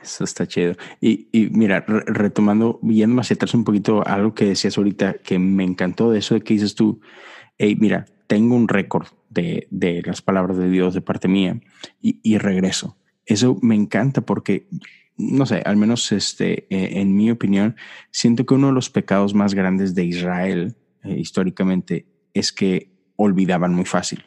[0.02, 0.74] Eso está chido.
[1.00, 5.64] Y, y mira, retomando, yendo hacia atrás un poquito algo que decías ahorita, que me
[5.64, 7.00] encantó de eso de que dices tú,
[7.58, 11.60] hey, mira, tengo un récord de, de, las palabras de Dios de parte mía
[12.00, 12.96] y, y, regreso.
[13.24, 14.68] Eso me encanta porque,
[15.16, 17.76] no sé, al menos este, eh, en mi opinión,
[18.10, 23.74] siento que uno de los pecados más grandes de Israel eh, históricamente es que olvidaban
[23.74, 24.24] muy fácil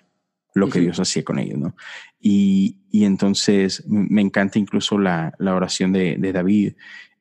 [0.55, 1.75] lo que Dios hacía con ellos, ¿no?
[2.19, 6.73] Y, y entonces me encanta incluso la, la oración de, de, David,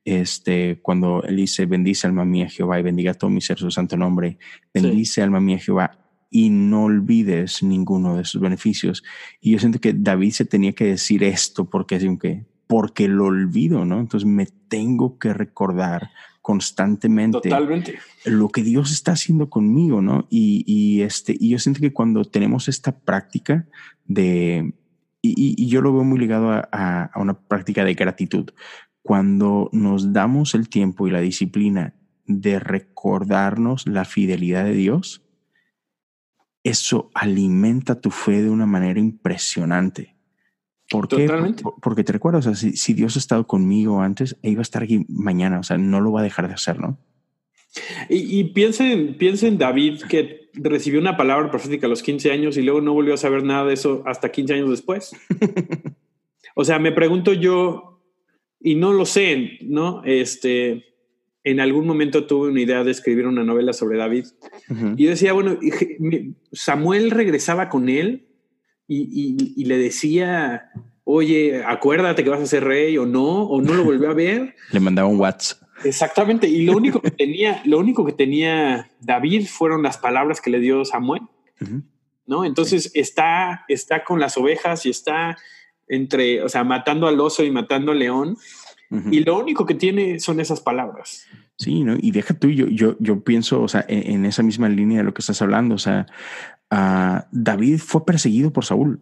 [0.05, 3.97] este, cuando él dice, bendice alma mía Jehová y bendiga todo mi ser su santo
[3.97, 4.39] nombre,
[4.73, 9.03] bendice alma mía Jehová y no olvides ninguno de sus beneficios.
[9.41, 13.25] Y yo siento que David se tenía que decir esto porque es que porque lo
[13.25, 13.99] olvido, ¿no?
[13.99, 16.11] Entonces me tengo que recordar
[16.43, 17.99] constantemente Totalmente.
[18.25, 20.27] lo que Dios está haciendo conmigo, ¿no?
[20.31, 23.67] Y, y, este, y yo siento que cuando tenemos esta práctica
[24.07, 24.75] de,
[25.23, 28.51] y, y yo lo veo muy ligado a, a, una práctica de gratitud,
[29.03, 31.95] cuando nos damos el tiempo y la disciplina
[32.27, 35.28] de recordarnos la fidelidad de Dios,
[36.69, 40.17] eso alimenta tu fe de una manera impresionante.
[40.91, 41.29] ¿Por qué?
[41.83, 45.05] Porque te recuerdas, o sea, si, Dios ha estado conmigo antes, iba a estar aquí
[45.09, 46.99] mañana, o sea, no lo va a dejar de hacer, ¿no?
[48.09, 52.63] Y, y piensen, piensen David que recibió una palabra profética a los 15 años y
[52.63, 55.13] luego no volvió a saber nada de eso hasta 15 años después.
[56.55, 57.89] o sea, me pregunto yo,
[58.61, 60.03] y no lo sé, ¿no?
[60.05, 60.85] Este,
[61.51, 64.27] en algún momento tuve una idea de escribir una novela sobre David
[64.97, 65.59] y decía, bueno,
[66.53, 68.29] Samuel regresaba con él
[68.87, 70.71] y, le decía,
[71.05, 74.55] oye, acuérdate que vas a ser rey o no, o no lo volvió a ver.
[74.73, 75.63] le mandaba un WhatsApp.
[75.85, 76.49] Exactamente.
[76.49, 80.61] Y lo único que tenía, lo único que tenía David fueron las palabras que le
[80.61, 81.23] dio Samuel.
[82.27, 82.45] ¿No?
[82.45, 85.39] Entonces está, está con las ovejas y está
[85.89, 88.37] entre, o sea, matando al oso y matando al león.
[89.11, 91.27] Y lo único que tiene son esas palabras.
[91.59, 91.97] Sí, ¿no?
[92.01, 95.05] Y deja tú, yo, yo, yo pienso, o sea, en, en, esa misma línea de
[95.05, 96.07] lo que estás hablando, o sea,
[96.71, 99.01] uh, David fue perseguido por Saúl.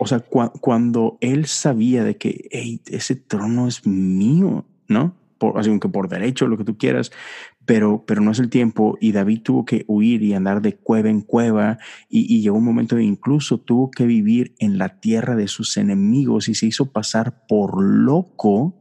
[0.00, 5.16] O sea, cu cuando él sabía de que hey, ese trono es mío, ¿no?
[5.38, 7.12] Por, así que por derecho, lo que tú quieras,
[7.66, 8.98] pero, pero no es el tiempo.
[9.00, 11.78] Y David tuvo que huir y andar de cueva en cueva.
[12.08, 15.76] Y, y llegó un momento de incluso tuvo que vivir en la tierra de sus
[15.76, 18.76] enemigos y se hizo pasar por loco.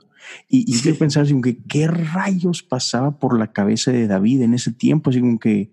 [0.47, 0.89] Y, y sí.
[0.89, 5.09] yo pensaba así, que qué rayos pasaba por la cabeza de David en ese tiempo,
[5.09, 5.71] así como que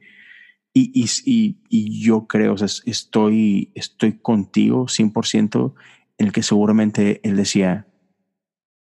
[0.74, 5.74] y, y, y, yo creo, o sea, estoy, estoy contigo 100%
[6.18, 7.86] en el que seguramente él decía,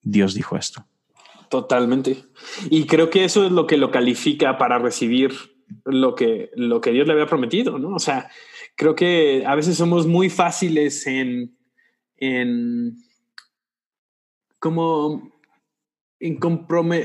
[0.02, 0.86] Dios dijo esto.
[1.50, 2.24] Totalmente.
[2.70, 5.32] Y creo que eso es lo que lo califica para recibir
[5.84, 7.94] lo que, lo que Dios le había prometido, ¿no?
[7.94, 8.30] O sea,
[8.76, 11.56] creo que a veces somos muy fáciles en,
[12.16, 12.96] en
[14.58, 15.33] como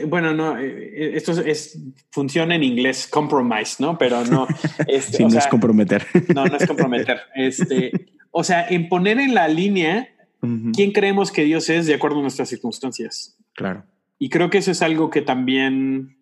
[0.08, 1.80] bueno, no, eh, eh, esto es,
[2.12, 3.98] funciona en inglés, compromise, ¿no?
[3.98, 4.48] Pero no.
[4.88, 6.06] Este, sí, no sea, es comprometer.
[6.34, 7.20] No, no es comprometer.
[7.36, 7.92] Este,
[8.32, 10.10] o sea, en poner en la línea
[10.42, 10.76] uh -huh.
[10.76, 13.38] quién creemos que Dios es de acuerdo a nuestras circunstancias.
[13.54, 13.84] Claro.
[14.20, 16.18] Y creo que eso es algo que también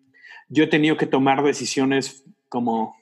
[0.48, 2.96] yo he tenido que tomar decisiones como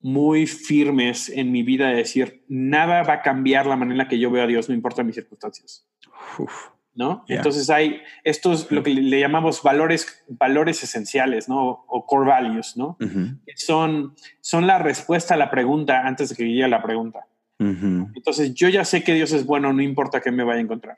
[0.00, 4.08] muy firmes en mi vida de decir, nada va a cambiar la manera en la
[4.08, 5.86] que yo veo a Dios, no importa mis circunstancias.
[6.38, 6.70] Uf.
[6.94, 7.24] ¿No?
[7.26, 7.38] Yeah.
[7.38, 11.84] Entonces hay estos, lo que le llamamos valores, valores esenciales, ¿no?
[11.88, 12.96] O core values, ¿no?
[13.00, 13.38] Uh -huh.
[13.56, 17.26] son, son la respuesta a la pregunta antes de que llegue la pregunta.
[17.58, 18.12] Uh -huh.
[18.14, 20.96] Entonces yo ya sé que Dios es bueno, no importa qué me vaya a encontrar.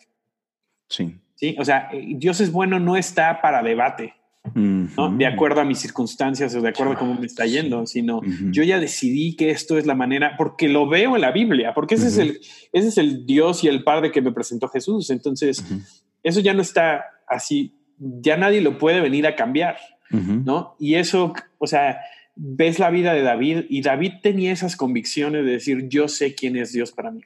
[0.89, 1.21] Sí.
[1.37, 4.15] Sí, o sea, Dios es bueno no está para debate.
[4.45, 4.91] Uh -huh.
[4.97, 5.17] ¿no?
[5.17, 8.63] De acuerdo a mis circunstancias o de acuerdo a cómo me está yendo, sino yo
[8.63, 12.09] ya decidí que esto es la manera, porque lo veo en la Biblia, porque ese,
[12.09, 12.41] es, el,
[12.73, 15.09] ese es el Dios y el Padre que me presentó Jesús.
[15.11, 15.65] Entonces,
[16.23, 19.79] eso ya no está así, ya nadie lo puede venir a cambiar,
[20.11, 20.77] ¿no?
[20.79, 22.01] Y eso, o sea,
[22.37, 26.57] ves la vida de David y David tenía esas convicciones de decir, yo sé quién
[26.57, 27.23] es Dios para mí.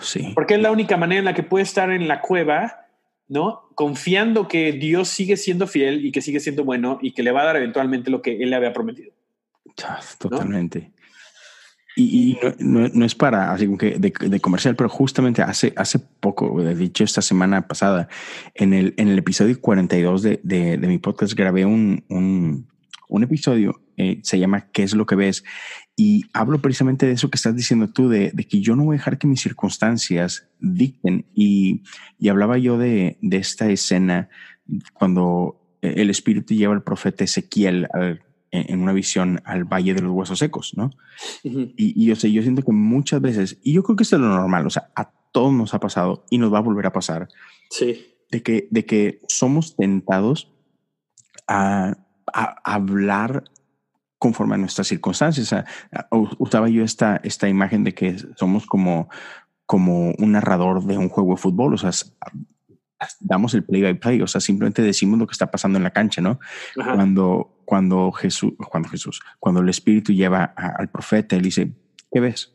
[0.00, 0.32] Sí.
[0.34, 2.85] Porque es la única manera en la que puede estar en la cueva
[3.28, 3.68] ¿no?
[3.74, 7.42] Confiando que Dios sigue siendo fiel y que sigue siendo bueno y que le va
[7.42, 9.12] a dar eventualmente lo que él le había prometido.
[10.18, 10.80] Totalmente.
[10.80, 10.96] ¿No?
[11.98, 15.40] Y, y no, no, no, es para así como que de, de, comercial, pero justamente
[15.40, 18.08] hace, hace poco, de dicho esta semana pasada,
[18.54, 22.68] en el, en el episodio 42 de, de, de mi podcast grabé un, un,
[23.08, 25.42] un episodio eh, se llama ¿Qué es lo que ves?
[25.98, 28.98] Y hablo precisamente de eso que estás diciendo tú, de, que yo no voy a
[28.98, 31.24] dejar que mis circunstancias dicten.
[31.34, 31.82] Y,
[32.18, 34.28] y hablaba yo de, de, esta escena
[34.92, 37.88] cuando el Espíritu lleva al profeta Ezequiel
[38.50, 40.90] en una visión al Valle de los Huesos Secos, ¿no?
[41.42, 44.22] y, y, yo sé, yo siento que muchas veces, y yo creo que esto es
[44.22, 46.92] lo normal, o sea, a todos nos ha pasado y nos va a volver a
[46.92, 47.28] pasar.
[47.70, 48.06] Sí.
[48.30, 50.52] De que, de que somos tentados
[51.46, 51.96] a,
[52.32, 53.44] a hablar
[54.18, 55.54] conforme a nuestras circunstancias.
[56.38, 59.08] usaba yo esta, esta imagen de que somos como,
[59.66, 61.90] como un narrador de un juego de fútbol, o sea,
[63.20, 65.90] damos el play by play, o sea, simplemente decimos lo que está pasando en la
[65.90, 66.38] cancha, ¿no?
[66.74, 71.74] Cuando, cuando Jesús, cuando Jesús, cuando el Espíritu lleva al profeta, él dice,
[72.10, 72.54] ¿qué ves?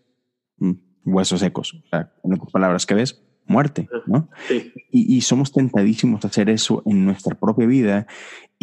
[0.58, 0.74] Mm,
[1.06, 1.74] huesos secos.
[1.74, 3.22] O sea, en otras palabras, ¿qué ves?
[3.52, 4.30] Muerte, ¿no?
[4.50, 8.08] Y, y, somos tentadísimos a hacer eso en nuestra propia vida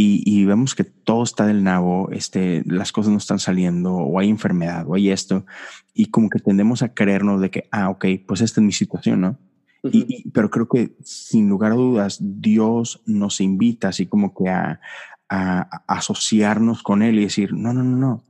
[0.00, 4.28] y, vemos que todo está del nabo, este, las cosas no están saliendo, o hay
[4.28, 5.44] enfermedad, o hay esto,
[5.92, 9.20] y como que tendemos a creernos de que, ah, ok, pues esta es mi situación,
[9.22, 9.38] ¿no?
[9.82, 14.80] y, pero creo que sin lugar a dudas, Dios nos invita así como que a,
[15.28, 18.22] a, asociarnos con Él y decir, no, no, no, no,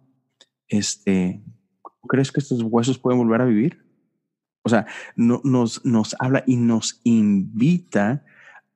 [0.68, 1.42] este,
[2.08, 3.84] ¿crees que estos huesos pueden volver a vivir?
[4.68, 4.86] O sea,
[5.16, 8.24] no, nos, nos habla y nos invita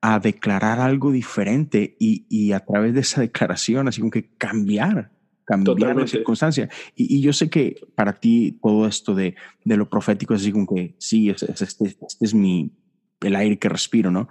[0.01, 5.11] a declarar algo diferente y, y, a través de esa declaración, así como que cambiar,
[5.45, 6.67] cambiar la circunstancia.
[6.93, 10.51] Y, y, yo sé que para ti todo esto de, de lo profético es así
[10.51, 12.69] como que sí, es, este, este, es mi,
[13.21, 14.27] el aire que respiro, ¿no?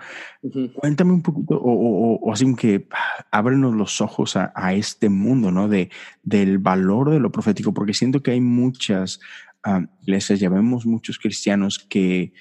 [0.74, 2.86] Cuéntame un poquito, o, o, o, así como que
[3.30, 5.68] ábrenos los ojos a, a, este mundo, ¿no?
[5.68, 5.90] De,
[6.22, 9.20] del valor de lo profético, porque siento que hay muchas
[9.66, 12.32] uh, iglesias, ya vemos muchos cristianos que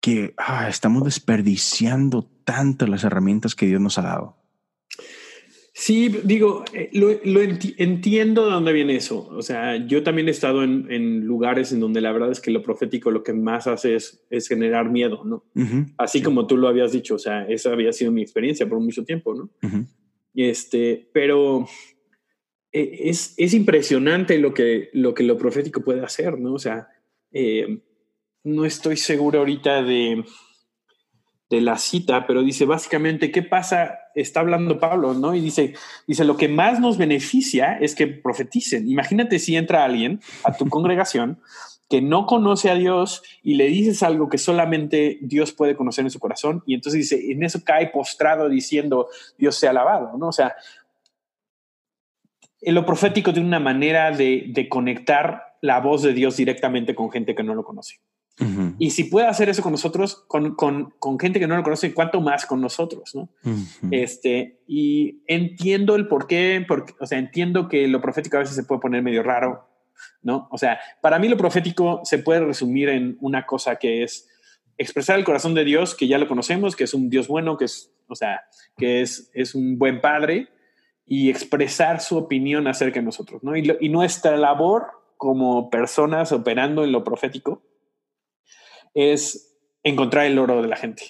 [0.00, 4.36] que ah, estamos desperdiciando tanto las herramientas que Dios nos ha dado.
[5.72, 7.10] Sí, digo, eh, lo,
[7.40, 9.28] entiendo de dónde viene eso.
[9.28, 12.62] O sea, yo también he estado en, lugares en donde la verdad es que lo
[12.62, 15.44] profético lo que más hace es, generar miedo, ¿no?
[15.96, 19.04] Así como tú lo habías dicho, o sea, esa había sido mi experiencia por mucho
[19.04, 19.50] tiempo, ¿no?
[20.34, 21.66] Este, pero
[22.72, 26.54] es, es, impresionante lo que, lo que lo profético puede hacer, ¿no?
[26.54, 26.88] O sea,
[27.32, 27.82] eh,
[28.44, 30.24] no estoy seguro ahorita de,
[31.50, 33.98] de la cita, pero dice básicamente, ¿qué pasa?
[34.14, 35.34] Está hablando Pablo, ¿no?
[35.34, 35.74] Y dice,
[36.06, 38.88] dice, lo que más nos beneficia es que profeticen.
[38.88, 41.40] Imagínate si entra alguien a tu congregación
[41.90, 46.12] que no conoce a Dios y le dices algo que solamente Dios puede conocer en
[46.12, 50.28] su corazón y entonces dice, en eso cae postrado diciendo, Dios sea alabado, ¿no?
[50.28, 50.54] O sea,
[52.62, 57.34] lo profético tiene una manera de, de conectar la voz de Dios directamente con gente
[57.34, 58.00] que no lo conoce.
[58.78, 61.92] Y si puede hacer eso con nosotros, con, con, con, gente que no lo conoce,
[61.92, 63.14] ¿cuánto más con nosotros?
[63.14, 63.28] ¿no?
[63.90, 68.56] este, y entiendo el por qué, porque, o sea, entiendo que lo profético a veces
[68.56, 69.68] se puede poner medio raro,
[70.22, 70.48] ¿no?
[70.50, 74.26] O sea, para mí lo profético se puede resumir en una cosa que es
[74.78, 77.66] expresar el corazón de Dios, que ya lo conocemos, que es un Dios bueno, que
[77.66, 78.40] es, o sea,
[78.78, 80.48] que es, es un buen padre,
[81.12, 83.56] y expresar su opinión acerca de nosotros, ¿no?
[83.56, 87.64] Y, y nuestra labor como personas operando en lo profético
[88.94, 91.02] es encontrar el oro de la gente.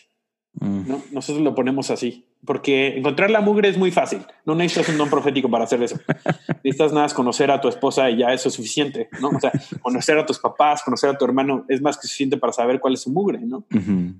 [0.55, 0.89] Mm.
[0.89, 1.03] ¿no?
[1.13, 4.23] Nosotros lo ponemos así, porque encontrar la mugre es muy fácil.
[4.47, 6.01] No necesitas un don profético para hacer eso.
[6.65, 9.11] necesitas nada más conocer a tu esposa y ya eso es suficiente.
[9.21, 9.29] ¿no?
[9.29, 9.53] O sea,
[9.83, 12.95] conocer a tus papás, conocer a tu hermano es más que suficiente para saber cuál
[12.95, 13.41] es su mugre.
[13.41, 13.67] ¿no?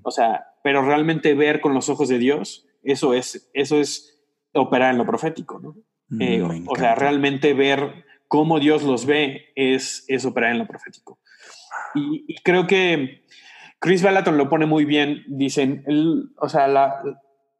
[0.03, 4.10] O sea, pero realmente ver con los ojos de Dios, eso es, eso es
[4.53, 5.59] operar en lo profético.
[5.59, 5.75] ¿no?
[6.09, 10.67] Mm, eh, o sea, realmente ver cómo Dios los ve es, es operar en lo
[10.67, 11.19] profético.
[11.95, 13.21] y creo que
[13.81, 15.23] Chris Balaton lo pone muy bien.
[15.27, 15.83] Dicen,
[16.37, 16.67] o sea,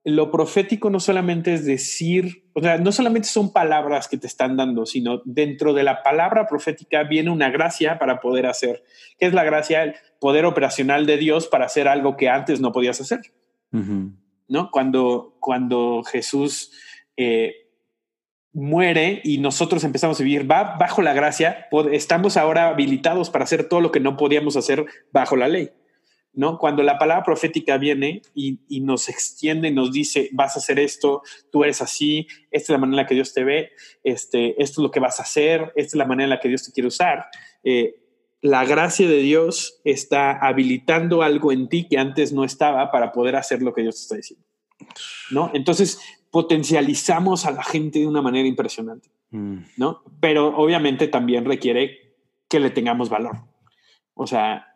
[0.04, 4.56] lo profético no solamente es decir, o sea, no solamente son palabras que te están
[4.56, 8.84] dando, sino dentro de la palabra profética viene una gracia para poder hacer.
[9.18, 9.82] ¿Qué es la gracia?
[9.84, 13.22] El poder operacional de Dios para hacer algo que antes no podías hacer.
[14.52, 14.70] ¿No?
[14.70, 16.74] Cuando, cuando Jesús
[17.16, 17.70] eh,
[18.52, 23.80] muere y nosotros empezamos a vivir bajo la gracia, estamos ahora habilitados para hacer todo
[23.80, 25.72] lo que no podíamos hacer bajo la ley.
[26.34, 26.58] ¿no?
[26.58, 31.22] Cuando la palabra profética viene y, nos extiende y nos dice, vas a hacer esto,
[31.50, 33.72] tú eres así, esta es la manera en la que Dios te ve,
[34.04, 36.50] este, esto es lo que vas a hacer, esta es la manera en la que
[36.50, 37.26] Dios te quiere usar.
[37.64, 38.01] Eh,
[38.42, 43.36] la gracia de Dios está habilitando algo en ti que antes no estaba para poder
[43.36, 44.46] hacer lo que Dios te está diciendo.
[45.30, 45.52] ¿No?
[45.54, 46.00] Entonces
[46.32, 49.58] potencializamos a la gente de una manera impresionante, mm.
[49.78, 50.02] ¿no?
[50.20, 52.16] Pero obviamente también requiere
[52.50, 53.38] que le tengamos valor.
[54.14, 54.68] O sea,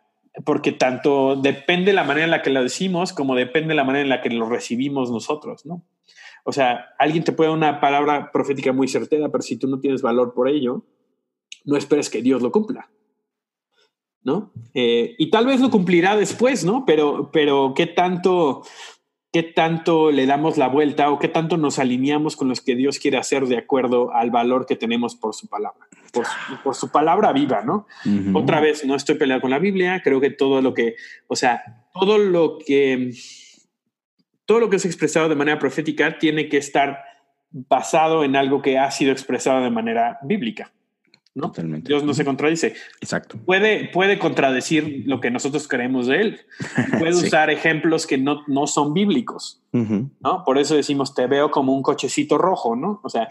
[0.44, 4.10] porque tanto depende la manera en la que lo decimos como depende la manera en
[4.10, 5.84] la que lo recibimos nosotros, ¿no?
[6.48, 9.80] o sea, alguien te puede dar una palabra profética muy certera, pero si tú no
[9.80, 10.84] tienes valor por ello,
[11.64, 12.88] no esperes que Dios lo cumpla.
[14.26, 14.50] ¿No?
[14.74, 16.84] Eh, y tal vez lo cumplirá después, ¿no?
[16.84, 18.64] Pero, pero ¿qué tanto,
[19.32, 22.98] qué tanto le damos la vuelta o qué tanto nos alineamos con los que Dios
[22.98, 25.86] quiere hacer de acuerdo al valor que tenemos por su palabra,
[26.64, 27.86] por, su palabra viva, ¿no?
[28.34, 30.96] Otra vez, no estoy peleado con la Biblia, creo que todo lo que,
[31.28, 33.12] o sea, todo lo que,
[34.44, 36.98] todo lo que es expresado de manera profética tiene que estar
[37.50, 40.72] basado en algo que ha sido expresado de manera bíblica.
[41.82, 42.74] Dios no se contradice.
[43.00, 43.36] Exacto.
[43.44, 46.40] Puede, puede contradecir lo que nosotros creemos de él.
[46.98, 49.62] Puede usar ejemplos que no, no son bíblicos.
[49.72, 50.42] ¿no?
[50.46, 53.00] Por eso decimos, te veo como un cochecito rojo, ¿no?
[53.04, 53.28] O sea,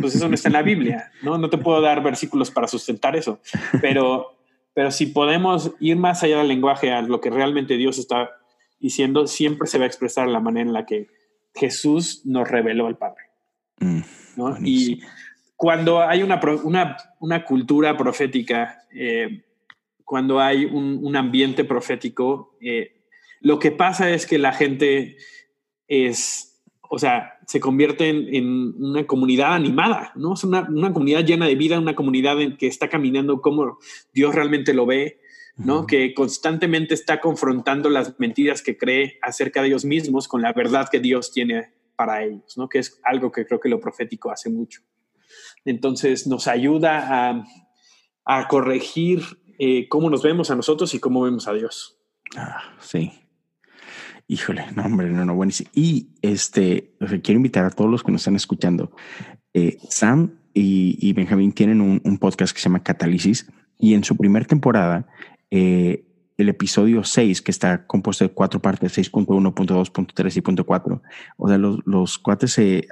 [0.00, 1.38] pues eso no está en la Biblia, ¿no?
[1.38, 3.38] No te puedo dar versículos para sustentar eso.
[3.80, 4.34] Pero,
[4.74, 8.30] pero si podemos ir más allá del lenguaje a lo que realmente Dios está
[8.80, 11.06] diciendo, siempre se va a expresar la manera en la que
[11.54, 13.22] Jesús nos reveló al Padre.
[13.78, 14.00] Mm,
[14.36, 14.56] ¿no?
[14.64, 15.00] Y
[15.56, 16.40] cuando hay una,
[17.20, 19.44] una, cultura profética, eh,
[20.04, 23.04] cuando hay un, ambiente profético, eh,
[23.40, 25.16] lo que pasa es que la gente
[25.86, 30.34] es, o sea, se convierte en, una comunidad animada, ¿no?
[30.34, 33.78] Es una, comunidad llena de vida, una comunidad en que está caminando como
[34.12, 35.20] Dios realmente lo ve,
[35.56, 35.86] ¿no?
[35.86, 40.88] Que constantemente está confrontando las mentiras que cree acerca de ellos mismos con la verdad
[40.90, 42.68] que Dios tiene para ellos, ¿no?
[42.68, 44.82] Que es algo que creo que lo profético hace mucho.
[45.64, 47.44] Entonces nos ayuda
[48.26, 49.22] a, corregir
[49.58, 51.96] eh, cómo nos vemos a nosotros y cómo vemos a Dios.
[52.36, 53.12] Ah, sí.
[54.26, 55.70] Híjole, no, hombre, no, no, buenísimo.
[55.74, 58.92] Y este, quiero invitar a todos los que nos están escuchando.
[59.52, 64.16] Eh, Sam y, Benjamín tienen un, un, podcast que se llama Catálisis y en su
[64.16, 65.06] primera temporada
[65.50, 66.04] eh,
[66.36, 71.02] el episodio 6, que está compuesto de cuatro partes, 6.1, 2.3 y 4.
[71.36, 72.88] O sea, los, los cuates se,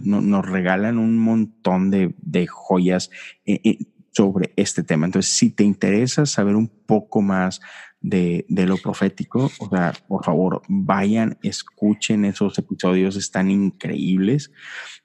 [0.00, 3.10] nos regalan un montón de, de joyas
[3.44, 3.78] eh, eh,
[4.10, 5.06] sobre este tema.
[5.06, 7.60] Entonces, si te interesa saber un poco más
[8.00, 14.50] de, de, lo profético, o sea, por favor, vayan, escuchen esos episodios, están increíbles.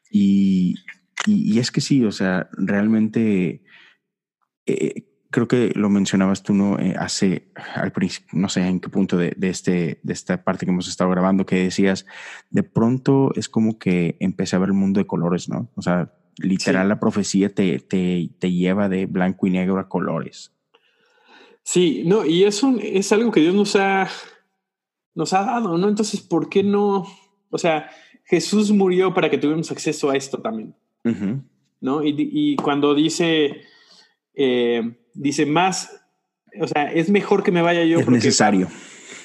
[0.09, 0.75] Y,
[1.27, 3.63] y, es que sí, o sea, realmente...
[4.65, 5.05] Eh,
[5.35, 9.17] creo que lo mencionabas tú no eh, hace al principio, no sé en qué punto
[9.17, 12.05] de, este, de esta parte que hemos estado grabando, que decías,
[12.51, 15.67] de pronto es como que empecé a ver el mundo de colores, ¿no?
[15.75, 20.53] O sea, literal la profecía te, te, te, lleva de blanco y negro a colores.
[21.63, 24.07] Sí, no, y eso es algo que Dios nos ha,
[25.15, 25.89] nos ha dado, ¿no?
[25.89, 27.05] Entonces, ¿por qué no?
[27.49, 27.89] O sea,
[28.23, 30.73] Jesús murió para que tuviéramos acceso a esto también,
[31.81, 32.05] ¿no?
[32.05, 33.63] Y, y cuando dice...
[34.33, 35.89] Eh, dice más,
[36.59, 37.99] o sea, es mejor que me vaya yo.
[37.99, 38.67] Es necesario.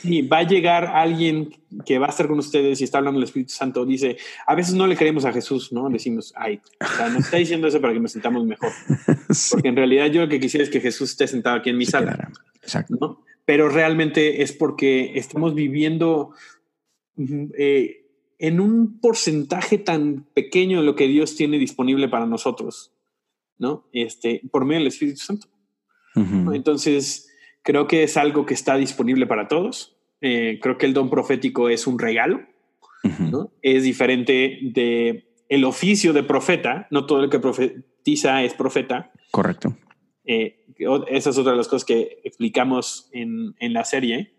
[0.02, 1.50] Sí, va a llegar alguien
[1.84, 3.84] que va a estar con ustedes y está hablando del Espíritu Santo.
[3.84, 5.90] Dice, a veces no le creemos a Jesús, ¿no?
[5.90, 8.72] Decimos, ay, o sea, nos está diciendo eso para que nos sintamos mejor.
[9.50, 11.84] Porque en realidad yo lo que quisiera es que Jesús esté sentado aquí en mi
[11.84, 12.30] sala.
[12.62, 12.96] Exacto.
[12.98, 13.24] ¿no?
[13.44, 16.32] Pero realmente es porque estamos viviendo
[17.58, 18.06] eh,
[18.38, 22.92] en un porcentaje tan pequeño de lo que Dios tiene disponible para nosotros,
[23.58, 23.86] ¿no?
[23.92, 25.48] Este, por medio del Espíritu Santo.
[26.54, 27.30] Entonces,
[27.62, 29.96] creo que es algo que está disponible para todos.
[30.20, 32.40] Eh, creo que el don profético es un regalo.
[33.62, 36.86] Es diferente de el oficio de profeta.
[36.90, 39.10] No todo el que profetiza es profeta.
[39.30, 39.76] Correcto.
[40.24, 40.64] Eh,
[41.08, 44.34] esa es otra de las cosas que explicamos en, en, la serie.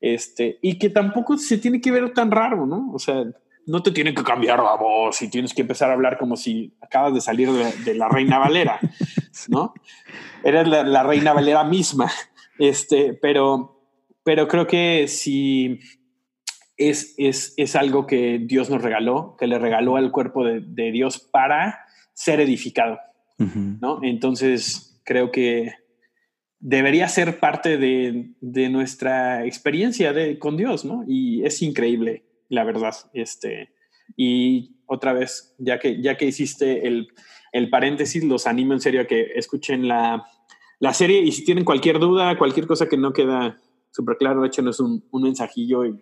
[0.00, 2.90] Este, y que tampoco se tiene que ver tan raro, ¿no?
[2.92, 3.24] O sea,
[3.66, 6.74] no te tienen que cambiar la voz y tienes que empezar a hablar como si
[6.80, 8.80] acabas de salir de, la reina Valera,
[9.48, 9.74] ¿no?
[10.42, 12.10] Eres la, reina Valera misma,
[12.58, 13.80] este, pero,
[14.24, 15.78] pero creo que si
[16.76, 21.18] es, es, es, algo que Dios nos regaló, que le regaló al cuerpo de, Dios
[21.18, 22.98] para ser edificado,
[23.38, 24.00] ¿no?
[24.02, 25.72] Entonces, creo que
[26.58, 31.04] debería ser parte de, de nuestra experiencia de, con Dios, ¿no?
[31.06, 32.94] Y es increíble la verdad.
[33.14, 33.70] Este,
[34.16, 37.08] y otra vez, ya que, ya que hiciste el,
[37.52, 40.26] el paréntesis, los animo en serio a que escuchen la,
[40.78, 43.56] la, serie y si tienen cualquier duda, cualquier cosa que no queda
[43.92, 45.98] súper claro, échenos un, un mensajillo y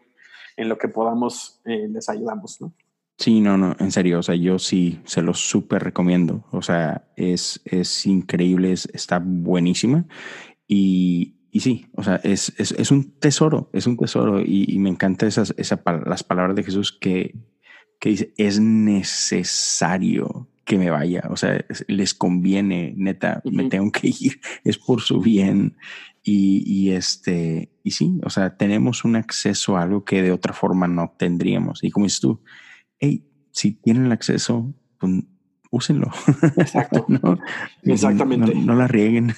[0.56, 2.74] en lo que podamos eh, les ayudamos, ¿no?
[3.16, 7.08] Sí, no, no, en serio, o sea, yo sí se lo súper recomiendo, o sea,
[7.16, 10.06] es, es increíble, está buenísima
[10.68, 14.90] y, y sí, o sea, es, es, es, un tesoro, es un tesoro y, me
[14.90, 17.34] encanta esas, esa, las palabras de Jesús que,
[17.98, 24.08] que dice, es necesario que me vaya, o sea, les conviene, neta, me tengo que
[24.08, 25.76] ir, es por su bien.
[26.22, 30.52] Y, y, este, y sí, o sea, tenemos un acceso a algo que de otra
[30.52, 31.82] forma no tendríamos.
[31.82, 32.42] Y como dices tú,
[32.98, 35.24] hey, si tienen el acceso, pues,
[35.70, 36.10] úsenlo.
[36.58, 37.06] Exacto.
[37.82, 38.54] Exactamente.
[38.54, 39.34] No, la rieguen.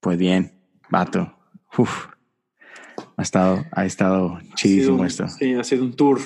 [0.00, 0.52] Pues bien,
[0.90, 1.34] vato.
[3.16, 5.28] Ha estado, ha estado chidísimo esto.
[5.28, 6.20] Sí, ha sido un tour.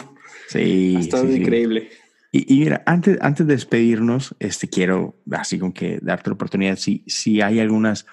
[0.49, 0.95] Sí.
[0.97, 1.91] Ha estado increíble.
[2.35, 7.05] Y, mira, antes, antes de despedirnos, este, quiero así como que darte la oportunidad, si,
[7.07, 8.07] si hay algunas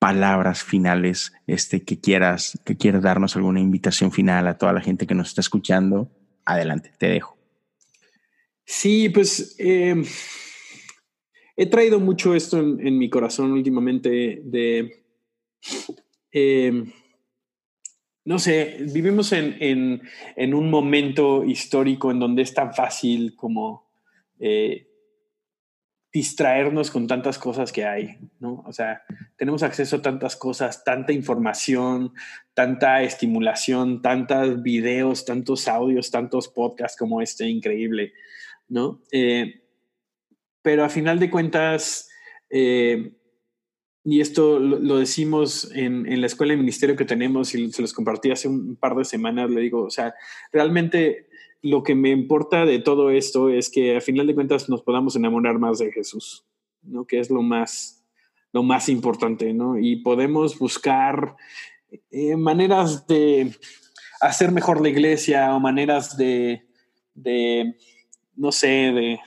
[0.00, 5.06] palabras finales este, que, quieras, que quieras darnos alguna invitación final a toda la gente
[5.06, 6.10] que nos está escuchando,
[6.44, 7.38] adelante, te dejo.
[8.66, 10.04] Sí, pues em,
[11.56, 15.04] he traído mucho esto en, mi corazón últimamente de...
[16.32, 16.92] Em,
[18.24, 20.00] no sé, vivimos en,
[20.36, 23.90] un momento histórico en donde es tan fácil como
[24.38, 24.88] eh,
[26.10, 28.62] distraernos con tantas cosas que hay, ¿no?
[28.66, 29.02] O sea,
[29.36, 32.12] tenemos acceso a tantas cosas, tanta información,
[32.54, 38.12] tanta estimulación, tantos videos, tantos audios, tantos podcasts como este increíble,
[38.68, 39.02] ¿no?
[39.12, 39.63] Eh,
[40.64, 42.08] pero a final de cuentas,
[42.48, 43.12] eh,
[44.02, 47.92] y esto lo, decimos en, en, la escuela de ministerio que tenemos y se los
[47.92, 50.14] compartí hace un par de semanas, le digo, o sea,
[50.52, 51.28] realmente
[51.60, 55.16] lo que me importa de todo esto es que a final de cuentas nos podamos
[55.16, 56.46] enamorar más de Jesús,
[56.82, 57.06] ¿no?
[57.06, 58.02] Que es lo más,
[58.50, 59.78] lo más importante, ¿no?
[59.78, 61.36] Y podemos buscar
[62.10, 63.52] eh, maneras de
[64.22, 66.66] hacer mejor la iglesia o maneras de,
[67.14, 67.76] de
[68.34, 69.20] no sé, de,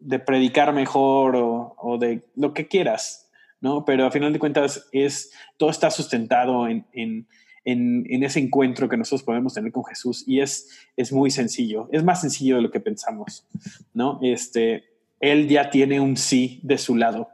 [0.00, 3.84] de predicar mejor o, o de lo que quieras, ¿no?
[3.84, 7.26] Pero a final de cuentas es, todo está sustentado en, en,
[7.64, 12.02] en, ese encuentro que nosotros podemos tener con Jesús y es, es muy sencillo, es
[12.02, 13.46] más sencillo de lo que pensamos,
[13.92, 14.18] ¿no?
[14.22, 14.84] Este,
[15.20, 17.28] él ya tiene un sí de su lado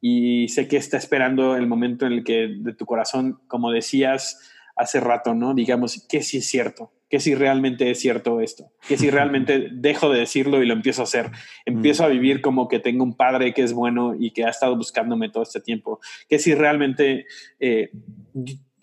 [0.00, 4.38] y sé que está esperando el momento en el que de tu corazón, como decías
[4.76, 5.54] hace rato, ¿no?
[5.54, 10.10] Digamos que sí es cierto, que si realmente es cierto esto, que si realmente dejo
[10.10, 11.30] de decirlo y lo empiezo a hacer,
[11.66, 14.76] empiezo a vivir como que tengo un padre que es bueno y que ha estado
[14.76, 17.26] buscándome todo este tiempo, que si realmente
[17.58, 17.90] eh,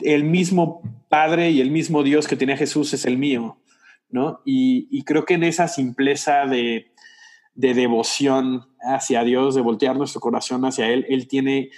[0.01, 3.61] el mismo padre y el mismo Dios que tenía Jesús es el mío,
[4.09, 4.41] ¿no?
[4.45, 6.91] Y, creo que en esa simpleza de,
[7.55, 11.69] de devoción hacia Dios, de voltear nuestro corazón hacia Él, Él tiene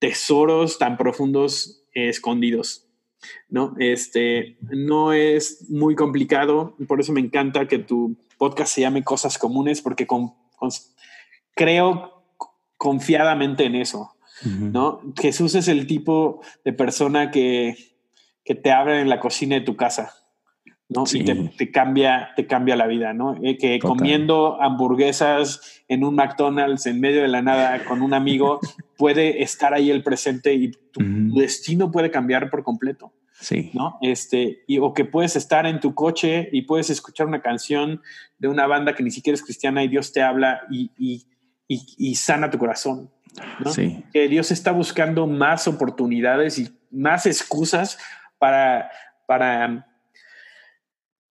[0.00, 2.85] tesoros tan profundos escondidos
[3.48, 3.74] ¿no?
[3.78, 9.38] Este, no es muy complicado, por eso me encanta que tu podcast se llame Cosas
[9.38, 10.06] Comunes, porque
[11.54, 12.24] creo
[12.76, 15.00] confiadamente en eso, ¿no?
[15.18, 17.76] Jesús es el tipo de persona que,
[18.44, 20.14] que te abre en la cocina de tu casa,
[20.88, 21.04] ¿no?
[21.12, 23.36] Y te, cambia, te cambia la vida, ¿no?
[23.42, 28.60] Eh, que comiendo hamburguesas en un McDonald's en medio de la nada con un amigo
[28.96, 31.00] puede estar ahí el presente y tu
[31.34, 33.12] destino puede cambiar por completo.
[33.38, 33.70] Sí.
[33.74, 33.98] ¿No?
[34.00, 38.00] Este, y, o que puedes estar en tu coche y puedes escuchar una canción
[38.38, 41.26] de una banda que ni siquiera es cristiana y Dios te habla y, y,
[41.68, 43.10] y sana tu corazón.
[43.62, 43.72] ¿no?
[43.72, 44.04] Sí.
[44.12, 47.98] Que Dios está buscando más oportunidades y más excusas
[48.38, 48.90] para,
[49.26, 49.86] para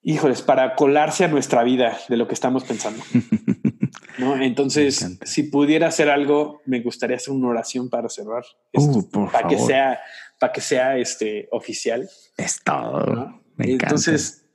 [0.05, 3.03] híjoles, para colarse a nuestra vida de lo que estamos pensando.
[4.19, 4.39] ¿no?
[4.39, 8.43] Entonces, si pudiera hacer algo, me gustaría hacer una oración para cerrar.
[8.73, 9.99] Uh, para que sea,
[10.39, 12.07] para que sea este oficial.
[12.37, 13.41] Es todo.
[13.57, 14.45] Entonces,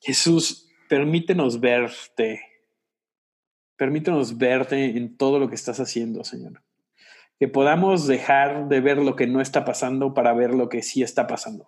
[0.00, 2.40] Jesús, permítenos verte.
[3.76, 6.62] Permítenos verte en todo lo que estás haciendo, Señor.
[7.40, 11.02] Que podamos dejar de ver lo que no está pasando para ver lo que sí
[11.02, 11.66] está pasando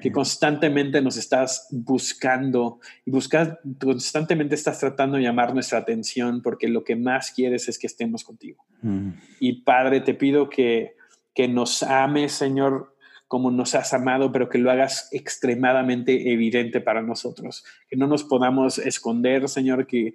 [0.00, 6.68] que constantemente nos estás buscando y buscas, constantemente estás tratando de llamar nuestra atención porque
[6.68, 8.64] lo que más quieres es que estemos contigo.
[8.82, 9.10] Mm.
[9.40, 10.96] Y Padre, te pido que,
[11.34, 12.94] que nos ames, Señor,
[13.26, 18.24] como nos has amado, pero que lo hagas extremadamente evidente para nosotros, que no nos
[18.24, 20.14] podamos esconder, Señor, que,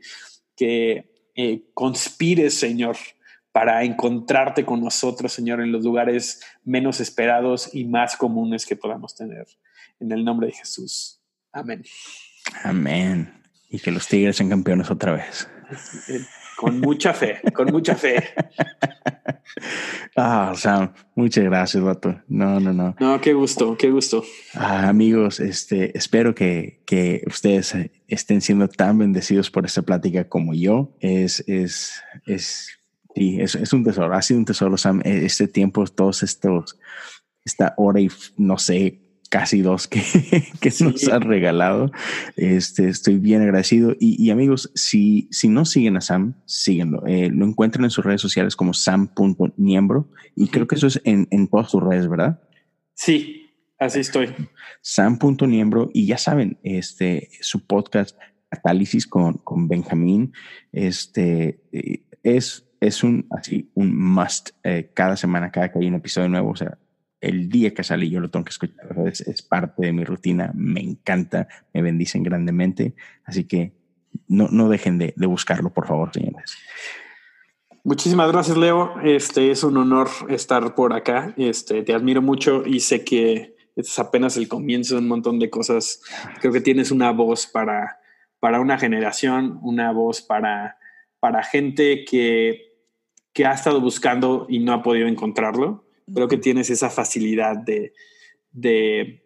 [0.56, 2.98] que eh, conspires, Señor,
[3.52, 9.16] para encontrarte con nosotros, Señor, en los lugares menos esperados y más comunes que podamos
[9.16, 9.46] tener.
[10.00, 11.22] En el nombre de Jesús.
[11.52, 11.84] Amén.
[12.64, 13.42] Amén.
[13.70, 15.48] Y que los Tigres sean campeones otra vez.
[16.58, 18.24] Con mucha fe, con mucha fe.
[20.16, 22.22] Ah, sea, muchas gracias, vato.
[22.28, 22.96] No, no, no.
[23.00, 24.24] No, qué gusto, qué gusto.
[24.54, 27.76] Ah, amigos, este, espero que, que ustedes
[28.08, 30.96] estén siendo tan bendecidos por esta plática como yo.
[31.00, 32.80] Es, es, es,
[33.16, 34.14] sí, es, es un tesoro.
[34.14, 36.78] Ha sido un tesoro, Sam, este tiempo, todos estos,
[37.44, 39.03] esta hora y no sé
[39.34, 40.00] casi dos que,
[40.62, 41.92] que nos han regalado.
[42.36, 43.96] Este, estoy bien agradecido.
[44.00, 47.04] Y, amigos, si, si no siguen a Sam, síguenlo.
[47.08, 50.08] Eh, lo encuentran en sus redes sociales como sam.niembro.
[50.36, 52.44] Y creo que eso es en, en todas sus redes, ¿verdad?
[52.94, 53.50] Sí,
[53.80, 54.36] así estoy.
[54.84, 55.90] Sam.niembro.
[55.96, 58.16] Y ya saben, este, su podcast
[58.50, 60.32] Catálisis con, con Benjamín.
[60.72, 61.60] Este
[62.22, 66.52] es, es un, así, un must eh, cada semana, cada que hay un episodio nuevo.
[66.52, 66.78] O sea,
[67.24, 68.86] el día que salí yo lo tengo que escuchar.
[69.06, 72.96] Es, parte de mi rutina, me encanta, me bendicen grandemente.
[73.26, 73.74] Así que
[74.28, 76.58] no, no dejen de, de buscarlo, por favor, señores.
[77.86, 78.94] Muchísimas gracias, Leo.
[79.04, 81.34] Este es un honor estar por acá.
[81.38, 85.50] Este, te admiro mucho y sé que es apenas el comienzo de un montón de
[85.50, 86.02] cosas.
[86.40, 88.00] Creo que tienes una voz para,
[88.40, 90.78] para una generación, una voz para,
[91.20, 92.74] para gente que,
[93.34, 95.83] que ha estado buscando y no ha podido encontrarlo.
[96.14, 97.94] Creo que tienes esa facilidad de,
[98.52, 99.24] de,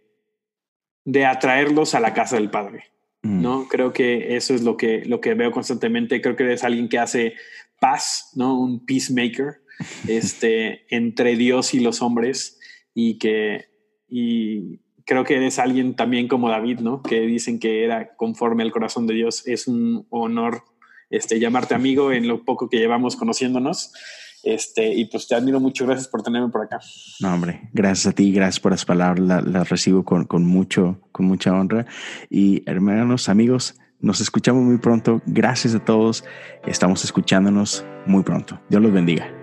[1.05, 2.85] de atraerlos a la casa del Padre.
[3.23, 3.67] ¿no?
[3.67, 6.21] Creo que eso es lo que, lo que veo constantemente.
[6.21, 7.33] Creo que eres alguien que hace
[7.79, 8.59] paz, ¿no?
[8.59, 9.61] Un peacemaker
[10.07, 12.59] este, entre Dios y los hombres
[12.93, 13.65] y que
[14.09, 17.01] y creo que eres alguien también como David, ¿no?
[17.01, 19.45] Que dicen que era conforme al corazón de Dios.
[19.45, 20.63] Es un honor
[21.09, 23.93] este, llamarte amigo en lo poco que llevamos conociéndonos.
[24.43, 26.79] Este, y pues te admiro mucho, gracias por tenerme por acá.
[27.19, 31.25] No, hombre, gracias a ti, gracias por las palabras, las, recibo con, con, mucho, con
[31.25, 31.85] mucha honra.
[32.29, 35.21] Y hermanos, amigos, nos escuchamos muy pronto.
[35.25, 36.23] Gracias a todos.
[36.65, 38.59] Estamos escuchándonos muy pronto.
[38.69, 39.36] Dios los bendiga.